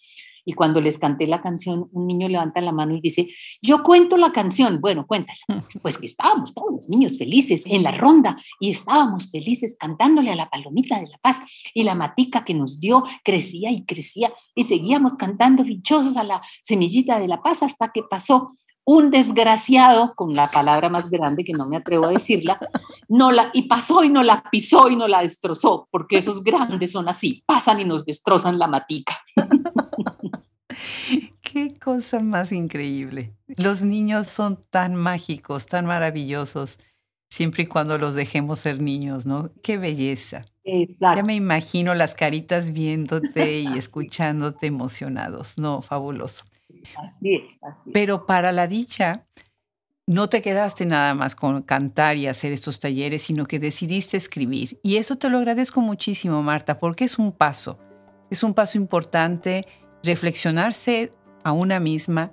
y 0.45 0.53
cuando 0.53 0.81
les 0.81 0.99
canté 0.99 1.27
la 1.27 1.41
canción, 1.41 1.89
un 1.93 2.07
niño 2.07 2.29
levanta 2.29 2.61
la 2.61 2.73
mano 2.73 2.95
y 2.95 3.01
dice, 3.01 3.29
yo 3.63 3.83
cuento 3.83 4.17
la 4.17 4.33
canción. 4.33 4.81
Bueno, 4.81 5.07
cuéntala. 5.07 5.39
Pues 5.83 5.99
que 5.99 6.07
estábamos 6.07 6.55
todos 6.55 6.73
los 6.73 6.89
niños 6.89 7.19
felices 7.19 7.65
en 7.67 7.83
la 7.83 7.93
ronda 7.93 8.37
y 8.59 8.71
estábamos 8.71 9.31
felices 9.31 9.77
cantándole 9.79 10.31
a 10.31 10.37
la 10.37 10.49
palomita 10.49 10.99
de 10.99 11.09
la 11.09 11.19
paz 11.19 11.43
y 11.75 11.83
la 11.83 11.95
matica 11.95 12.45
que 12.45 12.55
nos 12.55 12.81
dio 12.81 13.05
crecía 13.23 13.71
y 13.71 13.85
crecía 13.85 14.33
y 14.55 14.65
seguíamos 14.65 15.17
cantando 15.17 15.63
dichosos 15.63 16.17
a 16.17 16.25
la 16.25 16.41
semillita 16.63 17.19
de 17.19 17.29
la 17.29 17.43
paz 17.43 17.63
hasta 17.63 17.91
que 17.93 18.03
pasó 18.03 18.51
un 18.85 19.11
desgraciado, 19.11 20.15
con 20.15 20.35
la 20.35 20.51
palabra 20.51 20.91
más 20.91 21.09
grande 21.09 21.45
que 21.45 21.53
no 21.53 21.67
me 21.67 21.77
atrevo 21.77 22.07
a 22.07 22.11
decirla, 22.11 22.59
no 23.09 23.33
la, 23.33 23.51
y 23.55 23.63
pasó 23.63 24.05
y 24.05 24.11
no 24.11 24.23
la 24.23 24.43
pisó 24.51 24.89
y 24.91 24.97
no 24.97 25.09
la 25.09 25.23
destrozó, 25.23 25.89
porque 25.91 26.19
esos 26.19 26.45
grandes 26.45 26.93
son 26.93 27.09
así, 27.09 27.43
pasan 27.47 27.81
y 27.81 27.85
nos 27.85 28.05
destrozan 28.05 28.59
la 28.59 28.67
matica. 28.67 29.19
Qué 31.41 31.69
cosa 31.79 32.21
más 32.21 32.53
increíble. 32.53 33.33
Los 33.57 33.83
niños 33.83 34.27
son 34.27 34.59
tan 34.71 34.95
mágicos, 34.97 35.67
tan 35.67 35.87
maravillosos, 35.87 36.81
siempre 37.31 37.65
y 37.65 37.67
cuando 37.67 37.99
los 37.99 38.15
dejemos 38.15 38.61
ser 38.61 38.81
niños, 38.81 39.27
¿no? 39.27 39.51
Qué 39.63 39.79
belleza. 39.79 40.43
Exacto. 40.65 41.21
Ya 41.21 41.25
me 41.25 41.35
imagino 41.35 41.95
las 41.95 42.15
caritas 42.15 42.73
viéndote 42.73 43.61
y 43.61 43.67
escuchándote 43.79 44.67
emocionados, 44.67 45.59
¿no? 45.59 45.83
Fabuloso. 45.83 46.45
Así 46.97 47.35
es, 47.35 47.59
así 47.63 47.91
es. 47.91 47.93
Pero 47.93 48.27
para 48.27 48.53
la 48.53 48.67
dicha, 48.67 49.27
no 50.07 50.29
te 50.29 50.43
quedaste 50.43 50.87
nada 50.87 51.15
más 51.15 51.35
con 51.35 51.63
cantar 51.63 52.17
y 52.17 52.27
hacer 52.27 52.53
estos 52.53 52.79
talleres, 52.79 53.23
sino 53.23 53.47
que 53.47 53.59
decidiste 53.59 54.17
escribir. 54.17 54.79
Y 54.83 54.97
eso 54.97 55.17
te 55.17 55.31
lo 55.31 55.39
agradezco 55.39 55.81
muchísimo, 55.81 56.43
Marta, 56.43 56.79
porque 56.79 57.05
es 57.05 57.19
un 57.19 57.33
paso. 57.33 57.79
Es 58.31 58.43
un 58.43 58.55
paso 58.55 58.79
importante 58.79 59.65
reflexionarse 60.05 61.13
a 61.43 61.53
una 61.53 61.81
misma, 61.81 62.33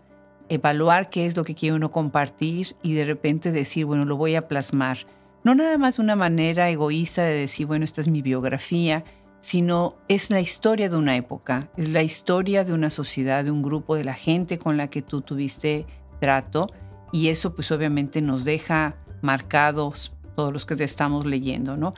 evaluar 0.50 1.10
qué 1.10 1.26
es 1.26 1.36
lo 1.36 1.44
que 1.44 1.56
quiere 1.56 1.76
uno 1.76 1.92
compartir 1.92 2.76
y 2.84 2.94
de 2.94 3.06
repente 3.06 3.52
decir, 3.52 3.86
bueno, 3.86 4.06
lo 4.06 4.18
voy 4.18 4.36
a 4.36 4.48
plasmar. 4.48 5.00
No 5.44 5.56
nada 5.56 5.78
más 5.78 5.98
una 5.98 6.16
manera 6.16 6.70
egoísta 6.70 7.24
de 7.24 7.34
decir, 7.34 7.66
bueno, 7.66 7.86
esta 7.86 8.02
es 8.02 8.08
mi 8.08 8.22
biografía, 8.22 9.04
sino 9.40 9.96
es 10.08 10.30
la 10.30 10.40
historia 10.40 10.90
de 10.90 10.98
una 10.98 11.16
época, 11.16 11.72
es 11.78 11.90
la 11.90 12.04
historia 12.04 12.64
de 12.64 12.74
una 12.74 12.90
sociedad, 12.90 13.44
de 13.44 13.52
un 13.52 13.62
grupo, 13.62 13.96
de 13.96 14.04
la 14.04 14.14
gente 14.14 14.60
con 14.60 14.78
la 14.78 14.88
que 14.90 15.02
tú 15.02 15.22
tuviste 15.22 15.86
trato 16.20 16.68
y 17.12 17.30
eso 17.30 17.56
pues 17.56 17.72
obviamente 17.72 18.22
nos 18.22 18.44
deja 18.44 18.96
marcados 19.22 20.14
todos 20.36 20.54
los 20.54 20.66
que 20.66 20.76
te 20.76 20.84
estamos 20.84 21.26
leyendo, 21.26 21.76
¿no? 21.76 21.94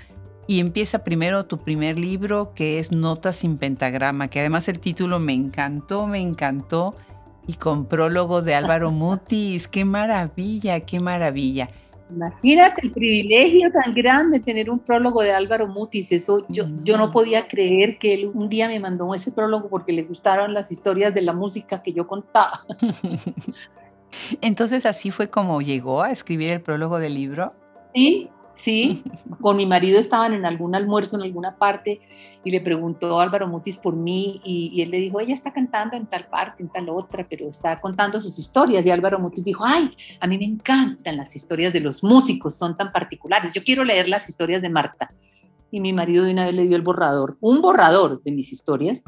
Y 0.47 0.59
empieza 0.59 1.03
primero 1.03 1.45
tu 1.45 1.57
primer 1.57 1.97
libro 1.97 2.53
que 2.53 2.79
es 2.79 2.91
Notas 2.91 3.37
sin 3.37 3.57
pentagrama, 3.57 4.27
que 4.27 4.39
además 4.39 4.67
el 4.67 4.79
título 4.79 5.19
me 5.19 5.33
encantó, 5.33 6.07
me 6.07 6.19
encantó, 6.19 6.93
y 7.47 7.53
con 7.53 7.85
prólogo 7.85 8.41
de 8.41 8.55
Álvaro 8.55 8.91
Mutis, 8.91 9.67
qué 9.67 9.85
maravilla, 9.85 10.79
qué 10.81 10.99
maravilla. 10.99 11.67
Imagínate 12.09 12.81
el 12.85 12.91
privilegio 12.91 13.71
tan 13.71 13.93
grande 13.95 14.37
de 14.37 14.43
tener 14.43 14.69
un 14.69 14.77
prólogo 14.79 15.21
de 15.23 15.31
Álvaro 15.31 15.67
Mutis. 15.67 16.11
Eso 16.11 16.45
yo, 16.47 16.65
yo 16.83 16.97
no 16.97 17.11
podía 17.11 17.47
creer 17.47 17.97
que 17.97 18.13
él 18.13 18.29
un 18.33 18.49
día 18.49 18.67
me 18.67 18.79
mandó 18.79 19.15
ese 19.15 19.31
prólogo 19.31 19.67
porque 19.67 19.93
le 19.93 20.03
gustaron 20.03 20.53
las 20.53 20.71
historias 20.71 21.13
de 21.13 21.21
la 21.21 21.33
música 21.33 21.81
que 21.81 21.91
yo 21.93 22.05
contaba. 22.05 22.65
Entonces 24.41 24.85
así 24.85 25.09
fue 25.09 25.29
como 25.29 25.61
llegó 25.61 26.03
a 26.03 26.11
escribir 26.11 26.51
el 26.51 26.61
prólogo 26.61 26.99
del 26.99 27.15
libro. 27.15 27.53
Sí, 27.95 28.29
sí. 28.53 29.03
Con 29.41 29.57
mi 29.57 29.65
marido 29.65 29.99
estaban 29.99 30.33
en 30.33 30.45
algún 30.45 30.75
almuerzo 30.75 31.15
en 31.15 31.23
alguna 31.23 31.57
parte 31.57 32.01
y 32.43 32.51
le 32.51 32.61
preguntó 32.61 33.19
Álvaro 33.19 33.47
Mutis 33.47 33.77
por 33.77 33.95
mí 33.95 34.41
y, 34.43 34.81
él 34.81 34.91
le 34.91 34.97
dijo, 34.97 35.19
ella 35.19 35.33
está 35.33 35.53
cantando 35.53 35.95
en 35.95 36.07
tal 36.07 36.25
parte, 36.27 36.61
en 36.61 36.69
tal 36.69 36.89
otra, 36.89 37.25
pero 37.29 37.49
está 37.49 37.79
contando 37.79 38.19
sus 38.19 38.37
historias. 38.37 38.85
Y 38.85 38.91
Álvaro 38.91 39.19
Mutis 39.19 39.43
dijo, 39.43 39.63
ay, 39.65 39.95
a 40.19 40.27
mí 40.27 40.37
me 40.37 40.45
encantan 40.45 41.17
las 41.17 41.35
historias 41.35 41.71
de 41.71 41.79
los 41.79 42.03
músicos, 42.03 42.55
son 42.55 42.75
tan 42.75 42.91
particulares, 42.91 43.53
yo 43.53 43.63
quiero 43.63 43.83
leer 43.83 44.07
las 44.09 44.27
historias 44.27 44.61
de 44.61 44.69
Marta. 44.69 45.13
Y 45.71 45.79
mi 45.79 45.91
marido 45.91 46.23
de 46.25 46.33
una 46.33 46.45
vez 46.45 46.53
le 46.53 46.67
dio 46.67 46.75
el 46.75 46.83
borrador, 46.83 47.37
un 47.39 47.61
borrador 47.61 48.21
de 48.21 48.31
mis 48.31 48.51
historias. 48.53 49.03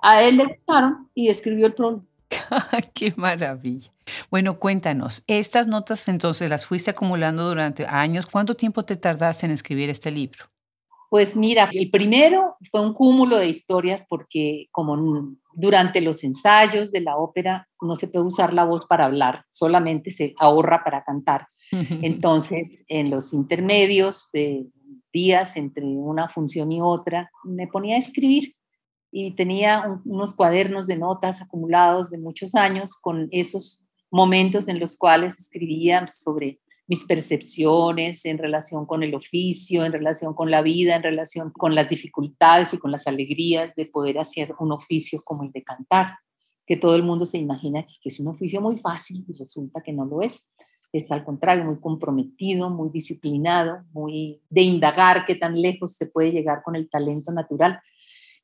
A 0.00 0.22
él 0.22 0.38
le 0.38 0.46
gustaron 0.46 1.08
y 1.14 1.28
escribió 1.28 1.66
el 1.66 1.74
prólogo. 1.74 2.04
¡Qué 2.94 3.12
maravilla! 3.16 3.90
Bueno, 4.30 4.58
cuéntanos, 4.58 5.24
estas 5.26 5.68
notas 5.68 6.08
entonces 6.08 6.50
las 6.50 6.66
fuiste 6.66 6.90
acumulando 6.90 7.48
durante 7.48 7.86
años. 7.86 8.26
¿Cuánto 8.26 8.56
tiempo 8.56 8.84
te 8.84 8.96
tardaste 8.96 9.46
en 9.46 9.52
escribir 9.52 9.88
este 9.90 10.10
libro? 10.10 10.46
Pues 11.08 11.36
mira, 11.36 11.70
el 11.72 11.88
primero 11.90 12.56
fue 12.70 12.80
un 12.80 12.92
cúmulo 12.92 13.38
de 13.38 13.48
historias 13.48 14.04
porque 14.08 14.66
como 14.72 15.36
durante 15.54 16.00
los 16.00 16.24
ensayos 16.24 16.90
de 16.90 17.00
la 17.00 17.16
ópera 17.16 17.68
no 17.80 17.94
se 17.94 18.08
puede 18.08 18.26
usar 18.26 18.52
la 18.52 18.64
voz 18.64 18.86
para 18.86 19.06
hablar, 19.06 19.44
solamente 19.50 20.10
se 20.10 20.34
ahorra 20.38 20.82
para 20.82 21.04
cantar. 21.04 21.48
Entonces, 21.70 22.84
en 22.88 23.10
los 23.10 23.32
intermedios 23.32 24.30
de 24.32 24.66
días 25.12 25.56
entre 25.56 25.84
una 25.84 26.28
función 26.28 26.70
y 26.72 26.80
otra, 26.80 27.30
me 27.44 27.66
ponía 27.66 27.94
a 27.94 27.98
escribir 27.98 28.54
y 29.10 29.34
tenía 29.34 30.00
unos 30.04 30.34
cuadernos 30.34 30.86
de 30.86 30.96
notas 30.96 31.40
acumulados 31.40 32.10
de 32.10 32.18
muchos 32.18 32.54
años 32.54 32.94
con 32.94 33.28
esos 33.30 33.85
momentos 34.16 34.66
en 34.66 34.80
los 34.80 34.96
cuales 34.96 35.38
escribía 35.38 36.08
sobre 36.08 36.58
mis 36.88 37.04
percepciones 37.04 38.24
en 38.24 38.38
relación 38.38 38.86
con 38.86 39.02
el 39.02 39.14
oficio, 39.14 39.84
en 39.84 39.92
relación 39.92 40.34
con 40.34 40.50
la 40.50 40.62
vida, 40.62 40.96
en 40.96 41.02
relación 41.02 41.50
con 41.50 41.74
las 41.74 41.88
dificultades 41.88 42.74
y 42.74 42.78
con 42.78 42.90
las 42.90 43.06
alegrías 43.06 43.74
de 43.74 43.86
poder 43.86 44.18
hacer 44.18 44.54
un 44.58 44.72
oficio 44.72 45.22
como 45.22 45.44
el 45.44 45.52
de 45.52 45.62
cantar, 45.62 46.18
que 46.66 46.76
todo 46.76 46.96
el 46.96 47.02
mundo 47.02 47.26
se 47.26 47.38
imagina 47.38 47.84
que 47.84 48.08
es 48.08 48.18
un 48.18 48.28
oficio 48.28 48.60
muy 48.60 48.78
fácil 48.78 49.24
y 49.28 49.32
resulta 49.38 49.82
que 49.82 49.92
no 49.92 50.04
lo 50.04 50.22
es. 50.22 50.48
Es 50.92 51.12
al 51.12 51.24
contrario, 51.24 51.64
muy 51.64 51.78
comprometido, 51.78 52.70
muy 52.70 52.90
disciplinado, 52.90 53.84
muy 53.92 54.40
de 54.48 54.62
indagar 54.62 55.24
qué 55.24 55.34
tan 55.34 55.60
lejos 55.60 55.92
se 55.92 56.06
puede 56.06 56.32
llegar 56.32 56.62
con 56.64 56.74
el 56.74 56.88
talento 56.88 57.32
natural 57.32 57.80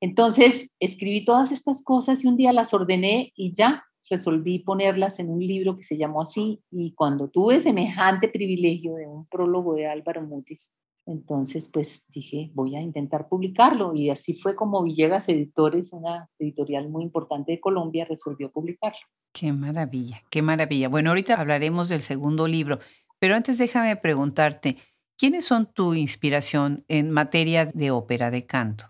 entonces, 0.02 0.68
escribí 0.80 1.24
todas 1.24 1.52
estas 1.52 1.84
cosas 1.84 2.24
y 2.24 2.26
un 2.26 2.36
día 2.36 2.52
las 2.52 2.74
ordené 2.74 3.32
y 3.36 3.52
ya 3.52 3.84
resolví 4.08 4.58
ponerlas 4.60 5.18
en 5.18 5.30
un 5.30 5.40
libro 5.40 5.76
que 5.76 5.82
se 5.82 5.96
llamó 5.96 6.22
así. 6.22 6.60
Y 6.70 6.92
cuando 6.94 7.28
tuve 7.28 7.60
semejante 7.60 8.28
privilegio 8.28 8.94
de 8.94 9.06
un 9.06 9.26
prólogo 9.26 9.74
de 9.74 9.86
Álvaro 9.86 10.22
Mutis, 10.22 10.72
entonces 11.06 11.68
pues 11.72 12.04
dije, 12.08 12.50
voy 12.54 12.76
a 12.76 12.80
intentar 12.80 13.28
publicarlo. 13.28 13.94
Y 13.94 14.10
así 14.10 14.34
fue 14.34 14.54
como 14.54 14.82
Villegas 14.82 15.28
Editores, 15.28 15.92
una 15.92 16.28
editorial 16.38 16.88
muy 16.88 17.02
importante 17.02 17.52
de 17.52 17.60
Colombia, 17.60 18.04
resolvió 18.04 18.50
publicarlo. 18.50 19.00
Qué 19.32 19.52
maravilla, 19.52 20.22
qué 20.30 20.42
maravilla. 20.42 20.88
Bueno, 20.88 21.10
ahorita 21.10 21.40
hablaremos 21.40 21.88
del 21.88 22.02
segundo 22.02 22.46
libro, 22.46 22.78
pero 23.18 23.34
antes 23.34 23.58
déjame 23.58 23.96
preguntarte, 23.96 24.76
¿quiénes 25.16 25.44
son 25.44 25.72
tu 25.72 25.94
inspiración 25.94 26.84
en 26.88 27.10
materia 27.10 27.66
de 27.66 27.90
ópera, 27.90 28.30
de 28.30 28.46
canto? 28.46 28.84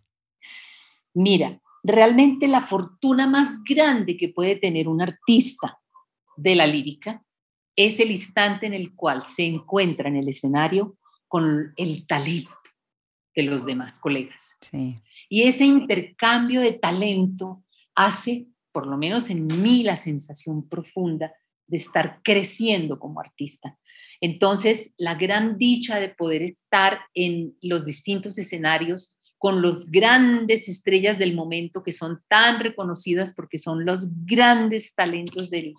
Mira, 1.14 1.61
realmente 1.82 2.46
la 2.48 2.60
fortuna 2.60 3.26
más 3.26 3.62
grande 3.64 4.16
que 4.16 4.28
puede 4.28 4.56
tener 4.56 4.88
un 4.88 5.02
artista 5.02 5.78
de 6.36 6.54
la 6.54 6.66
lírica 6.66 7.24
es 7.76 7.98
el 8.00 8.10
instante 8.10 8.66
en 8.66 8.74
el 8.74 8.94
cual 8.94 9.22
se 9.22 9.44
encuentra 9.44 10.08
en 10.08 10.16
el 10.16 10.28
escenario 10.28 10.96
con 11.28 11.72
el 11.76 12.06
talento 12.06 12.52
de 13.34 13.42
los 13.44 13.64
demás 13.64 13.98
colegas. 13.98 14.56
Y 15.28 15.42
ese 15.42 15.64
intercambio 15.64 16.60
de 16.60 16.74
talento 16.74 17.64
hace, 17.94 18.46
por 18.72 18.86
lo 18.86 18.98
menos 18.98 19.30
en 19.30 19.46
mí, 19.46 19.82
la 19.82 19.96
sensación 19.96 20.68
profunda 20.68 21.32
de 21.66 21.78
estar 21.78 22.20
creciendo 22.22 22.98
como 22.98 23.20
artista. 23.20 23.78
Entonces, 24.20 24.92
la 24.98 25.14
gran 25.14 25.56
dicha 25.56 25.98
de 25.98 26.10
poder 26.10 26.42
estar 26.42 27.00
en 27.14 27.56
los 27.62 27.86
distintos 27.86 28.36
escenarios 28.36 29.18
con 29.42 29.60
los 29.60 29.90
grandes 29.90 30.68
estrellas 30.68 31.18
del 31.18 31.34
momento 31.34 31.82
que 31.82 31.90
son 31.90 32.22
tan 32.28 32.60
reconocidas 32.60 33.34
porque 33.34 33.58
son 33.58 33.84
los 33.84 34.06
grandes 34.24 34.94
talentos 34.94 35.50
de 35.50 35.74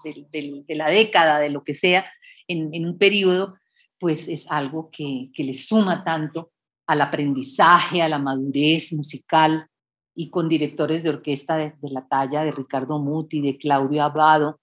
la 0.68 0.90
década, 0.90 1.40
de 1.40 1.50
lo 1.50 1.64
que 1.64 1.74
sea, 1.74 2.06
en, 2.50 2.86
un 2.86 2.98
periodo, 2.98 3.56
pues 3.98 4.28
es 4.28 4.46
algo 4.50 4.90
que, 4.92 5.30
que 5.34 5.46
le 5.46 5.54
suma 5.54 6.04
tanto 6.04 6.52
al 6.88 7.00
aprendizaje, 7.00 8.02
a 8.02 8.10
la 8.10 8.20
madurez 8.20 8.92
musical 8.92 9.66
y 10.14 10.30
con 10.30 10.50
directores 10.50 11.02
de 11.02 11.12
orquesta 11.12 11.56
de, 11.56 11.74
la 11.84 12.06
talla 12.06 12.44
de 12.44 12.52
Ricardo 12.52 13.00
Muti, 13.00 13.40
de 13.40 13.58
Claudio 13.58 14.04
Abado, 14.04 14.60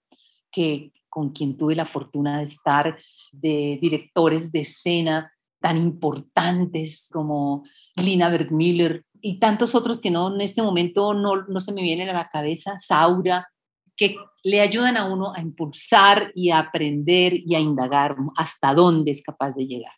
que, 0.51 0.91
con 1.09 1.31
quien 1.31 1.57
tuve 1.57 1.73
la 1.73 1.85
fortuna 1.85 2.37
de 2.37 2.43
estar, 2.43 2.99
de 3.31 3.79
directores 3.81 4.51
de 4.51 4.59
escena 4.59 5.33
tan 5.61 5.77
importantes 5.77 7.09
como 7.11 7.63
Lina 7.95 8.29
Bergmüller 8.29 9.05
y 9.21 9.39
tantos 9.39 9.75
otros 9.75 10.01
que 10.01 10.11
no 10.11 10.33
en 10.33 10.41
este 10.41 10.61
momento 10.61 11.13
no, 11.13 11.43
no 11.43 11.59
se 11.61 11.71
me 11.71 11.83
vienen 11.83 12.09
a 12.09 12.13
la 12.13 12.29
cabeza, 12.29 12.77
Saura, 12.77 13.47
que 13.95 14.15
le 14.43 14.61
ayudan 14.61 14.97
a 14.97 15.05
uno 15.05 15.33
a 15.33 15.39
impulsar 15.39 16.31
y 16.35 16.49
a 16.49 16.59
aprender 16.59 17.33
y 17.35 17.55
a 17.55 17.59
indagar 17.59 18.15
hasta 18.35 18.73
dónde 18.73 19.11
es 19.11 19.21
capaz 19.21 19.51
de 19.51 19.65
llegar. 19.65 19.93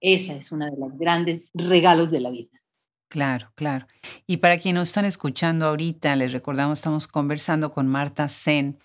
Esa 0.00 0.34
es 0.34 0.52
una 0.52 0.66
de 0.66 0.76
los 0.78 0.98
grandes 0.98 1.50
regalos 1.54 2.10
de 2.10 2.20
la 2.20 2.30
vida. 2.30 2.50
Claro, 3.08 3.52
claro. 3.54 3.86
Y 4.26 4.38
para 4.38 4.58
quienes 4.58 4.80
nos 4.80 4.88
están 4.88 5.04
escuchando 5.04 5.66
ahorita, 5.66 6.14
les 6.16 6.32
recordamos, 6.32 6.78
estamos 6.78 7.06
conversando 7.06 7.70
con 7.70 7.86
Marta 7.86 8.28
Sen, 8.28 8.78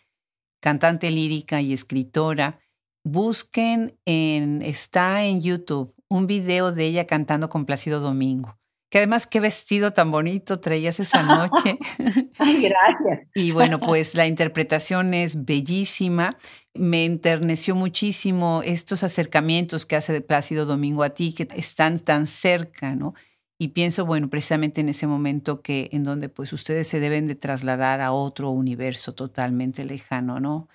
cantante 0.62 1.10
lírica 1.10 1.62
y 1.62 1.74
escritora. 1.74 2.60
Busquen 3.04 3.97
en, 4.06 4.62
está 4.62 5.24
en 5.26 5.41
YouTube 5.41 5.93
un 6.08 6.28
video 6.28 6.72
de 6.72 6.86
ella 6.86 7.08
cantando 7.08 7.49
con 7.49 7.66
Plácido 7.66 7.99
Domingo 7.99 8.58
que 8.91 8.97
además 8.97 9.26
qué 9.26 9.39
vestido 9.39 9.91
tan 9.91 10.12
bonito 10.12 10.60
traías 10.60 10.99
esa 10.99 11.24
noche. 11.24 11.80
Ay, 12.39 12.62
gracias. 12.62 13.30
y 13.34 13.52
bueno, 13.52 13.80
pues 13.80 14.16
la 14.16 14.28
interpretación 14.28 15.14
es 15.14 15.45
bellísima. 15.45 16.38
Me 16.74 17.06
enterneció 17.06 17.74
muchísimo 17.74 18.62
estos 18.66 19.04
acercamientos 19.04 19.86
que 19.86 19.95
hace 19.95 20.12
de 20.12 20.20
Plácido 20.20 20.66
Domingo 20.66 21.04
a 21.04 21.12
ti, 21.12 21.34
que 21.34 21.47
están 21.56 21.99
tan 22.02 22.28
cerca, 22.28 22.93
¿no? 22.93 23.14
Y 23.58 23.70
pienso, 23.70 24.06
bueno, 24.06 24.30
precisamente 24.30 24.82
en 24.82 24.89
ese 24.89 25.08
momento 25.08 25.62
que 25.62 25.88
en 25.93 26.04
donde 26.04 26.28
pues 26.28 26.52
ustedes 26.52 26.88
se 26.89 26.99
deben 26.99 27.28
de 27.28 27.36
trasladar 27.36 28.02
a 28.02 28.12
otro 28.12 28.49
universo 28.49 29.14
totalmente 29.14 29.86
lejano, 29.86 30.41
¿no? 30.41 30.68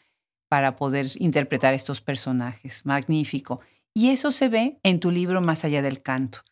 Para 0.49 0.77
poder 0.77 1.09
interpretar 1.17 1.75
estos 1.75 2.01
personajes. 2.01 2.87
Magnífico. 2.87 3.61
Y 3.95 4.11
eso 4.11 4.31
se 4.31 4.49
ve 4.49 4.79
en 4.83 5.01
tu 5.01 5.11
libro 5.11 5.41
Más 5.41 5.65
allá 5.65 5.83
del 5.83 6.03
canto 6.03 6.43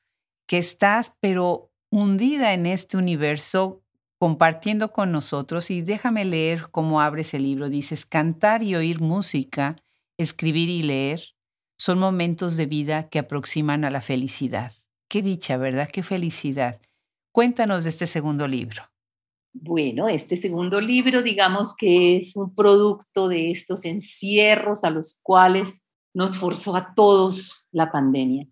que 0.47 0.59
estás 0.59 1.17
pero 1.21 1.73
hundida 1.91 2.53
en 2.53 2.67
este 2.67 2.97
universo 2.97 3.83
compartiendo 4.19 4.93
con 4.93 5.13
nosotros 5.13 5.71
y 5.71 5.83
déjame 5.83 6.25
leer 6.25 6.71
cómo 6.71 7.01
abres 7.01 7.35
el 7.35 7.43
libro. 7.43 7.69
Dices, 7.69 8.07
cantar 8.07 8.63
y 8.63 8.75
oír 8.75 9.01
música, 9.01 9.77
escribir 10.17 10.69
y 10.69 10.83
leer 10.83 11.35
son 11.77 11.99
momentos 11.99 12.57
de 12.57 12.67
vida 12.67 13.09
que 13.09 13.19
aproximan 13.19 13.85
a 13.85 13.91
la 13.91 14.01
felicidad. 14.01 14.73
Qué 15.09 15.23
dicha, 15.23 15.57
¿verdad? 15.57 15.89
Qué 15.93 16.03
felicidad. 16.03 16.81
Cuéntanos 17.33 17.85
de 17.85 17.91
este 17.91 18.07
segundo 18.07 18.49
libro. 18.49 18.94
Bueno, 19.57 20.09
este 20.09 20.37
segundo 20.37 20.81
libro, 20.81 21.23
digamos 21.23 21.77
que 21.77 22.17
es 22.17 22.35
un 22.35 22.53
producto 22.57 23.29
de 23.29 23.53
estos 23.53 23.85
encierros 23.85 24.83
a 24.83 24.91
los 24.91 25.21
cuales 25.23 25.85
nos 26.13 26.37
forzó 26.37 26.75
a 26.75 26.93
todos 26.97 27.65
la 27.71 27.93
pandemia 27.93 28.49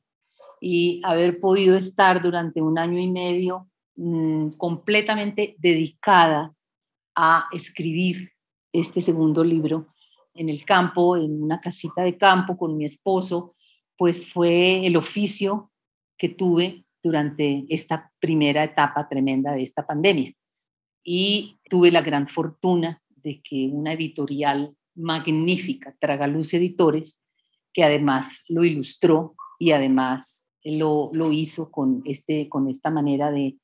y 0.61 1.00
haber 1.03 1.40
podido 1.40 1.76
estar 1.76 2.22
durante 2.22 2.62
un 2.62 2.78
año 2.78 3.00
y 3.00 3.11
medio 3.11 3.68
mm, 3.96 4.50
completamente 4.50 5.57
dedicada 5.59 6.55
a 7.16 7.48
escribir 7.53 8.30
este 8.72 9.00
segundo 9.00 9.42
libro 9.42 9.88
en 10.34 10.48
el 10.48 10.64
campo, 10.64 11.16
en 11.16 11.42
una 11.42 11.61
casita 11.61 12.03
de 12.03 12.16
campo 12.16 12.57
con 12.57 12.76
mi 12.76 12.84
esposo, 12.84 13.57
pues 13.98 14.32
fue 14.32 14.86
el 14.86 14.96
oficio 14.96 15.72
que 16.16 16.28
tuve 16.28 16.84
durante 17.03 17.66
esta 17.68 18.12
primera 18.20 18.62
etapa 18.62 19.09
tremenda 19.09 19.53
de 19.53 19.64
esta 19.64 19.84
pandemia. 19.84 20.32
Y 21.05 21.59
tuve 21.68 21.90
la 21.90 22.03
gran 22.03 22.28
fortuna 22.28 23.03
de 23.16 23.40
que 23.42 23.68
una 23.72 23.92
editorial 23.92 24.76
magnífica, 24.94 25.96
Tragaluz 25.98 26.55
Editores, 26.55 27.22
que 27.72 27.84
además 27.84 28.44
lo 28.48 28.64
ilustró 28.64 29.34
y 29.59 29.72
además 29.72 30.44
lo, 30.64 31.11
lo 31.12 31.32
hizo 31.32 31.70
con, 31.70 32.03
este, 32.05 32.48
con 32.48 32.68
esta 32.68 32.90
manera 32.90 33.30
de, 33.30 33.57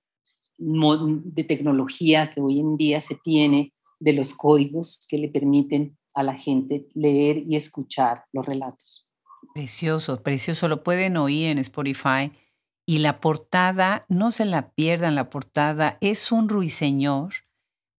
de 0.57 1.45
tecnología 1.45 2.33
que 2.33 2.41
hoy 2.41 2.61
en 2.61 2.77
día 2.77 3.01
se 3.01 3.17
tiene, 3.17 3.73
de 4.01 4.13
los 4.13 4.35
códigos 4.35 5.05
que 5.09 5.19
le 5.19 5.29
permiten 5.29 5.99
a 6.15 6.23
la 6.23 6.35
gente 6.35 6.87
leer 6.95 7.39
y 7.47 7.57
escuchar 7.57 8.25
los 8.33 8.47
relatos. 8.47 9.07
Precioso, 9.55 10.23
precioso. 10.23 10.69
Lo 10.69 10.83
pueden 10.83 11.17
oír 11.17 11.49
en 11.49 11.59
Spotify. 11.59 12.33
Y 12.89 13.01
la 13.01 13.21
portada, 13.21 14.07
no 14.09 14.31
se 14.31 14.47
la 14.47 14.71
pierdan, 14.71 15.15
la 15.15 15.29
portada 15.29 15.99
es 16.01 16.33
un 16.33 16.49
ruiseñor 16.49 17.35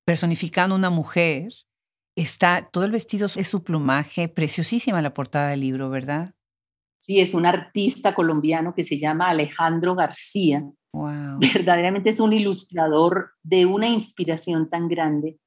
personificando 0.04 0.76
una 0.76 0.90
mujer. 0.90 1.54
Está, 2.16 2.68
todo 2.72 2.86
el 2.86 2.92
vestido 2.92 3.28
es 3.28 3.48
su 3.48 3.64
plumaje, 3.64 4.30
preciosísima 4.30 5.00
la 5.04 5.14
portada 5.14 5.50
del 5.50 5.60
libro, 5.60 5.92
¿verdad? 5.92 6.34
Sí, 6.98 7.20
es 7.20 7.36
un 7.36 7.46
artista 7.46 8.16
colombiano 8.16 8.74
que 8.74 8.84
se 8.84 8.98
llama 8.98 9.30
Alejandro 9.30 9.94
García. 9.94 10.68
Wow. 10.92 11.38
Verdaderamente 11.54 12.10
es 12.10 12.20
un 12.20 12.34
ilustrador 12.34 13.34
de 13.44 13.68
una 13.68 13.88
inspiración 13.88 14.72
tan 14.72 14.88
grande 14.88 15.38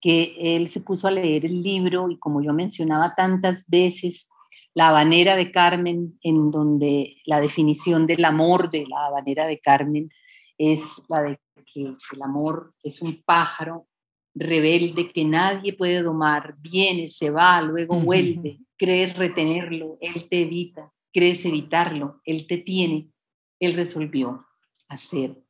que 0.00 0.34
él 0.56 0.66
se 0.68 0.80
puso 0.80 1.08
a 1.08 1.10
leer 1.10 1.44
el 1.44 1.62
libro 1.62 2.08
y 2.08 2.18
como 2.18 2.42
yo 2.42 2.54
mencionaba 2.54 3.14
tantas 3.14 3.66
veces, 3.68 4.30
la 4.78 4.90
habanera 4.90 5.34
de 5.34 5.50
Carmen, 5.50 6.20
en 6.22 6.52
donde 6.52 7.16
la 7.24 7.40
definición 7.40 8.06
del 8.06 8.24
amor 8.24 8.70
de 8.70 8.86
la 8.86 9.06
habanera 9.06 9.48
de 9.48 9.58
Carmen 9.58 10.08
es 10.56 11.02
la 11.08 11.22
de 11.22 11.40
que 11.66 11.80
el 11.80 12.22
amor 12.22 12.72
es 12.84 13.02
un 13.02 13.20
pájaro 13.24 13.88
rebelde 14.36 15.10
que 15.10 15.24
nadie 15.24 15.72
puede 15.72 16.00
domar, 16.00 16.54
viene, 16.60 17.08
se 17.08 17.28
va, 17.28 17.60
luego 17.60 17.96
vuelve, 17.98 18.60
crees 18.76 19.16
retenerlo, 19.16 19.98
él 20.00 20.28
te 20.30 20.42
evita, 20.42 20.92
crees 21.12 21.44
evitarlo, 21.44 22.20
él 22.24 22.46
te 22.46 22.58
tiene, 22.58 23.10
él 23.58 23.74
resolvió 23.74 24.46
hacer 24.86 25.42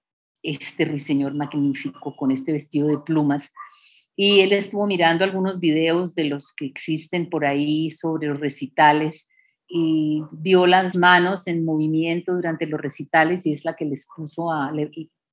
este 0.43 0.87
ruiseñor 0.87 1.35
magnífico 1.35 2.17
con 2.17 2.31
este 2.31 2.53
vestido 2.53 2.89
de 2.89 2.97
plumas 2.97 3.53
y 4.21 4.41
él 4.41 4.53
estuvo 4.53 4.85
mirando 4.89 5.23
algunos 5.23 5.61
videos 5.61 6.17
de 6.17 6.25
los 6.25 6.53
que 6.53 6.67
existen 6.67 7.31
por 7.31 7.47
ahí 7.47 7.93
sobre 7.93 8.27
los 8.27 8.41
recitales 8.41 9.29
y 9.69 10.25
vio 10.33 10.67
las 10.67 10.97
manos 10.97 11.47
en 11.47 11.65
movimiento 11.65 12.35
durante 12.35 12.67
los 12.67 12.81
recitales 12.81 13.47
y 13.47 13.53
es 13.53 13.65
la 13.65 13.77
que 13.77 13.85
les 13.85 14.09
puso 14.17 14.51
a... 14.51 14.73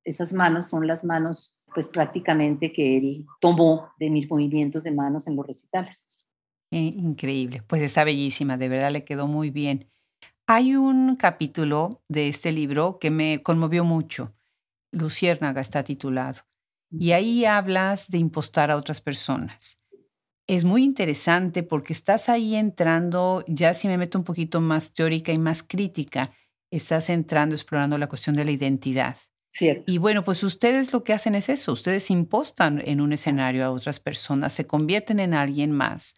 Esas 0.03 0.33
manos 0.33 0.69
son 0.69 0.85
las 0.85 1.03
manos 1.03 1.57
pues 1.73 1.87
prácticamente 1.87 2.71
que 2.71 2.97
él 2.97 3.25
tomó 3.41 3.89
de 3.97 4.11
mis 4.11 4.29
movimientos 4.29 4.83
de 4.83 4.91
manos 4.91 5.25
en 5.25 5.35
los 5.35 5.47
recitales. 5.47 6.07
Increíble, 6.69 7.63
pues 7.65 7.81
está 7.81 8.03
bellísima, 8.03 8.55
de 8.55 8.69
verdad 8.69 8.91
le 8.91 9.03
quedó 9.03 9.25
muy 9.25 9.49
bien. 9.49 9.89
Hay 10.45 10.75
un 10.75 11.15
capítulo 11.15 12.03
de 12.07 12.27
este 12.27 12.51
libro 12.51 12.99
que 12.99 13.09
me 13.09 13.41
conmovió 13.41 13.83
mucho. 13.83 14.35
Luciérnaga 14.91 15.59
está 15.59 15.83
titulado. 15.83 16.41
Y 16.99 17.11
ahí 17.11 17.45
hablas 17.45 18.09
de 18.09 18.17
impostar 18.17 18.71
a 18.71 18.77
otras 18.77 19.01
personas. 19.01 19.79
Es 20.47 20.63
muy 20.63 20.83
interesante 20.83 21.63
porque 21.63 21.93
estás 21.93 22.29
ahí 22.29 22.55
entrando, 22.55 23.43
ya 23.47 23.73
si 23.73 23.87
me 23.87 23.97
meto 23.97 24.17
un 24.17 24.23
poquito 24.23 24.61
más 24.61 24.93
teórica 24.93 25.31
y 25.31 25.39
más 25.39 25.63
crítica, 25.63 26.31
estás 26.69 27.09
entrando, 27.09 27.55
explorando 27.55 27.97
la 27.97 28.07
cuestión 28.07 28.35
de 28.35 28.45
la 28.45 28.51
identidad. 28.51 29.17
Cierto. 29.49 29.91
Y 29.91 29.97
bueno, 29.97 30.23
pues 30.23 30.43
ustedes 30.43 30.93
lo 30.93 31.03
que 31.03 31.13
hacen 31.13 31.33
es 31.33 31.49
eso, 31.49 31.71
ustedes 31.71 32.11
impostan 32.11 32.81
en 32.85 33.01
un 33.01 33.13
escenario 33.13 33.65
a 33.65 33.71
otras 33.71 33.99
personas, 33.99 34.53
se 34.53 34.67
convierten 34.67 35.19
en 35.19 35.33
alguien 35.33 35.71
más. 35.71 36.15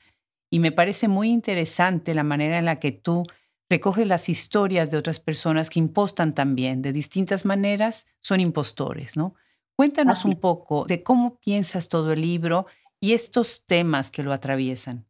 Y 0.49 0.59
me 0.59 0.71
parece 0.71 1.07
muy 1.07 1.29
interesante 1.29 2.15
la 2.15 2.23
manera 2.23 2.57
en 2.57 2.65
la 2.65 2.79
que 2.79 2.91
tú 2.91 3.23
recoges 3.69 4.07
las 4.07 4.29
historias 4.29 4.91
de 4.91 4.97
otras 4.97 5.19
personas 5.19 5.69
que 5.69 5.79
impostan 5.79 6.33
también, 6.33 6.81
de 6.81 6.93
distintas 6.93 7.45
maneras, 7.45 8.07
son 8.21 8.39
impostores, 8.39 9.17
¿no? 9.17 9.35
Cuéntanos 9.77 10.25
un 10.25 10.39
poco 10.39 10.85
de 10.85 11.03
cómo 11.03 11.37
piensas 11.37 11.87
todo 11.87 12.11
el 12.11 12.21
libro 12.21 12.65
y 12.99 13.13
estos 13.13 13.63
temas 13.67 14.09
que 14.09 14.23
lo 14.23 14.33
atraviesan. 14.33 15.05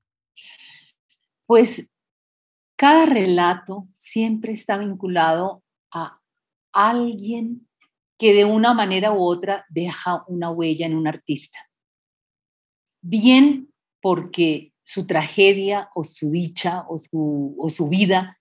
Pues 1.45 1.87
cada 2.75 3.05
relato 3.05 3.87
siempre 3.95 4.51
está 4.51 4.77
vinculado 4.77 5.63
a 5.89 6.19
alguien 6.73 7.65
que 8.17 8.33
de 8.33 8.43
una 8.43 8.73
manera 8.73 9.13
u 9.13 9.23
otra 9.23 9.65
deja 9.69 10.25
una 10.27 10.51
huella 10.51 10.85
en 10.85 10.97
un 10.97 11.07
artista. 11.07 11.59
Bien 13.01 13.73
porque 14.01 14.73
su 14.83 15.07
tragedia 15.07 15.89
o 15.95 16.03
su 16.03 16.29
dicha 16.29 16.85
o 16.89 16.99
su, 16.99 17.55
o 17.57 17.69
su 17.69 17.87
vida 17.87 18.37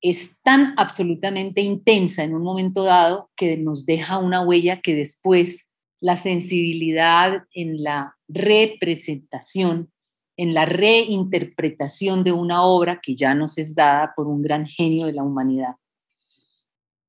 es 0.00 0.36
tan 0.42 0.74
absolutamente 0.76 1.60
intensa 1.60 2.24
en 2.24 2.34
un 2.34 2.42
momento 2.42 2.84
dado 2.84 3.30
que 3.36 3.56
nos 3.56 3.84
deja 3.84 4.18
una 4.18 4.42
huella 4.42 4.80
que 4.80 4.94
después 4.94 5.68
la 6.00 6.16
sensibilidad 6.16 7.44
en 7.52 7.82
la 7.82 8.14
representación, 8.26 9.92
en 10.36 10.54
la 10.54 10.64
reinterpretación 10.64 12.24
de 12.24 12.32
una 12.32 12.64
obra 12.64 13.00
que 13.02 13.14
ya 13.14 13.34
nos 13.34 13.58
es 13.58 13.74
dada 13.74 14.14
por 14.16 14.26
un 14.26 14.40
gran 14.40 14.66
genio 14.66 15.06
de 15.06 15.12
la 15.12 15.22
humanidad, 15.22 15.76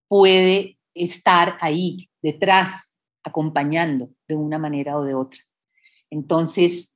puede 0.10 0.78
estar 0.94 1.58
ahí, 1.62 2.10
detrás, 2.22 2.98
acompañando 3.24 4.10
de 4.28 4.36
una 4.36 4.58
manera 4.58 4.98
o 4.98 5.04
de 5.04 5.16
otra. 5.16 5.40
Entonces, 6.10 6.94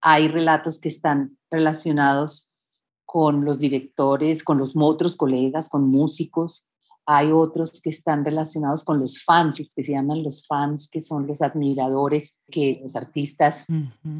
hay 0.00 0.28
relatos 0.28 0.80
que 0.80 0.88
están 0.88 1.36
relacionados 1.50 2.49
con 3.12 3.44
los 3.44 3.58
directores, 3.58 4.44
con 4.44 4.56
los 4.58 4.74
otros 4.76 5.16
colegas, 5.16 5.68
con 5.68 5.88
músicos. 5.90 6.68
Hay 7.04 7.32
otros 7.32 7.80
que 7.80 7.90
están 7.90 8.24
relacionados 8.24 8.84
con 8.84 9.00
los 9.00 9.24
fans, 9.24 9.58
los 9.58 9.74
que 9.74 9.82
se 9.82 9.90
llaman 9.90 10.22
los 10.22 10.46
fans, 10.46 10.86
que 10.88 11.00
son 11.00 11.26
los 11.26 11.42
admiradores 11.42 12.38
que 12.52 12.78
los 12.80 12.94
artistas, 12.94 13.66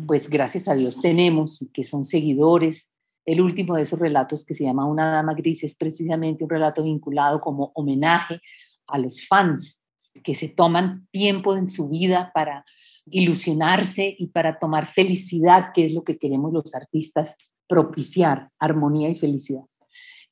pues 0.09 0.29
gracias 0.29 0.67
a 0.67 0.75
Dios 0.75 1.01
tenemos 1.01 1.65
que 1.73 1.85
son 1.85 2.05
seguidores. 2.05 2.91
El 3.25 3.41
último 3.43 3.77
de 3.77 3.83
esos 3.83 4.01
relatos 4.01 4.45
que 4.45 4.57
se 4.57 4.65
llama 4.65 4.87
Una 4.87 5.13
Dama 5.13 5.35
Gris 5.35 5.63
es 5.63 5.77
precisamente 5.77 6.43
un 6.43 6.51
relato 6.51 6.83
vinculado 6.83 7.41
como 7.41 7.71
homenaje 7.77 8.41
a 8.89 8.99
los 8.99 9.25
fans 9.25 9.81
que 10.25 10.35
se 10.35 10.49
toman 10.49 11.07
tiempo 11.13 11.55
en 11.55 11.69
su 11.69 11.89
vida 11.89 12.33
para 12.35 12.65
ilusionarse 13.07 14.17
y 14.19 14.27
para 14.27 14.59
tomar 14.59 14.87
felicidad, 14.87 15.67
que 15.73 15.87
es 15.87 15.93
lo 15.93 16.03
que 16.03 16.19
queremos 16.19 16.53
los 16.53 16.75
artistas 16.75 17.37
propiciar 17.71 18.51
armonía 18.59 19.09
y 19.09 19.15
felicidad. 19.15 19.63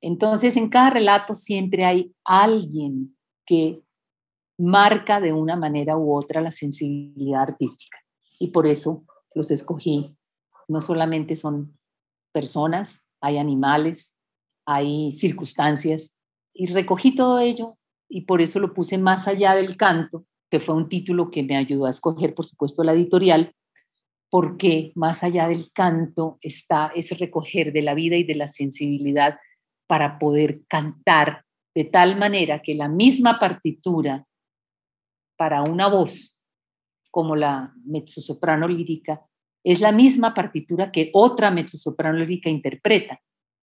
Entonces, 0.01 0.57
en 0.57 0.69
cada 0.69 0.91
relato 0.91 1.37
siempre 1.37 1.85
hay 1.85 2.13
alguien 2.25 3.17
que 3.47 3.81
marca 4.59 5.21
de 5.21 5.33
una 5.33 5.57
manera 5.57 5.97
u 5.97 6.17
otra 6.17 6.41
la 6.41 6.51
sensibilidad 6.51 7.43
artística. 7.43 7.99
Y 8.41 8.49
por 8.49 8.67
eso 8.67 9.05
los 9.35 9.53
escogí. 9.53 10.17
No 10.67 10.81
solamente 10.81 11.37
son 11.37 11.79
personas, 12.33 13.05
hay 13.21 13.39
animales, 13.39 14.17
hay 14.67 15.13
circunstancias. 15.13 16.17
Y 16.53 16.67
recogí 16.67 17.15
todo 17.15 17.39
ello 17.39 17.79
y 18.09 18.23
por 18.23 18.43
eso 18.43 18.59
lo 18.59 18.75
puse 18.75 18.99
más 18.99 19.29
allá 19.29 19.55
del 19.55 19.77
canto, 19.77 20.27
que 20.51 20.59
fue 20.59 20.75
un 20.75 20.89
título 20.89 21.31
que 21.31 21.45
me 21.45 21.57
ayudó 21.57 21.87
a 21.87 21.91
escoger, 21.91 22.35
por 22.35 22.47
supuesto, 22.47 22.83
la 22.83 22.95
editorial, 22.95 23.55
porque 24.31 24.93
más 24.95 25.25
allá 25.25 25.49
del 25.49 25.73
canto 25.73 26.39
está 26.43 26.93
ese 26.95 27.15
recoger 27.15 27.73
de 27.73 27.83
la 27.83 27.95
vida 27.95 28.17
y 28.17 28.25
de 28.25 28.35
la 28.35 28.49
sensibilidad 28.49 29.39
para 29.87 30.19
poder 30.19 30.63
cantar 30.69 31.45
de 31.75 31.85
tal 31.85 32.19
manera 32.19 32.61
que 32.61 32.75
la 32.75 32.89
misma 32.89 33.39
partitura 33.39 34.27
para 35.37 35.63
una 35.63 35.89
voz 35.89 36.39
como 37.11 37.37
la 37.37 37.73
mezzosoprano 37.85 38.69
lírica 38.69 39.23
es 39.65 39.81
la 39.81 39.93
misma 39.93 40.35
partitura 40.35 40.93
que 40.93 41.11
otra 41.13 41.51
mezzosoprano 41.51 42.19
lírica 42.19 42.51
interpreta, 42.51 43.21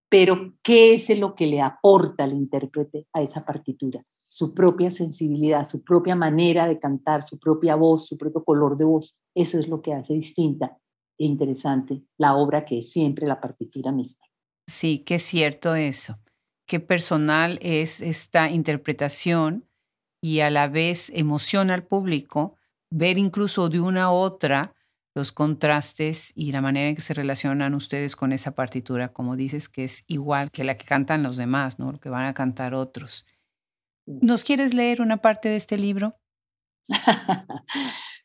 pero 0.09 0.53
¿qué 0.63 0.93
es 0.93 1.09
lo 1.17 1.35
que 1.35 1.47
le 1.47 1.61
aporta 1.61 2.23
al 2.23 2.33
intérprete 2.33 3.07
a 3.13 3.21
esa 3.21 3.45
partitura? 3.45 4.03
su 4.27 4.53
propia 4.53 4.91
sensibilidad, 4.91 5.65
su 5.65 5.81
propia 5.81 6.13
manera 6.13 6.67
de 6.67 6.77
cantar, 6.77 7.23
su 7.23 7.39
propia 7.39 7.77
voz, 7.77 8.07
su 8.07 8.17
propio 8.17 8.43
color 8.43 8.75
de 8.75 8.83
voz. 8.83 9.17
Eso 9.33 9.57
es 9.57 9.69
lo 9.69 9.81
que 9.81 9.93
hace 9.93 10.13
distinta 10.13 10.77
e 11.17 11.23
interesante 11.23 12.01
la 12.17 12.35
obra 12.35 12.65
que 12.65 12.79
es 12.79 12.91
siempre 12.91 13.27
la 13.27 13.39
partitura 13.39 13.93
misma. 13.93 14.25
Sí, 14.67 15.05
es 15.07 15.23
cierto 15.23 15.75
eso. 15.75 16.19
Qué 16.67 16.81
personal 16.81 17.59
es 17.61 18.01
esta 18.01 18.49
interpretación 18.49 19.69
y 20.21 20.41
a 20.41 20.49
la 20.49 20.67
vez 20.67 21.11
emociona 21.15 21.73
al 21.73 21.85
público 21.85 22.55
ver 22.91 23.17
incluso 23.17 23.69
de 23.69 23.79
una 23.79 24.05
a 24.05 24.11
otra 24.11 24.74
los 25.15 25.31
contrastes 25.31 26.33
y 26.35 26.51
la 26.51 26.61
manera 26.61 26.89
en 26.89 26.95
que 26.95 27.01
se 27.01 27.13
relacionan 27.13 27.73
ustedes 27.73 28.17
con 28.17 28.33
esa 28.33 28.53
partitura, 28.53 29.13
como 29.13 29.37
dices, 29.37 29.69
que 29.69 29.85
es 29.85 30.03
igual 30.07 30.51
que 30.51 30.65
la 30.65 30.75
que 30.75 30.85
cantan 30.85 31.23
los 31.23 31.37
demás, 31.37 31.79
¿no? 31.79 31.93
Lo 31.93 31.99
que 31.99 32.09
van 32.09 32.25
a 32.25 32.33
cantar 32.33 32.75
otros. 32.75 33.25
¿Nos 34.05 34.43
quieres 34.43 34.73
leer 34.73 35.01
una 35.01 35.17
parte 35.17 35.47
de 35.47 35.55
este 35.55 35.77
libro? 35.77 36.17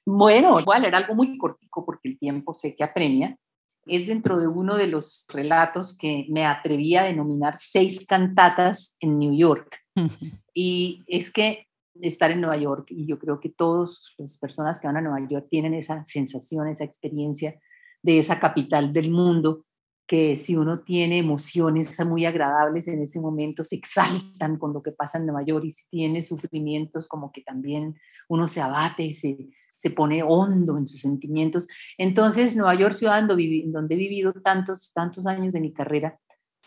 bueno, 0.04 0.58
igual 0.58 0.84
era 0.84 0.98
algo 0.98 1.14
muy 1.14 1.38
cortico 1.38 1.86
porque 1.86 2.08
el 2.08 2.18
tiempo 2.18 2.52
sé 2.54 2.74
que 2.74 2.82
apremia. 2.82 3.38
Es 3.86 4.08
dentro 4.08 4.38
de 4.38 4.48
uno 4.48 4.76
de 4.76 4.88
los 4.88 5.26
relatos 5.28 5.96
que 5.96 6.26
me 6.28 6.44
atreví 6.44 6.96
a 6.96 7.04
denominar 7.04 7.56
seis 7.60 8.04
cantatas 8.04 8.96
en 8.98 9.16
New 9.16 9.36
York. 9.36 9.78
y 10.54 11.04
es 11.06 11.32
que 11.32 11.68
estar 12.00 12.30
en 12.30 12.40
Nueva 12.40 12.56
York, 12.56 12.88
y 12.90 13.06
yo 13.06 13.18
creo 13.18 13.40
que 13.40 13.48
todas 13.48 14.14
las 14.18 14.38
personas 14.38 14.80
que 14.80 14.86
van 14.86 14.96
a 14.96 15.00
Nueva 15.00 15.26
York 15.28 15.46
tienen 15.48 15.74
esa 15.74 16.04
sensación, 16.04 16.68
esa 16.68 16.84
experiencia 16.84 17.58
de 18.02 18.18
esa 18.18 18.38
capital 18.38 18.92
del 18.92 19.10
mundo, 19.10 19.64
que 20.06 20.34
si 20.34 20.56
uno 20.56 20.80
tiene 20.80 21.18
emociones 21.18 22.04
muy 22.04 22.24
agradables 22.24 22.88
en 22.88 23.00
ese 23.00 23.20
momento, 23.20 23.62
se 23.62 23.76
exaltan 23.76 24.58
con 24.58 24.72
lo 24.72 24.82
que 24.82 24.90
pasa 24.90 25.18
en 25.18 25.26
Nueva 25.26 25.44
York 25.44 25.66
y 25.66 25.70
si 25.70 25.88
tiene 25.88 26.20
sufrimientos, 26.20 27.06
como 27.06 27.30
que 27.30 27.42
también 27.42 27.96
uno 28.28 28.48
se 28.48 28.60
abate 28.60 29.04
y 29.04 29.12
se, 29.12 29.50
se 29.68 29.90
pone 29.90 30.24
hondo 30.24 30.76
en 30.76 30.88
sus 30.88 31.00
sentimientos. 31.00 31.68
Entonces, 31.96 32.56
Nueva 32.56 32.74
York, 32.74 32.92
ciudad 32.92 33.22
donde 33.22 33.94
he 33.94 33.98
vivido 33.98 34.32
tantos, 34.32 34.92
tantos 34.92 35.26
años 35.26 35.52
de 35.52 35.60
mi 35.60 35.72
carrera, 35.72 36.18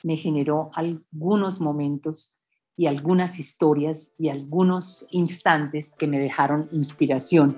me 0.03 0.15
generó 0.15 0.71
algunos 0.73 1.59
momentos 1.59 2.39
y 2.75 2.87
algunas 2.87 3.39
historias 3.39 4.13
y 4.17 4.29
algunos 4.29 5.05
instantes 5.11 5.93
que 5.97 6.07
me 6.07 6.19
dejaron 6.19 6.69
inspiración. 6.71 7.57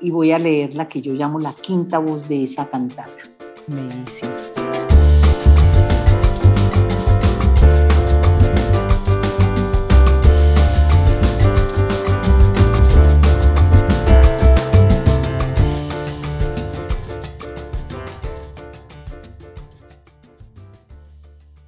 Y 0.00 0.10
voy 0.10 0.32
a 0.32 0.38
leer 0.38 0.74
la 0.74 0.88
que 0.88 1.02
yo 1.02 1.12
llamo 1.12 1.38
la 1.38 1.52
quinta 1.52 1.98
voz 1.98 2.28
de 2.28 2.44
esa 2.44 2.68
cantata. 2.68 3.12
Buenísimo. 3.66 4.57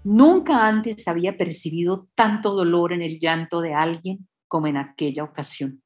Nunca 0.02 0.66
antes 0.66 1.06
había 1.08 1.36
percibido 1.36 2.08
tanto 2.14 2.54
dolor 2.54 2.94
en 2.94 3.02
el 3.02 3.18
llanto 3.18 3.60
de 3.60 3.74
alguien 3.74 4.26
como 4.48 4.66
en 4.66 4.78
aquella 4.78 5.24
ocasión. 5.24 5.82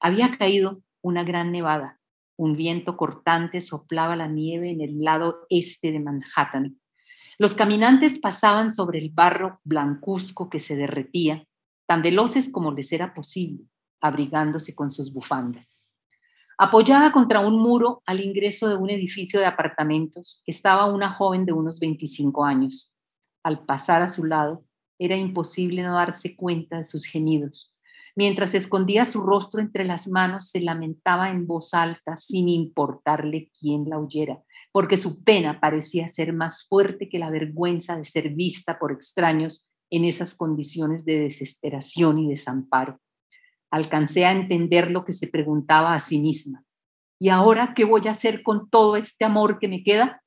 Había 0.00 0.38
caído 0.38 0.80
una 1.02 1.24
gran 1.24 1.50
nevada. 1.50 1.98
Un 2.36 2.56
viento 2.56 2.96
cortante 2.96 3.60
soplaba 3.60 4.14
la 4.14 4.28
nieve 4.28 4.70
en 4.70 4.80
el 4.80 5.00
lado 5.02 5.40
este 5.50 5.90
de 5.90 5.98
Manhattan. 5.98 6.80
Los 7.36 7.54
caminantes 7.54 8.20
pasaban 8.20 8.72
sobre 8.72 9.00
el 9.00 9.10
barro 9.10 9.58
blancuzco 9.64 10.48
que 10.48 10.60
se 10.60 10.76
derretía, 10.76 11.44
tan 11.86 12.00
veloces 12.00 12.52
como 12.52 12.70
les 12.70 12.92
era 12.92 13.12
posible, 13.12 13.64
abrigándose 14.00 14.76
con 14.76 14.92
sus 14.92 15.12
bufandas. 15.12 15.84
Apoyada 16.58 17.10
contra 17.10 17.40
un 17.40 17.60
muro 17.60 18.02
al 18.06 18.20
ingreso 18.20 18.68
de 18.68 18.76
un 18.76 18.90
edificio 18.90 19.40
de 19.40 19.46
apartamentos 19.46 20.44
estaba 20.46 20.86
una 20.86 21.14
joven 21.14 21.44
de 21.44 21.52
unos 21.52 21.80
25 21.80 22.44
años 22.44 22.94
al 23.48 23.64
pasar 23.64 24.02
a 24.02 24.08
su 24.08 24.24
lado, 24.24 24.64
era 24.98 25.16
imposible 25.16 25.82
no 25.82 25.94
darse 25.94 26.36
cuenta 26.36 26.76
de 26.76 26.84
sus 26.84 27.06
gemidos. 27.06 27.74
Mientras 28.14 28.52
escondía 28.54 29.04
su 29.04 29.22
rostro 29.22 29.62
entre 29.62 29.84
las 29.84 30.06
manos, 30.06 30.50
se 30.50 30.60
lamentaba 30.60 31.30
en 31.30 31.46
voz 31.46 31.72
alta 31.72 32.16
sin 32.16 32.48
importarle 32.48 33.50
quién 33.58 33.88
la 33.88 33.98
oyera, 33.98 34.42
porque 34.70 34.96
su 34.96 35.24
pena 35.24 35.60
parecía 35.60 36.08
ser 36.08 36.32
más 36.32 36.66
fuerte 36.68 37.08
que 37.08 37.18
la 37.18 37.30
vergüenza 37.30 37.96
de 37.96 38.04
ser 38.04 38.30
vista 38.34 38.78
por 38.78 38.92
extraños 38.92 39.66
en 39.88 40.04
esas 40.04 40.34
condiciones 40.34 41.04
de 41.06 41.20
desesperación 41.20 42.18
y 42.18 42.28
desamparo. 42.28 43.00
Alcancé 43.70 44.26
a 44.26 44.32
entender 44.32 44.90
lo 44.90 45.04
que 45.06 45.14
se 45.14 45.28
preguntaba 45.28 45.94
a 45.94 46.00
sí 46.00 46.18
misma. 46.18 46.64
¿Y 47.18 47.30
ahora 47.30 47.72
qué 47.74 47.84
voy 47.84 48.08
a 48.08 48.10
hacer 48.10 48.42
con 48.42 48.68
todo 48.68 48.96
este 48.96 49.24
amor 49.24 49.58
que 49.58 49.68
me 49.68 49.82
queda? 49.82 50.22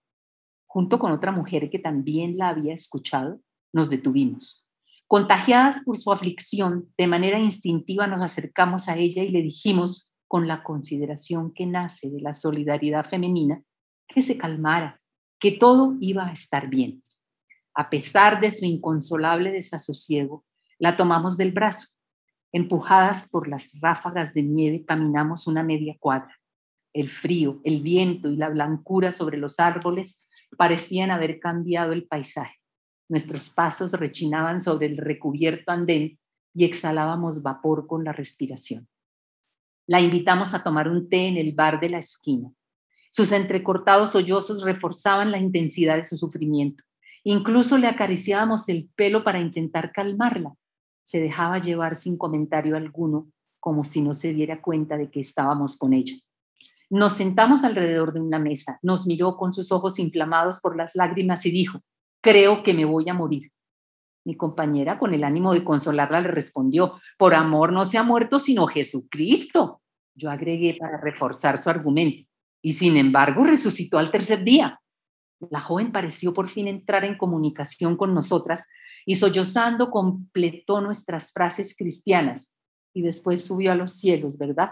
Junto 0.71 0.99
con 0.99 1.11
otra 1.11 1.33
mujer 1.33 1.69
que 1.69 1.79
también 1.79 2.37
la 2.37 2.47
había 2.47 2.73
escuchado, 2.73 3.41
nos 3.73 3.89
detuvimos. 3.89 4.65
Contagiadas 5.05 5.81
por 5.81 5.97
su 5.97 6.13
aflicción, 6.13 6.87
de 6.97 7.07
manera 7.07 7.39
instintiva 7.39 8.07
nos 8.07 8.21
acercamos 8.21 8.87
a 8.87 8.95
ella 8.95 9.21
y 9.21 9.31
le 9.31 9.41
dijimos, 9.41 10.13
con 10.29 10.47
la 10.47 10.63
consideración 10.63 11.53
que 11.53 11.65
nace 11.65 12.09
de 12.09 12.21
la 12.21 12.33
solidaridad 12.33 13.09
femenina, 13.09 13.61
que 14.07 14.21
se 14.21 14.37
calmara, 14.37 15.01
que 15.41 15.51
todo 15.51 15.97
iba 15.99 16.25
a 16.25 16.31
estar 16.31 16.69
bien. 16.69 17.03
A 17.73 17.89
pesar 17.89 18.39
de 18.39 18.49
su 18.51 18.63
inconsolable 18.63 19.51
desasosiego, 19.51 20.45
la 20.79 20.95
tomamos 20.95 21.35
del 21.35 21.51
brazo. 21.51 21.89
Empujadas 22.53 23.27
por 23.27 23.49
las 23.49 23.77
ráfagas 23.81 24.33
de 24.33 24.43
nieve, 24.43 24.85
caminamos 24.85 25.47
una 25.47 25.63
media 25.63 25.97
cuadra. 25.99 26.33
El 26.93 27.09
frío, 27.09 27.59
el 27.65 27.81
viento 27.81 28.29
y 28.29 28.37
la 28.37 28.47
blancura 28.47 29.11
sobre 29.11 29.37
los 29.37 29.59
árboles 29.59 30.23
parecían 30.57 31.11
haber 31.11 31.39
cambiado 31.39 31.93
el 31.93 32.05
paisaje. 32.05 32.55
Nuestros 33.09 33.49
pasos 33.49 33.91
rechinaban 33.91 34.61
sobre 34.61 34.87
el 34.87 34.97
recubierto 34.97 35.71
andén 35.71 36.19
y 36.53 36.65
exhalábamos 36.65 37.41
vapor 37.41 37.87
con 37.87 38.03
la 38.03 38.13
respiración. 38.13 38.87
La 39.87 39.99
invitamos 39.99 40.53
a 40.53 40.63
tomar 40.63 40.87
un 40.87 41.09
té 41.09 41.27
en 41.27 41.37
el 41.37 41.53
bar 41.53 41.79
de 41.79 41.89
la 41.89 41.97
esquina. 41.97 42.51
Sus 43.09 43.31
entrecortados 43.33 44.11
sollozos 44.11 44.63
reforzaban 44.63 45.31
la 45.31 45.39
intensidad 45.39 45.97
de 45.97 46.05
su 46.05 46.15
sufrimiento. 46.15 46.83
Incluso 47.23 47.77
le 47.77 47.87
acariciábamos 47.87 48.69
el 48.69 48.89
pelo 48.95 49.23
para 49.23 49.39
intentar 49.39 49.91
calmarla. 49.91 50.53
Se 51.03 51.19
dejaba 51.19 51.59
llevar 51.59 51.99
sin 51.99 52.17
comentario 52.17 52.77
alguno, 52.77 53.29
como 53.59 53.83
si 53.83 54.01
no 54.01 54.13
se 54.13 54.33
diera 54.33 54.61
cuenta 54.61 54.97
de 54.97 55.11
que 55.11 55.19
estábamos 55.19 55.77
con 55.77 55.93
ella. 55.93 56.15
Nos 56.91 57.13
sentamos 57.13 57.63
alrededor 57.63 58.11
de 58.11 58.19
una 58.19 58.37
mesa, 58.37 58.77
nos 58.81 59.07
miró 59.07 59.37
con 59.37 59.53
sus 59.53 59.71
ojos 59.71 59.97
inflamados 59.97 60.59
por 60.59 60.75
las 60.75 60.93
lágrimas 60.93 61.45
y 61.45 61.51
dijo, 61.51 61.79
creo 62.21 62.63
que 62.63 62.73
me 62.73 62.83
voy 62.83 63.07
a 63.07 63.13
morir. 63.13 63.49
Mi 64.25 64.35
compañera, 64.35 64.99
con 64.99 65.13
el 65.13 65.23
ánimo 65.23 65.53
de 65.53 65.63
consolarla, 65.63 66.19
le 66.19 66.27
respondió, 66.27 66.99
por 67.17 67.33
amor 67.33 67.71
no 67.71 67.85
se 67.85 67.97
ha 67.97 68.03
muerto 68.03 68.39
sino 68.39 68.67
Jesucristo. 68.67 69.81
Yo 70.15 70.29
agregué 70.29 70.75
para 70.77 70.99
reforzar 70.99 71.57
su 71.57 71.69
argumento, 71.69 72.29
y 72.61 72.73
sin 72.73 72.97
embargo 72.97 73.45
resucitó 73.45 73.97
al 73.97 74.11
tercer 74.11 74.43
día. 74.43 74.81
La 75.49 75.61
joven 75.61 75.93
pareció 75.93 76.33
por 76.33 76.49
fin 76.49 76.67
entrar 76.67 77.05
en 77.05 77.17
comunicación 77.17 77.95
con 77.95 78.13
nosotras 78.13 78.67
y 79.05 79.15
sollozando 79.15 79.91
completó 79.91 80.81
nuestras 80.81 81.31
frases 81.31 81.73
cristianas 81.73 82.53
y 82.93 83.01
después 83.01 83.45
subió 83.45 83.71
a 83.71 83.75
los 83.75 83.97
cielos, 83.97 84.37
¿verdad? 84.37 84.71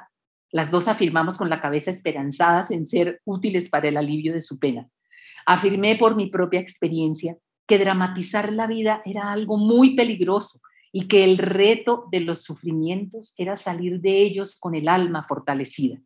Las 0.52 0.72
dos 0.72 0.88
afirmamos 0.88 1.38
con 1.38 1.50
la 1.50 1.62
cabeza 1.62 1.92
esperanzadas 1.92 2.72
en 2.72 2.88
ser 2.88 3.22
útiles 3.26 3.70
para 3.70 3.88
el 3.88 3.98
alivio 3.98 4.34
de 4.34 4.42
su 4.42 4.58
pena. 4.58 4.88
Afirmé 5.46 5.96
por 5.96 6.16
mi 6.16 6.28
propia 6.28 6.60
experiencia 6.60 7.38
que 7.68 7.78
dramatizar 7.78 8.52
la 8.52 8.66
vida 8.66 9.02
era 9.06 9.32
algo 9.32 9.58
muy 9.58 9.96
peligroso 9.96 10.60
y 10.92 11.08
que 11.08 11.24
el 11.24 11.38
reto 11.38 12.06
de 12.12 12.22
los 12.22 12.42
sufrimientos 12.42 13.34
era 13.38 13.56
salir 13.56 14.02
de 14.02 14.24
ellos 14.24 14.58
con 14.60 14.74
el 14.74 14.88
alma 14.88 15.24
fortalecida. 15.24 16.00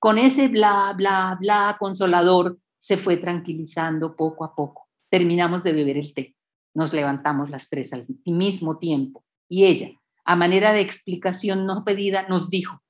Con 0.00 0.18
ese 0.18 0.48
bla, 0.48 0.92
bla, 0.96 1.38
bla 1.40 1.76
consolador 1.78 2.58
se 2.78 2.96
fue 2.96 3.16
tranquilizando 3.16 4.16
poco 4.16 4.44
a 4.44 4.54
poco. 4.54 4.88
Terminamos 5.08 5.62
de 5.62 5.72
beber 5.72 5.96
el 5.96 6.12
té. 6.12 6.34
Nos 6.74 6.92
levantamos 6.92 7.50
las 7.50 7.68
tres 7.68 7.92
al 7.92 8.04
mismo 8.24 8.78
tiempo 8.78 9.24
y 9.48 9.64
ella, 9.64 9.90
a 10.24 10.34
manera 10.34 10.72
de 10.72 10.80
explicación 10.80 11.66
no 11.66 11.84
pedida, 11.84 12.26
nos 12.28 12.50
dijo, 12.50 12.82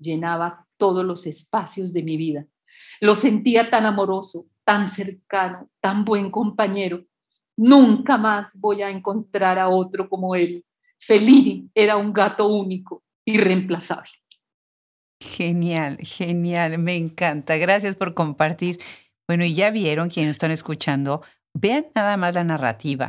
llenaba 0.00 0.66
todos 0.76 1.04
los 1.04 1.26
espacios 1.26 1.92
de 1.92 2.02
mi 2.02 2.16
vida. 2.16 2.46
Lo 3.00 3.14
sentía 3.14 3.70
tan 3.70 3.86
amoroso, 3.86 4.46
tan 4.64 4.88
cercano, 4.88 5.70
tan 5.80 6.04
buen 6.04 6.30
compañero. 6.30 7.04
Nunca 7.56 8.16
más 8.16 8.58
voy 8.58 8.82
a 8.82 8.90
encontrar 8.90 9.58
a 9.58 9.68
otro 9.68 10.08
como 10.08 10.34
él. 10.34 10.64
Fellini 10.98 11.70
era 11.74 11.96
un 11.96 12.12
gato 12.12 12.48
único, 12.48 13.02
irreemplazable. 13.24 14.10
Genial, 15.20 15.98
genial, 15.98 16.78
me 16.78 16.96
encanta. 16.96 17.56
Gracias 17.56 17.96
por 17.96 18.14
compartir. 18.14 18.80
Bueno, 19.28 19.44
y 19.44 19.54
ya 19.54 19.70
vieron 19.70 20.08
quienes 20.08 20.32
están 20.32 20.50
escuchando, 20.50 21.22
vean 21.54 21.86
nada 21.94 22.16
más 22.16 22.34
la 22.34 22.44
narrativa. 22.44 23.08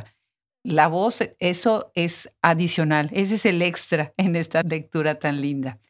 La 0.64 0.86
voz, 0.86 1.28
eso 1.40 1.90
es 1.94 2.32
adicional, 2.40 3.10
ese 3.12 3.34
es 3.34 3.46
el 3.46 3.62
extra 3.62 4.12
en 4.16 4.36
esta 4.36 4.62
lectura 4.62 5.18
tan 5.18 5.40
linda. 5.40 5.80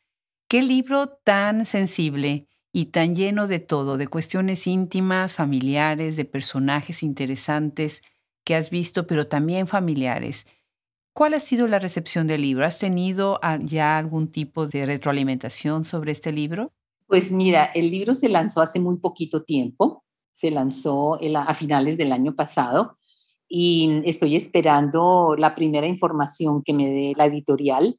Qué 0.52 0.60
libro 0.60 1.06
tan 1.06 1.64
sensible 1.64 2.46
y 2.74 2.90
tan 2.90 3.16
lleno 3.16 3.46
de 3.46 3.58
todo, 3.58 3.96
de 3.96 4.06
cuestiones 4.06 4.66
íntimas, 4.66 5.32
familiares, 5.32 6.14
de 6.16 6.26
personajes 6.26 7.02
interesantes 7.02 8.02
que 8.44 8.54
has 8.54 8.68
visto, 8.68 9.06
pero 9.06 9.28
también 9.28 9.66
familiares. 9.66 10.46
¿Cuál 11.14 11.32
ha 11.32 11.40
sido 11.40 11.68
la 11.68 11.78
recepción 11.78 12.26
del 12.26 12.42
libro? 12.42 12.66
¿Has 12.66 12.78
tenido 12.78 13.40
ya 13.62 13.96
algún 13.96 14.30
tipo 14.30 14.66
de 14.66 14.84
retroalimentación 14.84 15.84
sobre 15.84 16.12
este 16.12 16.32
libro? 16.32 16.74
Pues 17.06 17.32
mira, 17.32 17.64
el 17.74 17.90
libro 17.90 18.14
se 18.14 18.28
lanzó 18.28 18.60
hace 18.60 18.78
muy 18.78 18.98
poquito 18.98 19.44
tiempo, 19.44 20.04
se 20.32 20.50
lanzó 20.50 21.18
a 21.34 21.54
finales 21.54 21.96
del 21.96 22.12
año 22.12 22.34
pasado 22.34 22.98
y 23.48 24.02
estoy 24.04 24.36
esperando 24.36 25.34
la 25.34 25.54
primera 25.54 25.86
información 25.86 26.62
que 26.62 26.74
me 26.74 26.88
dé 26.88 27.14
la 27.16 27.24
editorial 27.24 27.98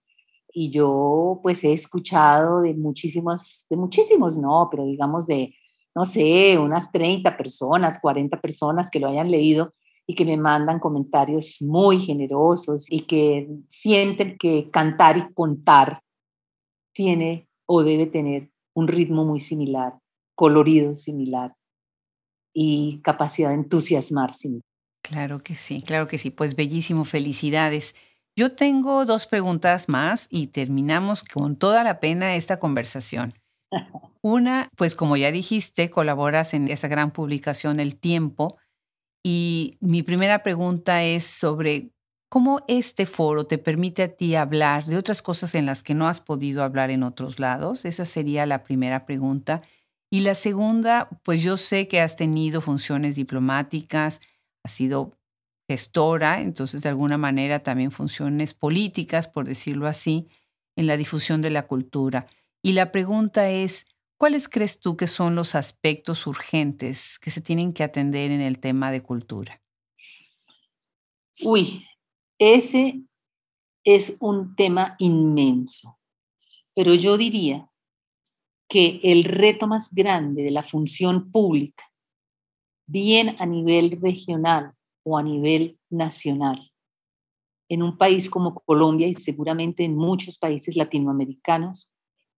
y 0.53 0.69
yo 0.69 1.39
pues 1.41 1.63
he 1.63 1.73
escuchado 1.73 2.61
de 2.61 2.73
muchísimos, 2.75 3.65
de 3.69 3.75
muchísimos 3.75 4.37
no, 4.37 4.69
pero 4.69 4.85
digamos 4.85 5.25
de, 5.25 5.55
no 5.95 6.05
sé, 6.05 6.57
unas 6.59 6.91
30 6.91 7.35
personas, 7.35 7.99
40 7.99 8.39
personas 8.39 8.89
que 8.89 8.99
lo 8.99 9.09
hayan 9.09 9.31
leído 9.31 9.73
y 10.05 10.15
que 10.15 10.25
me 10.25 10.37
mandan 10.37 10.79
comentarios 10.79 11.57
muy 11.59 11.99
generosos 11.99 12.85
y 12.89 13.01
que 13.01 13.49
sienten 13.69 14.37
que 14.37 14.69
cantar 14.69 15.17
y 15.17 15.33
contar 15.33 16.01
tiene 16.93 17.47
o 17.65 17.83
debe 17.83 18.05
tener 18.05 18.49
un 18.75 18.87
ritmo 18.87 19.25
muy 19.25 19.39
similar, 19.39 19.93
colorido 20.35 20.93
similar 20.93 21.55
y 22.53 23.01
capacidad 23.01 23.49
de 23.49 23.55
entusiasmar 23.55 24.33
Claro 25.01 25.39
que 25.39 25.55
sí, 25.55 25.81
claro 25.81 26.07
que 26.07 26.17
sí. 26.17 26.29
Pues 26.29 26.55
bellísimo, 26.55 27.03
felicidades. 27.03 27.95
Yo 28.35 28.53
tengo 28.53 29.05
dos 29.05 29.27
preguntas 29.27 29.89
más 29.89 30.27
y 30.29 30.47
terminamos 30.47 31.23
con 31.23 31.55
toda 31.55 31.83
la 31.83 31.99
pena 31.99 32.35
esta 32.35 32.57
conversación. 32.59 33.33
Una, 34.23 34.69
pues 34.75 34.95
como 34.95 35.17
ya 35.17 35.31
dijiste, 35.31 35.89
colaboras 35.89 36.53
en 36.53 36.67
esa 36.67 36.87
gran 36.87 37.11
publicación 37.11 37.79
El 37.79 37.95
Tiempo 37.95 38.57
y 39.23 39.71
mi 39.79 40.03
primera 40.03 40.43
pregunta 40.43 41.03
es 41.03 41.25
sobre 41.25 41.91
cómo 42.29 42.61
este 42.67 43.05
foro 43.05 43.45
te 43.45 43.59
permite 43.59 44.03
a 44.03 44.15
ti 44.15 44.35
hablar 44.35 44.85
de 44.85 44.97
otras 44.97 45.21
cosas 45.21 45.53
en 45.53 45.67
las 45.67 45.83
que 45.83 45.93
no 45.93 46.07
has 46.07 46.19
podido 46.19 46.63
hablar 46.63 46.89
en 46.89 47.03
otros 47.03 47.39
lados. 47.39 47.85
Esa 47.85 48.05
sería 48.05 48.45
la 48.47 48.63
primera 48.63 49.05
pregunta. 49.05 49.61
Y 50.11 50.21
la 50.21 50.33
segunda, 50.33 51.09
pues 51.23 51.43
yo 51.43 51.57
sé 51.57 51.87
que 51.87 52.01
has 52.01 52.15
tenido 52.15 52.61
funciones 52.61 53.15
diplomáticas, 53.15 54.21
has 54.63 54.71
sido 54.71 55.13
gestora, 55.67 56.41
entonces 56.41 56.83
de 56.83 56.89
alguna 56.89 57.17
manera 57.17 57.63
también 57.63 57.91
funciones 57.91 58.53
políticas, 58.53 59.27
por 59.27 59.45
decirlo 59.45 59.87
así, 59.87 60.27
en 60.75 60.87
la 60.87 60.97
difusión 60.97 61.41
de 61.41 61.49
la 61.49 61.67
cultura. 61.67 62.25
Y 62.61 62.73
la 62.73 62.91
pregunta 62.91 63.49
es, 63.49 63.85
¿cuáles 64.17 64.49
crees 64.49 64.79
tú 64.79 64.97
que 64.97 65.07
son 65.07 65.35
los 65.35 65.55
aspectos 65.55 66.27
urgentes 66.27 67.19
que 67.19 67.29
se 67.29 67.41
tienen 67.41 67.73
que 67.73 67.83
atender 67.83 68.31
en 68.31 68.41
el 68.41 68.59
tema 68.59 68.91
de 68.91 69.01
cultura? 69.01 69.61
Uy, 71.41 71.85
ese 72.37 73.01
es 73.83 74.15
un 74.19 74.55
tema 74.55 74.95
inmenso, 74.99 75.97
pero 76.73 76.93
yo 76.93 77.17
diría 77.17 77.69
que 78.69 78.99
el 79.03 79.23
reto 79.23 79.67
más 79.67 79.93
grande 79.93 80.43
de 80.43 80.51
la 80.51 80.63
función 80.63 81.31
pública, 81.31 81.83
bien 82.85 83.35
a 83.39 83.45
nivel 83.45 83.99
regional 84.01 84.73
o 85.03 85.17
a 85.17 85.23
nivel 85.23 85.79
nacional, 85.89 86.71
en 87.69 87.83
un 87.83 87.97
país 87.97 88.29
como 88.29 88.55
Colombia 88.55 89.07
y 89.07 89.15
seguramente 89.15 89.83
en 89.83 89.95
muchos 89.95 90.37
países 90.37 90.75
latinoamericanos, 90.75 91.91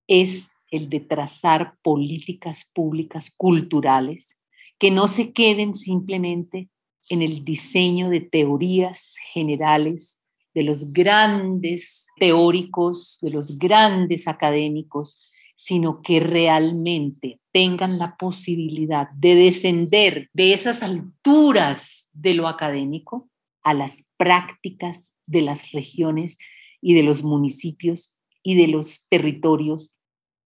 es 0.08 0.52
el 0.72 0.90
de 0.90 1.00
trazar 1.00 1.76
políticas 1.82 2.70
públicas 2.74 3.34
culturales 3.36 4.40
que 4.78 4.92
no 4.92 5.08
se 5.08 5.32
queden 5.32 5.74
simplemente 5.74 6.70
en 7.10 7.22
el 7.22 7.46
diseño 7.46 8.10
de 8.10 8.22
teorías 8.22 9.16
generales 9.32 10.22
de 10.54 10.64
los 10.64 10.92
grandes 10.94 12.08
teóricos, 12.18 13.20
de 13.22 13.30
los 13.30 13.58
grandes 13.58 14.28
académicos, 14.28 15.22
sino 15.56 16.02
que 16.02 16.20
realmente 16.20 17.40
tengan 17.52 17.98
la 17.98 18.16
posibilidad 18.18 19.10
de 19.12 19.36
descender 19.36 20.30
de 20.34 20.54
esas 20.54 20.82
alturas 20.82 22.05
de 22.16 22.34
lo 22.34 22.48
académico 22.48 23.30
a 23.64 23.74
las 23.74 24.04
prácticas 24.18 25.14
de 25.26 25.42
las 25.42 25.72
regiones 25.72 26.38
y 26.82 26.94
de 26.94 27.04
los 27.04 27.24
municipios 27.24 28.18
y 28.44 28.56
de 28.56 28.68
los 28.68 29.06
territorios 29.10 29.96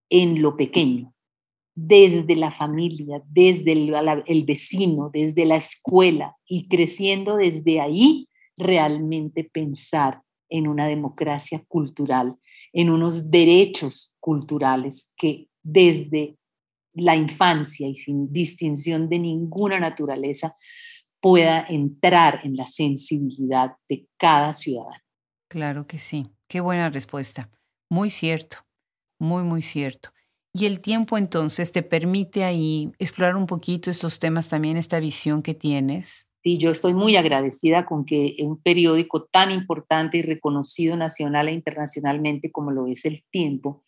en 0.09 0.41
lo 0.41 0.57
pequeño, 0.57 1.13
desde 1.75 2.35
la 2.35 2.51
familia, 2.51 3.21
desde 3.27 3.73
el, 3.73 4.45
vecino, 4.45 5.09
desde 5.13 5.45
la 5.45 5.57
escuela 5.57 6.35
y 6.45 6.67
creciendo 6.67 7.37
desde 7.37 7.79
ahí, 7.79 8.27
realmente 8.57 9.43
pensar 9.43 10.21
en 10.49 10.67
una 10.67 10.87
democracia 10.87 11.63
cultural 11.67 12.35
en 12.73 12.89
unos 12.89 13.31
derechos 13.31 14.15
culturales 14.19 15.13
que 15.17 15.47
desde 15.63 16.37
la 16.93 17.15
infancia 17.15 17.87
y 17.87 17.95
sin 17.95 18.31
distinción 18.31 19.09
de 19.09 19.19
ninguna 19.19 19.79
naturaleza 19.79 20.55
pueda 21.21 21.65
entrar 21.67 22.41
en 22.43 22.55
la 22.55 22.65
sensibilidad 22.65 23.75
de 23.87 24.07
cada 24.17 24.53
ciudadano. 24.53 25.03
Claro 25.49 25.87
que 25.87 25.97
sí. 25.97 26.27
Qué 26.47 26.61
buena 26.61 26.89
respuesta. 26.89 27.49
Muy 27.89 28.09
cierto, 28.09 28.57
muy, 29.19 29.43
muy 29.43 29.61
cierto. 29.61 30.09
Y 30.53 30.65
el 30.65 30.79
tiempo 30.79 31.17
entonces 31.17 31.71
te 31.71 31.83
permite 31.83 32.43
ahí 32.43 32.91
explorar 32.97 33.35
un 33.35 33.45
poquito 33.45 33.91
estos 33.91 34.19
temas 34.19 34.49
también, 34.49 34.77
esta 34.77 34.99
visión 34.99 35.41
que 35.41 35.53
tienes 35.53 36.29
Sí, 36.41 36.57
yo 36.57 36.71
estoy 36.71 36.93
muy 36.93 37.17
agradecida 37.17 37.85
con 37.85 38.05
que 38.05 38.37
un 38.39 38.61
periódico 38.61 39.25
tan 39.25 39.51
importante 39.51 40.17
y 40.17 40.21
reconocido 40.21 40.95
nacional 40.95 41.49
e 41.49 41.53
internacionalmente 41.53 42.49
como 42.49 42.71
lo 42.71 42.87
es 42.87 43.03
El 43.03 43.25
Tiempo 43.29 43.83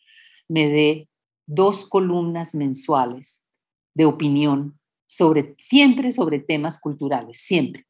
me 0.48 0.68
dé 0.68 1.08
dos 1.46 1.86
columnas 1.86 2.54
mensuales 2.54 3.46
de 3.94 4.04
opinión 4.04 4.78
siempre 5.58 6.12
sobre 6.12 6.40
temas 6.40 6.80
culturales, 6.80 7.38
siempre, 7.38 7.86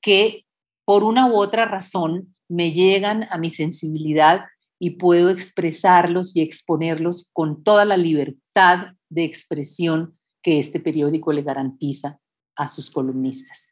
que 0.00 0.44
por 0.84 1.04
una 1.04 1.26
u 1.26 1.36
otra 1.36 1.66
razón 1.66 2.34
me 2.48 2.72
llegan 2.72 3.26
a 3.30 3.38
mi 3.38 3.50
sensibilidad 3.50 4.44
y 4.78 4.90
puedo 4.90 5.30
expresarlos 5.30 6.34
y 6.36 6.40
exponerlos 6.40 7.28
con 7.32 7.62
toda 7.62 7.84
la 7.84 7.96
libertad 7.96 8.94
de 9.08 9.24
expresión 9.24 10.18
que 10.42 10.58
este 10.58 10.80
periódico 10.80 11.32
le 11.32 11.42
garantiza 11.42 12.20
a 12.56 12.68
sus 12.68 12.90
columnistas. 12.90 13.68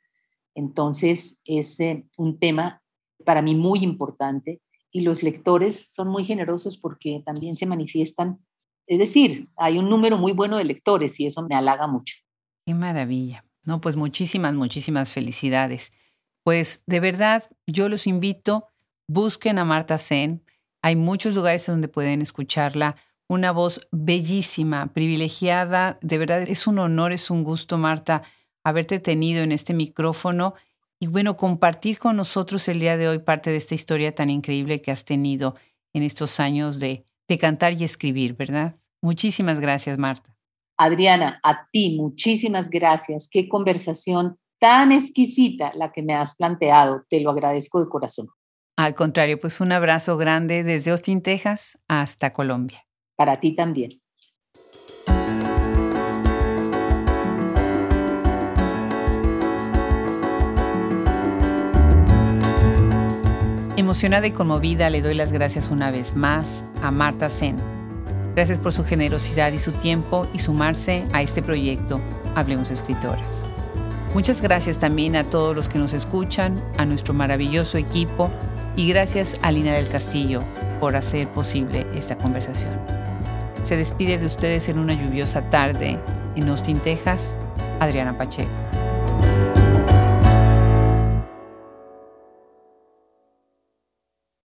Entonces, 0.55 1.39
es 1.45 1.79
eh, 1.81 2.07
un 2.17 2.39
tema 2.39 2.83
para 3.25 3.43
mí 3.43 3.55
muy 3.55 3.81
importante 3.81 4.61
y 4.91 5.01
los 5.01 5.23
lectores 5.23 5.93
son 5.95 6.09
muy 6.09 6.25
generosos 6.25 6.77
porque 6.77 7.23
también 7.25 7.57
se 7.57 7.67
manifiestan, 7.67 8.39
es 8.87 8.99
decir, 8.99 9.49
hay 9.57 9.79
un 9.79 9.89
número 9.91 10.17
muy 10.17 10.33
bueno 10.33 10.57
de 10.57 10.65
lectores 10.65 11.19
y 11.21 11.27
eso 11.27 11.47
me 11.47 11.55
halaga 11.55 11.87
mucho. 11.87 12.26
Qué 12.67 12.75
maravilla. 12.75 13.45
No, 13.65 13.81
pues 13.81 13.97
muchísimas, 13.97 14.55
muchísimas 14.55 15.13
felicidades. 15.13 15.93
Pues 16.45 16.83
de 16.87 17.01
verdad, 17.01 17.45
yo 17.67 17.89
los 17.89 18.07
invito, 18.07 18.67
busquen 19.09 19.59
a 19.59 19.65
Marta 19.65 19.99
Sen. 19.99 20.45
Hay 20.83 20.97
muchos 20.97 21.35
lugares 21.35 21.67
donde 21.67 21.89
pueden 21.89 22.23
escucharla. 22.23 22.97
Una 23.29 23.53
voz 23.53 23.89
bellísima, 23.93 24.93
privilegiada. 24.93 25.99
De 26.03 26.19
verdad, 26.19 26.43
es 26.43 26.67
un 26.67 26.79
honor, 26.81 27.13
es 27.13 27.31
un 27.31 27.45
gusto, 27.45 27.79
Marta, 27.79 28.23
haberte 28.65 28.99
tenido 28.99 29.43
en 29.43 29.53
este 29.53 29.73
micrófono 29.73 30.55
y 31.01 31.07
bueno, 31.07 31.37
compartir 31.37 31.99
con 31.99 32.17
nosotros 32.17 32.67
el 32.69 32.81
día 32.81 32.97
de 32.97 33.09
hoy 33.09 33.19
parte 33.19 33.51
de 33.51 33.57
esta 33.57 33.75
historia 33.75 34.15
tan 34.15 34.31
increíble 34.31 34.81
que 34.81 34.91
has 34.91 35.05
tenido 35.05 35.55
en 35.93 36.03
estos 36.03 36.41
años 36.41 36.81
de, 36.81 37.05
de 37.29 37.39
cantar 37.39 37.75
y 37.75 37.85
escribir, 37.85 38.35
¿verdad? 38.35 38.77
Muchísimas 39.03 39.61
gracias, 39.61 39.99
Marta. 39.99 40.36
Adriana, 40.77 41.41
a 41.43 41.69
ti 41.71 41.97
muchísimas 41.97 42.69
gracias. 42.69 43.29
Qué 43.31 43.49
conversación 43.49 44.39
tan 44.59 44.93
exquisita 44.93 45.73
la 45.75 45.93
que 45.93 46.03
me 46.03 46.15
has 46.15 46.37
planteado. 46.37 47.05
Te 47.09 47.21
lo 47.21 47.31
agradezco 47.31 47.83
de 47.83 47.89
corazón. 47.89 48.29
Al 48.77 48.95
contrario, 48.95 49.39
pues 49.39 49.61
un 49.61 49.73
abrazo 49.73 50.19
grande 50.19 50.65
desde 50.65 50.91
Austin, 50.91 51.23
Texas, 51.23 51.79
hasta 51.89 52.33
Colombia. 52.33 52.85
Para 53.17 53.41
ti 53.41 53.55
también. 53.55 54.03
Emocionada 63.79 64.27
y 64.27 64.33
conmovida 64.33 64.91
le 64.91 65.01
doy 65.01 65.15
las 65.15 65.33
gracias 65.33 65.71
una 65.71 65.91
vez 65.91 66.17
más 66.17 66.67
a 66.83 66.91
Marta 66.91 67.29
Sen. 67.29 67.86
Gracias 68.37 68.59
por 68.59 68.75
su 68.75 68.85
generosidad 68.85 69.51
y 69.53 69.59
su 69.59 69.73
tiempo 69.73 70.29
y 70.35 70.41
sumarse 70.41 71.07
a 71.15 71.23
este 71.23 71.43
proyecto 71.43 72.03
Hablemos 72.35 72.71
Escritoras. 72.71 73.51
Muchas 74.13 74.43
gracias 74.43 74.79
también 74.79 75.17
a 75.17 75.25
todos 75.25 75.57
los 75.57 75.71
que 75.71 75.79
nos 75.79 75.95
escuchan, 75.95 76.63
a 76.77 76.85
nuestro 76.85 77.15
maravilloso 77.15 77.79
equipo 77.79 78.31
y 78.77 78.91
gracias 78.91 79.37
a 79.41 79.51
Lina 79.51 79.73
del 79.73 79.89
Castillo 79.89 80.43
por 80.81 80.97
hacer 80.97 81.29
posible 81.29 81.87
esta 81.95 82.19
conversación. 82.19 82.79
Se 83.63 83.75
despide 83.75 84.19
de 84.19 84.27
ustedes 84.27 84.69
en 84.69 84.79
una 84.79 84.93
lluviosa 84.93 85.49
tarde 85.49 85.99
en 86.37 86.49
Austin, 86.51 86.79
Texas, 86.79 87.39
Adriana 87.81 88.19
Pacheco. 88.19 88.51